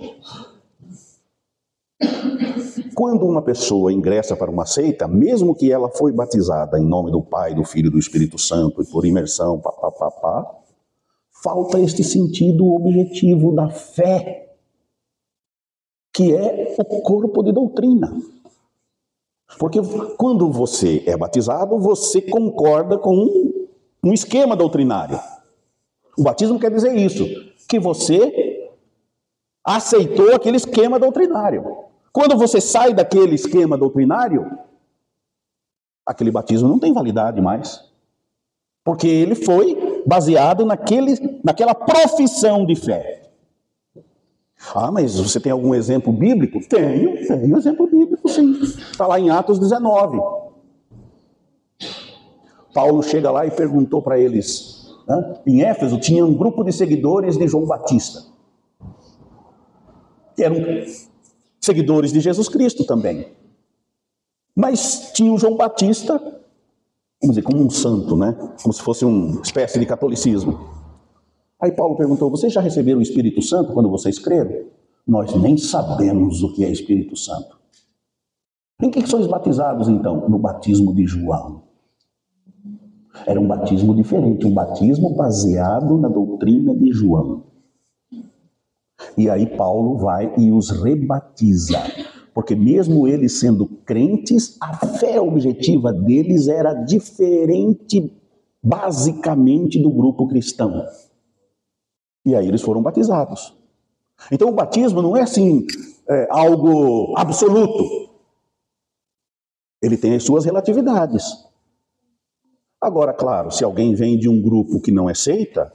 Quando 2.96 3.26
uma 3.26 3.42
pessoa 3.42 3.92
ingressa 3.92 4.38
para 4.38 4.50
uma 4.50 4.66
seita, 4.66 5.06
mesmo 5.06 5.54
que 5.54 5.70
ela 5.70 5.90
foi 5.90 6.14
batizada 6.14 6.80
em 6.80 6.86
nome 6.86 7.12
do 7.12 7.22
Pai, 7.22 7.54
do 7.54 7.66
Filho 7.66 7.88
e 7.88 7.92
do 7.92 8.00
Espírito 8.00 8.38
Santo 8.38 8.82
e 8.82 8.86
por 8.86 9.06
imersão, 9.06 9.60
pá, 9.60 9.72
pá, 9.72 9.92
pá, 9.92 10.12
pá, 10.12 10.56
falta 11.44 11.78
este 11.78 12.06
sentido 12.06 12.74
objetivo 12.74 13.54
da 13.54 13.68
fé, 13.68 14.56
que 16.14 16.34
é 16.34 16.78
o 16.80 17.02
corpo 17.02 17.44
de 17.44 17.52
doutrina. 17.52 18.16
Porque 19.58 19.80
quando 20.18 20.52
você 20.52 21.04
é 21.06 21.16
batizado, 21.16 21.78
você 21.80 22.22
concorda 22.22 22.98
com 22.98 23.54
um 24.04 24.14
esquema 24.14 24.56
doutrinário. 24.56 25.20
O 26.18 26.24
batismo 26.24 26.60
quer 26.60 26.72
dizer 26.72 26.96
isso, 26.96 27.26
que 27.68 27.80
você 27.80 28.70
aceitou 29.64 30.36
aquele 30.36 30.58
esquema 30.58 31.00
doutrinário. 31.00 31.64
Quando 32.12 32.38
você 32.38 32.60
sai 32.62 32.94
daquele 32.94 33.36
esquema 33.36 33.78
doutrinário, 33.78 34.52
aquele 36.06 36.32
batismo 36.32 36.68
não 36.68 36.80
tem 36.80 36.94
validade 36.94 37.42
mais. 37.42 37.84
Porque 38.84 39.08
ele 39.08 39.34
foi 39.34 40.04
baseado 40.06 40.66
naquele, 40.66 41.40
naquela 41.44 41.74
profissão 41.74 42.66
de 42.66 42.76
fé. 42.76 43.13
Ah, 44.76 44.92
mas 44.92 45.20
você 45.20 45.40
tem 45.40 45.52
algum 45.52 45.76
exemplo 45.76 46.12
bíblico? 46.12 46.60
Tenho, 46.68 47.28
tenho 47.28 47.58
exemplo 47.58 47.88
bíblico, 47.88 48.28
sim. 48.30 48.54
Está 48.62 49.06
lá 49.06 49.20
em 49.20 49.30
Atos 49.30 49.60
19. 49.60 50.20
Paulo 52.74 53.04
chega 53.04 53.30
lá 53.30 53.46
e 53.46 53.52
perguntou 53.52 54.02
para 54.02 54.18
eles. 54.18 54.88
Né? 55.08 55.42
Em 55.46 55.62
Éfeso 55.64 56.00
tinha 56.00 56.26
um 56.26 56.34
grupo 56.34 56.64
de 56.64 56.72
seguidores 56.72 57.38
de 57.38 57.48
João 57.48 57.66
Batista, 57.66 58.24
eram 60.38 60.58
seguidores 61.62 62.12
de 62.12 62.20
Jesus 62.20 62.50
Cristo 62.50 62.86
também. 62.86 63.28
Mas 64.56 65.12
tinha 65.14 65.32
o 65.32 65.38
João 65.38 65.56
Batista, 65.56 66.18
vamos 67.22 67.36
dizer, 67.36 67.44
como 67.44 67.64
um 67.64 67.70
santo, 67.70 68.16
né? 68.16 68.36
Como 68.62 68.74
se 68.74 68.82
fosse 68.82 69.04
uma 69.06 69.42
espécie 69.42 69.80
de 69.80 69.86
catolicismo. 69.86 70.83
Aí 71.64 71.72
Paulo 71.72 71.96
perguntou: 71.96 72.30
Vocês 72.30 72.52
já 72.52 72.60
receberam 72.60 73.00
o 73.00 73.02
Espírito 73.02 73.42
Santo 73.42 73.72
quando 73.72 73.90
vocês 73.90 74.20
creram? 74.20 74.66
Nós 75.08 75.34
nem 75.34 75.58
sabemos 75.58 76.44
o 76.44 76.52
que 76.52 76.66
é 76.66 76.70
Espírito 76.70 77.16
Santo. 77.16 77.58
Em 78.82 78.92
que 78.92 79.08
sois 79.08 79.28
batizados 79.28 79.88
então? 79.88 80.28
No 80.28 80.38
batismo 80.38 80.94
de 80.94 81.08
João. 81.08 81.64
Era 83.26 83.40
um 83.40 83.48
batismo 83.48 83.96
diferente, 83.96 84.46
um 84.46 84.54
batismo 84.54 85.16
baseado 85.16 85.98
na 85.98 86.10
doutrina 86.10 86.76
de 86.76 86.92
João. 86.92 87.44
E 89.18 89.30
aí 89.30 89.46
Paulo 89.46 89.98
vai 89.98 90.34
e 90.38 90.52
os 90.52 90.70
rebatiza. 90.70 91.82
Porque 92.34 92.56
mesmo 92.56 93.08
eles 93.08 93.40
sendo 93.40 93.68
crentes, 93.86 94.58
a 94.60 94.86
fé 94.86 95.22
objetiva 95.22 95.94
deles 95.94 96.50
era 96.50 96.74
diferente 96.74 98.12
basicamente 98.62 99.82
do 99.82 99.92
grupo 99.92 100.28
cristão. 100.28 100.86
E 102.26 102.36
aí 102.36 102.48
eles 102.48 102.62
foram 102.62 102.82
batizados. 102.82 103.56
Então 104.32 104.50
o 104.50 104.54
batismo 104.54 105.02
não 105.02 105.18
é 105.18 105.22
assim 105.22 105.66
é, 106.08 106.28
algo 106.30 107.14
absoluto. 107.18 108.12
Ele 109.82 109.98
tem 109.98 110.16
as 110.16 110.24
suas 110.24 110.46
relatividades. 110.46 111.26
Agora, 112.80 113.14
claro, 113.14 113.52
se 113.52 113.64
alguém 113.64 113.94
vem 113.94 114.18
de 114.18 114.30
um 114.30 114.42
grupo 114.42 114.82
que 114.82 114.92
não 114.92 115.10
é 115.10 115.14
seita, 115.14 115.74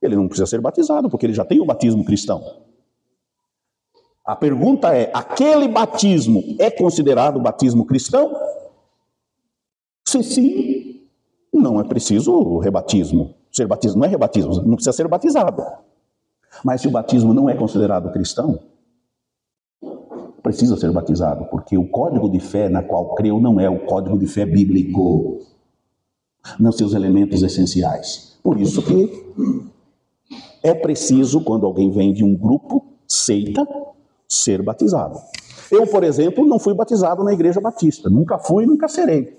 ele 0.00 0.16
não 0.16 0.26
precisa 0.26 0.46
ser 0.46 0.60
batizado, 0.60 1.08
porque 1.08 1.26
ele 1.26 1.34
já 1.34 1.44
tem 1.44 1.60
o 1.60 1.64
batismo 1.64 2.04
cristão. 2.04 2.42
A 4.24 4.36
pergunta 4.36 4.94
é: 4.94 5.10
aquele 5.14 5.68
batismo 5.68 6.42
é 6.58 6.70
considerado 6.70 7.40
batismo 7.40 7.86
cristão? 7.86 8.32
Se 10.06 10.22
sim, 10.22 11.08
não 11.52 11.80
é 11.80 11.84
preciso 11.84 12.58
rebatismo. 12.58 13.34
Ser 13.52 13.66
batismo 13.66 14.00
não 14.00 14.06
é 14.06 14.08
rebatismo, 14.08 14.54
não 14.62 14.76
precisa 14.76 14.92
ser 14.92 15.06
batizado. 15.06 15.62
Mas 16.64 16.80
se 16.80 16.88
o 16.88 16.90
batismo 16.90 17.34
não 17.34 17.50
é 17.50 17.54
considerado 17.54 18.10
cristão, 18.10 18.58
precisa 20.42 20.76
ser 20.76 20.90
batizado, 20.90 21.44
porque 21.46 21.76
o 21.76 21.86
código 21.86 22.30
de 22.30 22.40
fé 22.40 22.68
na 22.68 22.82
qual 22.82 23.14
creu 23.14 23.38
não 23.38 23.60
é 23.60 23.68
o 23.68 23.84
código 23.84 24.18
de 24.18 24.26
fé 24.26 24.46
bíblico, 24.46 25.40
não 26.58 26.72
seus 26.72 26.94
elementos 26.94 27.42
essenciais. 27.42 28.38
Por 28.42 28.58
isso 28.58 28.82
que 28.82 29.70
é 30.62 30.74
preciso, 30.74 31.44
quando 31.44 31.66
alguém 31.66 31.90
vem 31.90 32.12
de 32.12 32.24
um 32.24 32.34
grupo, 32.34 32.84
seita, 33.06 33.66
ser 34.28 34.62
batizado. 34.62 35.18
Eu, 35.70 35.86
por 35.86 36.04
exemplo, 36.04 36.46
não 36.46 36.58
fui 36.58 36.74
batizado 36.74 37.22
na 37.22 37.32
igreja 37.32 37.60
batista, 37.60 38.08
nunca 38.08 38.38
fui 38.38 38.64
e 38.64 38.66
nunca 38.66 38.88
serei. 38.88 39.38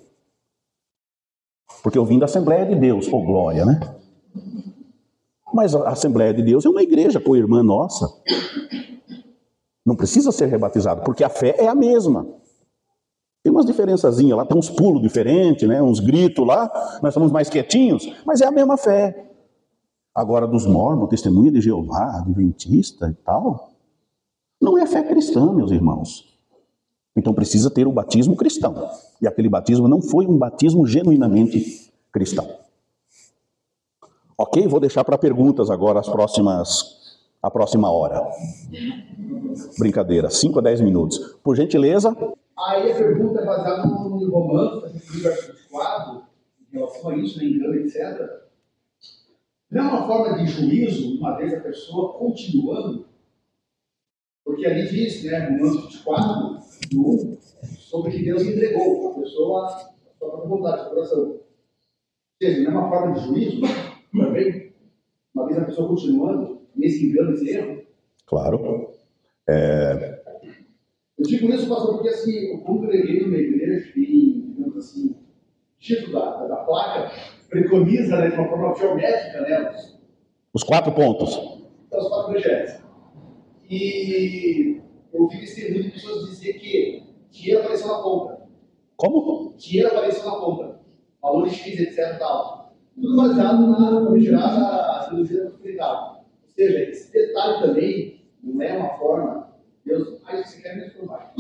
Porque 1.82 1.98
eu 1.98 2.06
vim 2.06 2.20
da 2.20 2.26
Assembleia 2.26 2.66
de 2.66 2.76
Deus, 2.76 3.08
por 3.08 3.26
glória, 3.26 3.66
né? 3.66 3.80
Mas 5.54 5.76
a 5.76 5.90
Assembleia 5.90 6.34
de 6.34 6.42
Deus 6.42 6.66
é 6.66 6.70
uma 6.70 6.82
igreja 6.82 7.20
com 7.20 7.36
irmã 7.36 7.62
nossa. 7.62 8.12
Não 9.86 9.96
precisa 9.96 10.32
ser 10.32 10.48
rebatizado, 10.48 11.04
porque 11.04 11.24
a 11.24 11.30
fé 11.30 11.56
é 11.60 11.68
a 11.68 11.76
mesma. 11.76 12.26
Tem 13.44 13.52
umas 13.52 13.66
diferençazinhas 13.66 14.38
lá, 14.38 14.46
tem 14.46 14.58
uns 14.58 14.70
pulos 14.70 15.02
diferentes, 15.02 15.68
né? 15.68 15.82
uns 15.82 16.00
gritos 16.00 16.48
lá, 16.48 16.72
nós 17.04 17.14
somos 17.14 17.32
mais 17.32 17.50
quietinhos, 17.50 18.10
mas 18.26 18.40
é 18.40 18.46
a 18.46 18.52
mesma 18.52 18.78
fé. 18.78 19.30
Agora, 20.16 20.48
dos 20.48 20.66
mormons, 20.66 21.10
testemunha 21.10 21.52
de 21.52 21.60
Jeová, 21.60 22.20
adventista 22.20 23.10
e 23.10 23.24
tal, 23.26 23.72
não 24.62 24.78
é 24.78 24.88
fé 24.88 25.04
cristã, 25.04 25.52
meus 25.52 25.72
irmãos. 25.72 26.34
Então 27.16 27.34
precisa 27.34 27.70
ter 27.70 27.86
o 27.86 27.92
batismo 27.92 28.36
cristão. 28.36 28.90
E 29.22 29.28
aquele 29.28 29.50
batismo 29.50 29.88
não 29.88 30.02
foi 30.02 30.26
um 30.26 30.38
batismo 30.38 30.88
genuinamente 30.88 31.92
cristão. 32.12 32.63
Ok? 34.44 34.68
Vou 34.68 34.82
deixar 34.82 35.06
para 35.06 35.18
perguntas 35.18 35.70
agora 35.70 36.02
as 36.02 36.10
próximas, 36.10 37.18
a 37.42 37.50
próxima 37.50 37.90
hora. 37.90 38.22
Brincadeira, 39.80 40.30
5 40.30 40.60
a 40.60 40.62
10 40.62 40.82
minutos. 40.82 41.18
Por 41.42 41.56
gentileza. 41.56 42.14
Aí 42.58 42.92
a 42.92 42.96
pergunta 42.96 43.40
é 43.40 43.46
baseada 43.46 43.88
no 43.88 44.30
romance, 44.30 45.00
livro 45.14 45.32
articulado, 45.32 46.24
em 46.60 46.78
relação 46.78 47.10
a 47.10 47.16
isso, 47.16 47.40
né, 47.40 47.46
engano, 47.46 47.76
etc. 47.76 48.20
Não 49.72 49.82
é 49.82 49.88
uma 49.88 50.08
forma 50.08 50.38
de 50.38 50.46
juízo, 50.46 51.20
uma 51.20 51.38
vez 51.38 51.54
a 51.54 51.62
pessoa 51.62 52.14
continuando, 52.20 53.06
porque 54.44 54.66
ali 54.66 54.90
diz, 54.90 55.24
né, 55.24 55.52
no 55.52 55.58
Romano 55.58 55.88
24, 55.88 56.60
no 56.92 57.10
1, 57.10 57.38
sobre 57.80 58.12
que 58.12 58.26
Deus 58.26 58.44
entregou 58.44 59.10
a 59.10 59.20
pessoa 59.22 59.68
a 59.68 59.94
sua 60.20 60.46
vontade, 60.46 60.82
seu 60.82 60.90
coração. 60.90 61.20
Ou 61.30 61.44
seja, 62.42 62.70
não 62.70 62.72
é 62.72 62.84
uma 62.84 62.90
forma 62.90 63.14
de 63.14 63.26
juízo, 63.26 63.62
uma 64.14 64.32
vez 64.32 65.58
a 65.58 65.66
pessoa 65.66 65.90
continuando, 65.90 66.62
nesse 66.76 67.08
engano, 67.08 67.34
esse 67.34 67.50
erro. 67.50 67.84
Claro. 68.26 68.92
É... 69.50 70.22
Eu 71.18 71.26
digo 71.26 71.50
isso, 71.50 71.68
pastor, 71.68 71.94
porque 71.94 72.10
assim, 72.10 72.54
eu 72.54 72.60
congreguei 72.60 73.22
numa 73.22 73.38
igreja 73.38 73.92
e, 73.96 74.42
digamos 74.48 74.78
assim, 74.78 75.16
título 75.80 76.14
da, 76.14 76.48
da 76.48 76.56
placa 76.58 77.12
preconiza 77.50 78.18
né, 78.18 78.30
de 78.30 78.36
uma 78.36 78.48
forma 78.48 78.76
geométrica 78.76 79.42
né, 79.42 79.72
os, 79.72 80.00
os 80.54 80.64
quatro 80.64 80.92
pontos. 80.94 81.36
Então, 81.88 82.00
os 82.00 82.08
quatro 82.08 82.32
projetos. 82.32 82.84
E 83.70 84.82
eu 85.14 85.22
ouvi 85.22 85.40
testemunho 85.40 85.84
de 85.84 85.92
pessoas 85.92 86.30
dizer 86.30 86.54
que 86.54 87.04
dinheiro 87.30 87.62
apareceu 87.62 87.88
na 87.88 88.02
conta. 88.02 88.48
Como? 88.98 89.54
Dinheiro 89.58 89.90
apareceu 89.90 90.26
na 90.26 90.38
conta. 90.38 90.80
Valores 91.22 91.54
X, 91.54 91.80
etc. 91.80 92.18
Tal. 92.18 92.63
Tudo 92.96 93.16
baseado 93.18 93.68
na 93.68 94.06
famigerada 94.06 95.10
cirurgia 95.10 95.44
da 95.44 95.50
prosperidade. 95.50 96.18
Ou 96.18 96.50
seja, 96.56 96.80
esse 96.90 97.12
detalhe 97.12 97.62
também 97.62 98.22
não 98.44 98.62
é 98.62 98.78
uma 98.78 98.90
forma. 98.98 99.48
Deus, 99.86 100.20
ah, 100.26 100.38
você 100.38 100.62
quer 100.62 100.76
me 100.78 100.90
provar. 100.92 101.34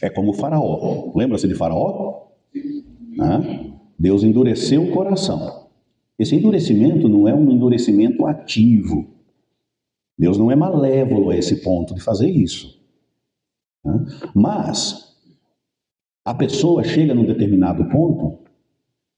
É 0.00 0.08
como 0.08 0.30
o 0.30 0.34
faraó. 0.34 1.12
Lembra-se 1.14 1.48
de 1.48 1.54
faraó? 1.54 2.28
Né? 3.16 3.72
Deus 3.98 4.22
endureceu 4.22 4.84
o 4.84 4.92
coração. 4.92 5.68
Esse 6.18 6.36
endurecimento 6.36 7.08
não 7.08 7.26
é 7.26 7.34
um 7.34 7.50
endurecimento 7.50 8.26
ativo. 8.26 9.08
Deus 10.16 10.38
não 10.38 10.50
é 10.50 10.56
malévolo 10.56 11.30
a 11.30 11.36
esse 11.36 11.62
ponto 11.62 11.94
de 11.94 12.00
fazer 12.00 12.28
isso. 12.28 12.80
Né? 13.84 14.04
Mas 14.34 15.16
a 16.24 16.34
pessoa 16.34 16.84
chega 16.84 17.14
num 17.14 17.24
determinado 17.24 17.88
ponto 17.88 18.47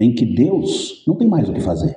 em 0.01 0.15
que 0.15 0.25
Deus 0.25 1.05
não 1.07 1.15
tem 1.15 1.29
mais 1.29 1.49
o 1.49 1.53
que 1.53 1.61
fazer. 1.61 1.97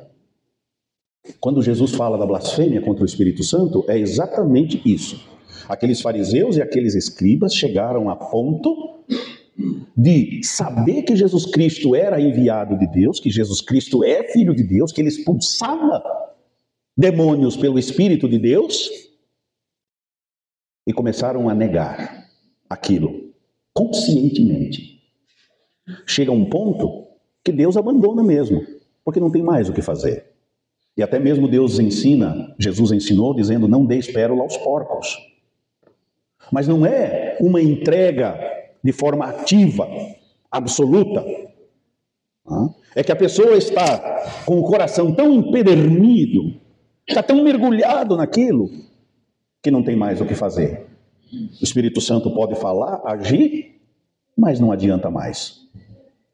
Quando 1.39 1.61
Jesus 1.61 1.95
fala 1.95 2.17
da 2.17 2.25
blasfêmia 2.25 2.81
contra 2.81 3.03
o 3.03 3.05
Espírito 3.05 3.43
Santo, 3.43 3.85
é 3.87 3.97
exatamente 3.97 4.81
isso. 4.85 5.25
Aqueles 5.69 6.01
fariseus 6.01 6.57
e 6.57 6.61
aqueles 6.61 6.95
escribas 6.95 7.55
chegaram 7.55 8.09
a 8.09 8.15
ponto 8.15 9.05
de 9.95 10.43
saber 10.43 11.03
que 11.03 11.15
Jesus 11.15 11.45
Cristo 11.45 11.95
era 11.95 12.19
enviado 12.19 12.77
de 12.77 12.87
Deus, 12.87 13.19
que 13.19 13.29
Jesus 13.29 13.61
Cristo 13.61 14.03
é 14.03 14.23
filho 14.31 14.53
de 14.53 14.63
Deus, 14.63 14.91
que 14.91 14.99
ele 14.99 15.07
expulsava 15.07 16.03
demônios 16.97 17.55
pelo 17.55 17.79
Espírito 17.79 18.27
de 18.27 18.37
Deus, 18.37 18.89
e 20.85 20.91
começaram 20.91 21.47
a 21.47 21.55
negar 21.55 22.27
aquilo 22.69 23.31
conscientemente. 23.73 25.01
Chega 26.05 26.31
um 26.31 26.49
ponto 26.49 27.02
que 27.43 27.51
Deus 27.51 27.75
abandona 27.75 28.23
mesmo, 28.23 28.65
porque 29.03 29.19
não 29.19 29.31
tem 29.31 29.41
mais 29.41 29.69
o 29.69 29.73
que 29.73 29.81
fazer. 29.81 30.25
E 30.95 31.01
até 31.01 31.19
mesmo 31.19 31.47
Deus 31.47 31.79
ensina, 31.79 32.55
Jesus 32.59 32.91
ensinou, 32.91 33.33
dizendo: 33.33 33.67
não 33.67 33.85
dê 33.85 33.99
pérola 34.01 34.43
aos 34.43 34.57
porcos. 34.57 35.17
Mas 36.51 36.67
não 36.67 36.85
é 36.85 37.37
uma 37.39 37.61
entrega 37.61 38.37
de 38.83 38.91
forma 38.91 39.25
ativa, 39.25 39.87
absoluta. 40.51 41.25
É 42.95 43.03
que 43.03 43.11
a 43.11 43.15
pessoa 43.15 43.57
está 43.57 44.43
com 44.45 44.59
o 44.59 44.63
coração 44.63 45.13
tão 45.13 45.33
empedernido, 45.33 46.59
está 47.07 47.23
tão 47.23 47.43
mergulhado 47.43 48.15
naquilo, 48.15 48.69
que 49.61 49.71
não 49.71 49.81
tem 49.81 49.95
mais 49.95 50.21
o 50.21 50.25
que 50.25 50.35
fazer. 50.35 50.85
O 51.59 51.63
Espírito 51.63 51.99
Santo 51.99 52.29
pode 52.31 52.55
falar, 52.55 53.01
agir, 53.05 53.79
mas 54.37 54.59
não 54.59 54.71
adianta 54.71 55.09
mais. 55.09 55.61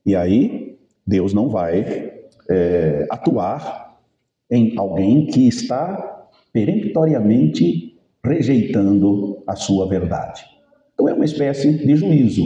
E 0.05 0.16
aí, 0.16 0.59
Deus 1.10 1.34
não 1.34 1.49
vai 1.49 2.14
é, 2.47 3.07
atuar 3.10 3.99
em 4.49 4.78
alguém 4.78 5.26
que 5.26 5.47
está 5.47 6.28
peremptoriamente 6.53 7.97
rejeitando 8.24 9.41
a 9.47 9.55
sua 9.55 9.88
verdade. 9.88 10.43
Então 10.93 11.10
é 11.10 11.14
uma 11.14 11.26
espécie 11.26 11.72
de 11.72 11.95
juízo, 11.95 12.43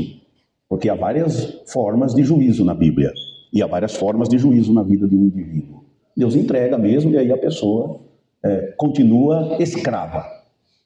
porque 0.69 0.87
há 0.87 0.95
várias 0.95 1.61
formas 1.67 2.13
de 2.13 2.23
juízo 2.23 2.63
na 2.63 2.73
Bíblia 2.73 3.11
e 3.51 3.61
há 3.61 3.67
várias 3.67 3.95
formas 3.95 4.29
de 4.29 4.37
juízo 4.37 4.73
na 4.73 4.81
vida 4.81 5.07
de 5.07 5.15
um 5.15 5.25
indivíduo. 5.25 5.83
Deus 6.15 6.33
entrega 6.33 6.77
mesmo 6.77 7.11
e 7.11 7.17
aí 7.17 7.31
a 7.33 7.37
pessoa 7.37 7.99
é, 8.41 8.73
continua 8.77 9.57
escrava. 9.59 10.25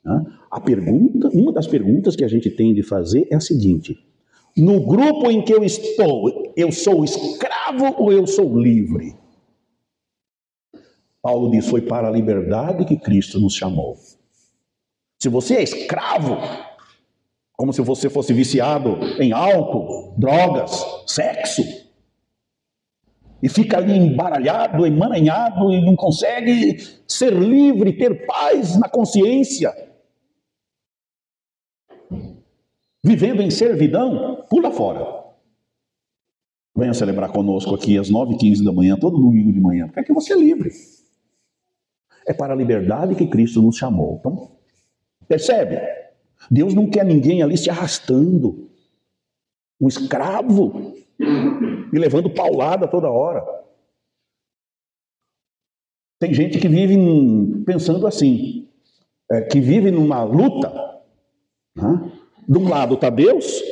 Né? 0.03 0.25
A 0.49 0.59
pergunta, 0.59 1.29
uma 1.29 1.53
das 1.53 1.67
perguntas 1.67 2.15
que 2.15 2.23
a 2.23 2.27
gente 2.27 2.49
tem 2.49 2.73
de 2.73 2.81
fazer 2.81 3.27
é 3.29 3.35
a 3.35 3.39
seguinte: 3.39 3.99
no 4.55 4.81
grupo 4.81 5.29
em 5.29 5.43
que 5.43 5.53
eu 5.53 5.63
estou, 5.63 6.46
eu 6.57 6.71
sou 6.71 7.05
escravo 7.05 8.01
ou 8.01 8.11
eu 8.11 8.25
sou 8.25 8.59
livre? 8.59 9.15
Paulo 11.21 11.51
diz: 11.51 11.67
foi 11.69 11.83
para 11.83 12.07
a 12.07 12.11
liberdade 12.11 12.83
que 12.83 12.97
Cristo 12.97 13.39
nos 13.39 13.53
chamou. 13.53 13.95
Se 15.21 15.29
você 15.29 15.57
é 15.57 15.63
escravo, 15.63 16.35
como 17.55 17.71
se 17.71 17.81
você 17.81 18.09
fosse 18.09 18.33
viciado 18.33 18.97
em 19.21 19.31
álcool, 19.31 20.15
drogas, 20.17 20.83
sexo, 21.05 21.63
e 23.41 23.47
fica 23.47 23.77
ali 23.77 23.93
embaralhado, 23.93 24.83
emaranhado 24.83 25.71
e 25.71 25.85
não 25.85 25.95
consegue 25.95 26.77
ser 27.07 27.33
livre, 27.33 27.93
ter 27.95 28.25
paz 28.25 28.77
na 28.79 28.89
consciência, 28.89 29.71
vivendo 33.03 33.43
em 33.43 33.51
servidão, 33.51 34.43
pula 34.49 34.71
fora. 34.71 35.16
Venha 36.77 36.93
celebrar 36.93 37.31
conosco 37.31 37.73
aqui 37.73 37.97
às 37.97 38.11
9h15 38.11 38.63
da 38.63 38.71
manhã, 38.71 38.95
todo 38.95 39.17
domingo 39.17 39.51
de 39.51 39.59
manhã, 39.59 39.87
porque 39.87 40.01
aqui 40.01 40.13
você 40.13 40.33
é 40.33 40.37
livre. 40.37 40.69
É 42.27 42.33
para 42.33 42.53
a 42.53 42.55
liberdade 42.55 43.15
que 43.15 43.25
Cristo 43.25 43.63
nos 43.63 43.77
chamou. 43.77 44.17
Então, 44.19 44.51
percebe? 45.27 45.79
Deus 46.51 46.75
não 46.75 46.87
quer 46.87 47.03
ninguém 47.03 47.41
ali 47.41 47.57
se 47.57 47.67
arrastando. 47.71 48.69
Um 49.81 49.87
escravo 49.87 50.93
e 51.19 51.97
levando 51.97 52.29
paulada 52.29 52.87
toda 52.87 53.09
hora. 53.09 53.43
Tem 56.19 56.31
gente 56.31 56.59
que 56.59 56.67
vive 56.67 56.95
pensando 57.65 58.05
assim, 58.05 58.67
é, 59.31 59.41
que 59.41 59.59
vive 59.59 59.89
numa 59.89 60.23
luta. 60.23 60.71
Né? 61.75 62.11
De 62.47 62.57
um 62.59 62.69
lado 62.69 62.93
está 62.93 63.09
Deus, 63.09 63.63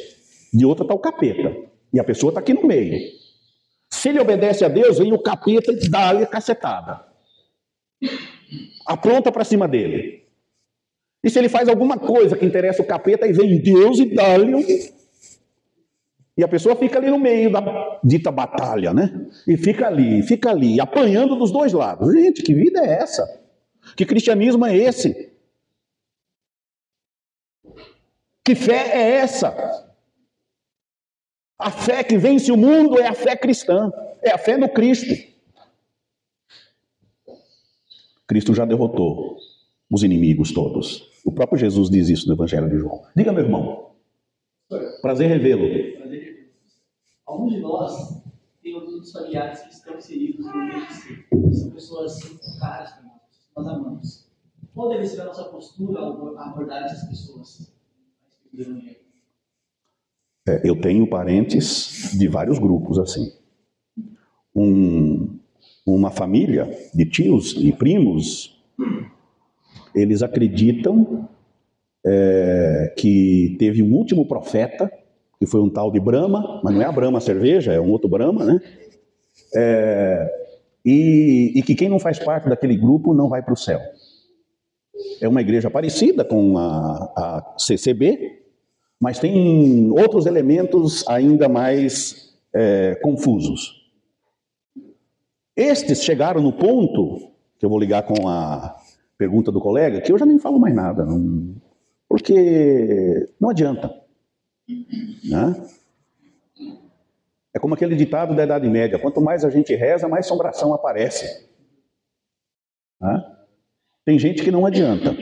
de 0.51 0.65
outro 0.65 0.85
está 0.85 0.95
o 0.95 0.99
capeta. 0.99 1.74
E 1.95 1.99
a 1.99 2.03
pessoa 2.03 2.29
está 2.29 2.41
aqui 2.41 2.53
no 2.53 2.67
meio. 2.67 2.99
Se 3.89 4.09
ele 4.09 4.19
obedece 4.19 4.65
a 4.65 4.67
Deus, 4.67 4.99
vem 4.99 5.13
o 5.13 5.23
capeta 5.23 5.71
e 5.71 5.89
dá-lhe 5.89 6.23
a 6.23 6.27
cacetada. 6.27 7.05
Apronta 8.85 9.31
para 9.31 9.45
cima 9.45 9.65
dele. 9.65 10.25
E 11.23 11.29
se 11.29 11.39
ele 11.39 11.47
faz 11.47 11.69
alguma 11.69 11.97
coisa 11.97 12.35
que 12.35 12.45
interessa 12.45 12.81
o 12.81 12.85
capeta, 12.85 13.25
aí 13.25 13.31
vem 13.31 13.61
Deus 13.61 13.97
e 13.99 14.13
dá-lhe 14.13 14.53
um 14.53 14.61
e 16.37 16.43
a 16.43 16.49
pessoa 16.49 16.75
fica 16.75 16.99
ali 16.99 17.09
no 17.09 17.17
meio 17.17 17.49
da 17.49 17.61
dita 18.03 18.29
batalha, 18.29 18.93
né? 18.93 19.25
E 19.47 19.55
fica 19.55 19.87
ali, 19.87 20.21
fica 20.21 20.49
ali, 20.49 20.81
apanhando 20.81 21.37
dos 21.37 21.49
dois 21.49 21.71
lados. 21.71 22.11
Gente, 22.11 22.43
que 22.43 22.53
vida 22.53 22.81
é 22.81 23.01
essa? 23.01 23.41
Que 23.95 24.05
cristianismo 24.05 24.65
é 24.65 24.75
esse? 24.75 25.31
Que 28.43 28.53
fé 28.53 28.97
é 28.97 29.11
essa? 29.11 29.94
A 31.57 31.71
fé 31.71 32.03
que 32.03 32.17
vence 32.17 32.51
o 32.51 32.57
mundo 32.57 32.99
é 32.99 33.07
a 33.07 33.13
fé 33.13 33.35
cristã, 33.35 33.89
é 34.21 34.31
a 34.31 34.37
fé 34.37 34.57
no 34.57 34.67
Cristo. 34.67 35.13
Cristo 38.27 38.53
já 38.53 38.65
derrotou 38.65 39.37
os 39.89 40.03
inimigos 40.03 40.51
todos. 40.51 41.09
O 41.23 41.31
próprio 41.31 41.57
Jesus 41.57 41.89
diz 41.89 42.09
isso 42.09 42.27
no 42.27 42.35
Evangelho 42.35 42.69
de 42.69 42.77
João. 42.77 43.03
Diga, 43.15 43.31
meu 43.31 43.45
irmão. 43.45 43.91
Prazer 45.01 45.29
revê-lo. 45.29 45.65
Alguns 47.25 47.53
de 47.53 47.59
nós 47.59 48.21
têm 48.61 48.73
alguns 48.73 49.11
familiares 49.11 49.61
que 49.61 49.73
estão 49.73 49.95
inseridos 49.95 50.45
no 50.45 50.55
meio 50.55 51.53
São 51.53 51.71
pessoas 51.71 52.19
caras 52.59 52.91
para 52.91 53.03
nós, 53.03 53.21
nós 53.55 53.67
amamos. 53.67 54.27
Qual 54.73 54.89
deve 54.89 55.05
ser 55.05 55.21
a 55.21 55.25
nossa 55.25 55.45
postura 55.45 55.99
ao 55.99 56.37
abordar 56.37 56.83
essas 56.83 57.07
pessoas? 57.07 57.73
É, 60.47 60.61
eu 60.63 60.79
tenho 60.79 61.07
parentes 61.07 62.15
de 62.17 62.27
vários 62.27 62.59
grupos 62.59 62.99
assim. 62.99 63.31
Um, 64.55 65.37
uma 65.85 66.11
família 66.11 66.69
de 66.93 67.05
tios 67.05 67.55
e 67.57 67.71
primos, 67.71 68.63
eles 69.93 70.23
acreditam 70.23 71.27
é, 72.05 72.93
que 72.97 73.55
teve 73.59 73.81
um 73.81 73.93
último 73.93 74.25
profeta 74.27 74.91
que 75.39 75.45
foi 75.45 75.61
um 75.61 75.69
tal 75.69 75.91
de 75.91 75.99
Brahma, 75.99 76.61
mas 76.63 76.73
não 76.73 76.81
é 76.81 76.85
a 76.85 76.91
Brahma 76.91 77.19
cerveja, 77.19 77.73
é 77.73 77.79
um 77.79 77.91
outro 77.91 78.07
Brahma, 78.07 78.45
né? 78.45 78.61
É, 79.53 80.45
e, 80.83 81.53
e, 81.55 81.61
que 81.61 81.75
quem 81.75 81.89
não 81.89 81.99
faz 81.99 82.19
parte 82.19 82.47
daquele 82.47 82.75
grupo 82.75 83.13
não 83.13 83.27
vai 83.27 83.41
para 83.41 83.53
o 83.53 83.57
céu. 83.57 83.79
É 85.19 85.27
uma 85.27 85.41
igreja 85.41 85.69
parecida 85.69 86.23
com 86.23 86.57
a, 86.57 87.13
a, 87.15 87.55
CCB, 87.57 88.44
mas 88.99 89.19
tem 89.19 89.91
outros 89.91 90.25
elementos 90.25 91.07
ainda 91.07 91.49
mais 91.49 92.35
é, 92.53 92.95
confusos. 92.95 93.85
Estes 95.55 96.03
chegaram 96.03 96.41
no 96.41 96.53
ponto, 96.53 97.31
que 97.57 97.65
eu 97.65 97.69
vou 97.69 97.79
ligar 97.79 98.03
com 98.03 98.27
a 98.27 98.75
pergunta 99.17 99.51
do 99.51 99.61
colega, 99.61 100.01
que 100.01 100.11
eu 100.11 100.17
já 100.17 100.25
nem 100.25 100.39
falo 100.39 100.59
mais 100.59 100.75
nada, 100.75 101.05
não, 101.05 101.55
porque 102.09 103.29
não 103.39 103.49
adianta. 103.49 103.93
Né? 105.23 105.69
É 107.53 107.59
como 107.59 107.73
aquele 107.73 107.95
ditado 107.95 108.35
da 108.35 108.43
Idade 108.43 108.67
Média: 108.67 108.99
quanto 108.99 109.21
mais 109.21 109.45
a 109.45 109.49
gente 109.49 109.73
reza, 109.75 110.07
mais 110.07 110.25
assombração 110.25 110.73
aparece. 110.73 111.47
Né? 112.99 113.23
Tem 114.03 114.19
gente 114.19 114.43
que 114.43 114.51
não 114.51 114.65
adianta. 114.65 115.15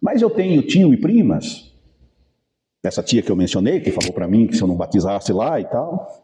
Mas 0.00 0.22
eu 0.22 0.30
tenho 0.30 0.62
tio 0.62 0.92
e 0.92 0.96
primas, 0.96 1.71
essa 2.82 3.02
tia 3.02 3.22
que 3.22 3.30
eu 3.30 3.36
mencionei, 3.36 3.80
que 3.80 3.92
falou 3.92 4.12
para 4.12 4.26
mim 4.26 4.46
que 4.46 4.56
se 4.56 4.62
eu 4.62 4.68
não 4.68 4.76
batizasse 4.76 5.32
lá 5.32 5.60
e 5.60 5.64
tal. 5.64 6.22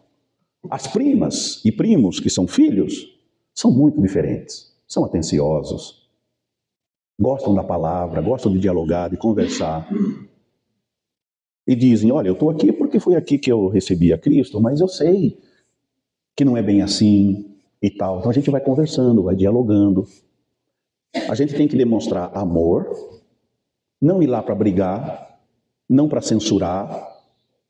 As 0.70 0.86
primas 0.86 1.64
e 1.64 1.70
primos 1.70 2.18
que 2.18 2.28
são 2.28 2.46
filhos 2.46 3.16
são 3.54 3.70
muito 3.70 4.00
diferentes, 4.00 4.74
são 4.86 5.04
atenciosos, 5.04 6.08
gostam 7.18 7.54
da 7.54 7.62
palavra, 7.62 8.20
gostam 8.20 8.52
de 8.52 8.58
dialogar, 8.58 9.08
de 9.08 9.16
conversar 9.16 9.88
e 11.68 11.76
dizem: 11.76 12.10
Olha, 12.10 12.28
eu 12.28 12.32
estou 12.32 12.48
aqui 12.48 12.72
porque 12.72 12.98
foi 12.98 13.14
aqui 13.14 13.38
que 13.38 13.52
eu 13.52 13.68
recebi 13.68 14.12
a 14.12 14.18
Cristo, 14.18 14.60
mas 14.60 14.80
eu 14.80 14.88
sei 14.88 15.38
que 16.34 16.44
não 16.44 16.56
é 16.56 16.62
bem 16.62 16.80
assim 16.80 17.54
e 17.82 17.90
tal. 17.90 18.18
Então 18.18 18.30
a 18.30 18.34
gente 18.34 18.50
vai 18.50 18.60
conversando, 18.60 19.22
vai 19.22 19.36
dialogando. 19.36 20.06
A 21.28 21.34
gente 21.34 21.54
tem 21.54 21.68
que 21.68 21.76
demonstrar 21.76 22.30
amor, 22.36 22.90
não 24.00 24.22
ir 24.22 24.26
lá 24.26 24.42
para 24.42 24.54
brigar, 24.54 25.37
não 25.88 26.08
para 26.08 26.20
censurar, 26.20 27.16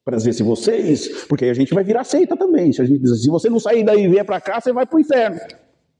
para 0.04 0.16
dizer 0.16 0.32
se 0.32 0.42
vocês, 0.42 1.24
porque 1.26 1.44
aí 1.44 1.50
a 1.50 1.54
gente 1.54 1.74
vai 1.74 1.84
virar 1.84 2.02
seita 2.04 2.36
também. 2.36 2.72
Se 2.72 2.80
a 2.80 2.84
gente 2.84 3.00
diz, 3.00 3.22
se 3.22 3.28
você 3.28 3.50
não 3.50 3.60
sair 3.60 3.84
daí 3.84 4.04
e 4.04 4.08
vier 4.08 4.24
para 4.24 4.40
cá, 4.40 4.60
você 4.60 4.72
vai 4.72 4.86
para 4.86 4.96
o 4.96 5.00
inferno. 5.00 5.38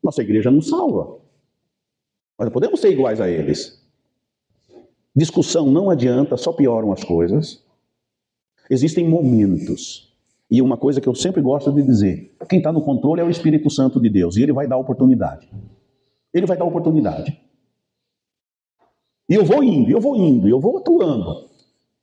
Nossa 0.03 0.23
igreja 0.23 0.51
não 0.51 0.63
salva. 0.63 1.19
Mas 2.39 2.47
não 2.47 2.53
podemos 2.53 2.81
ser 2.81 2.91
iguais 2.91 3.21
a 3.21 3.29
eles. 3.29 3.79
Discussão 5.15 5.71
não 5.71 5.91
adianta, 5.91 6.37
só 6.37 6.53
pioram 6.53 6.93
as 6.93 7.05
coisas. 7.05 7.63
Existem 8.71 9.09
momentos. 9.09 10.15
E 10.51 10.63
uma 10.63 10.77
coisa 10.77 11.01
que 11.01 11.09
eu 11.09 11.15
sempre 11.15 11.43
gosto 11.43 11.73
de 11.73 11.83
dizer: 11.83 12.35
quem 12.49 12.59
está 12.59 12.73
no 12.73 12.81
controle 12.81 13.21
é 13.21 13.25
o 13.25 13.31
Espírito 13.31 13.69
Santo 13.69 14.01
de 14.01 14.09
Deus, 14.09 14.37
e 14.37 14.43
ele 14.43 14.53
vai 14.53 14.67
dar 14.67 14.77
oportunidade. 14.77 15.51
Ele 16.33 16.47
vai 16.47 16.57
dar 16.57 16.65
oportunidade. 16.65 17.39
E 19.29 19.35
eu 19.35 19.45
vou 19.45 19.63
indo, 19.63 19.91
eu 19.91 20.01
vou 20.01 20.17
indo, 20.17 20.49
eu 20.49 20.59
vou 20.59 20.79
atuando. 20.79 21.48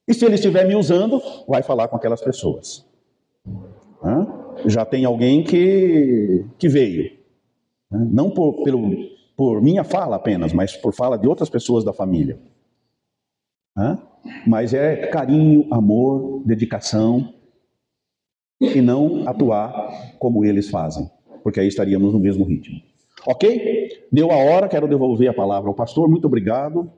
E 0.08 0.14
se 0.14 0.26
ele 0.26 0.36
estiver 0.36 0.68
me 0.68 0.76
usando, 0.76 1.22
vai 1.48 1.64
falar 1.64 1.88
com 1.88 1.96
aquelas 1.96 2.22
pessoas. 2.22 2.86
Hã? 4.04 4.28
Já 4.66 4.86
tem 4.86 5.04
alguém 5.06 5.44
que, 5.44 6.46
que 6.58 6.68
veio. 6.70 7.12
Não 7.90 8.30
por, 8.30 8.64
pelo, 8.64 8.92
por 9.36 9.62
minha 9.62 9.84
fala 9.84 10.16
apenas, 10.16 10.54
mas 10.54 10.76
por 10.76 10.94
fala 10.94 11.18
de 11.18 11.28
outras 11.28 11.50
pessoas 11.50 11.84
da 11.84 11.92
família. 11.92 12.40
Hã? 13.78 14.00
Mas 14.46 14.74
é 14.74 15.08
carinho, 15.08 15.68
amor, 15.72 16.44
dedicação 16.46 17.34
e 18.60 18.82
não 18.82 19.28
atuar 19.28 20.16
como 20.18 20.46
eles 20.46 20.70
fazem, 20.70 21.10
porque 21.44 21.60
aí 21.60 21.68
estaríamos 21.68 22.14
no 22.14 22.20
mesmo 22.20 22.46
ritmo. 22.46 22.80
Ok? 23.28 23.90
Deu 24.12 24.32
a 24.32 24.36
hora, 24.36 24.70
quero 24.70 24.88
devolver 24.88 25.30
a 25.30 25.34
palavra 25.34 25.70
ao 25.70 25.76
pastor. 25.76 26.08
Muito 26.08 26.26
obrigado. 26.26 26.92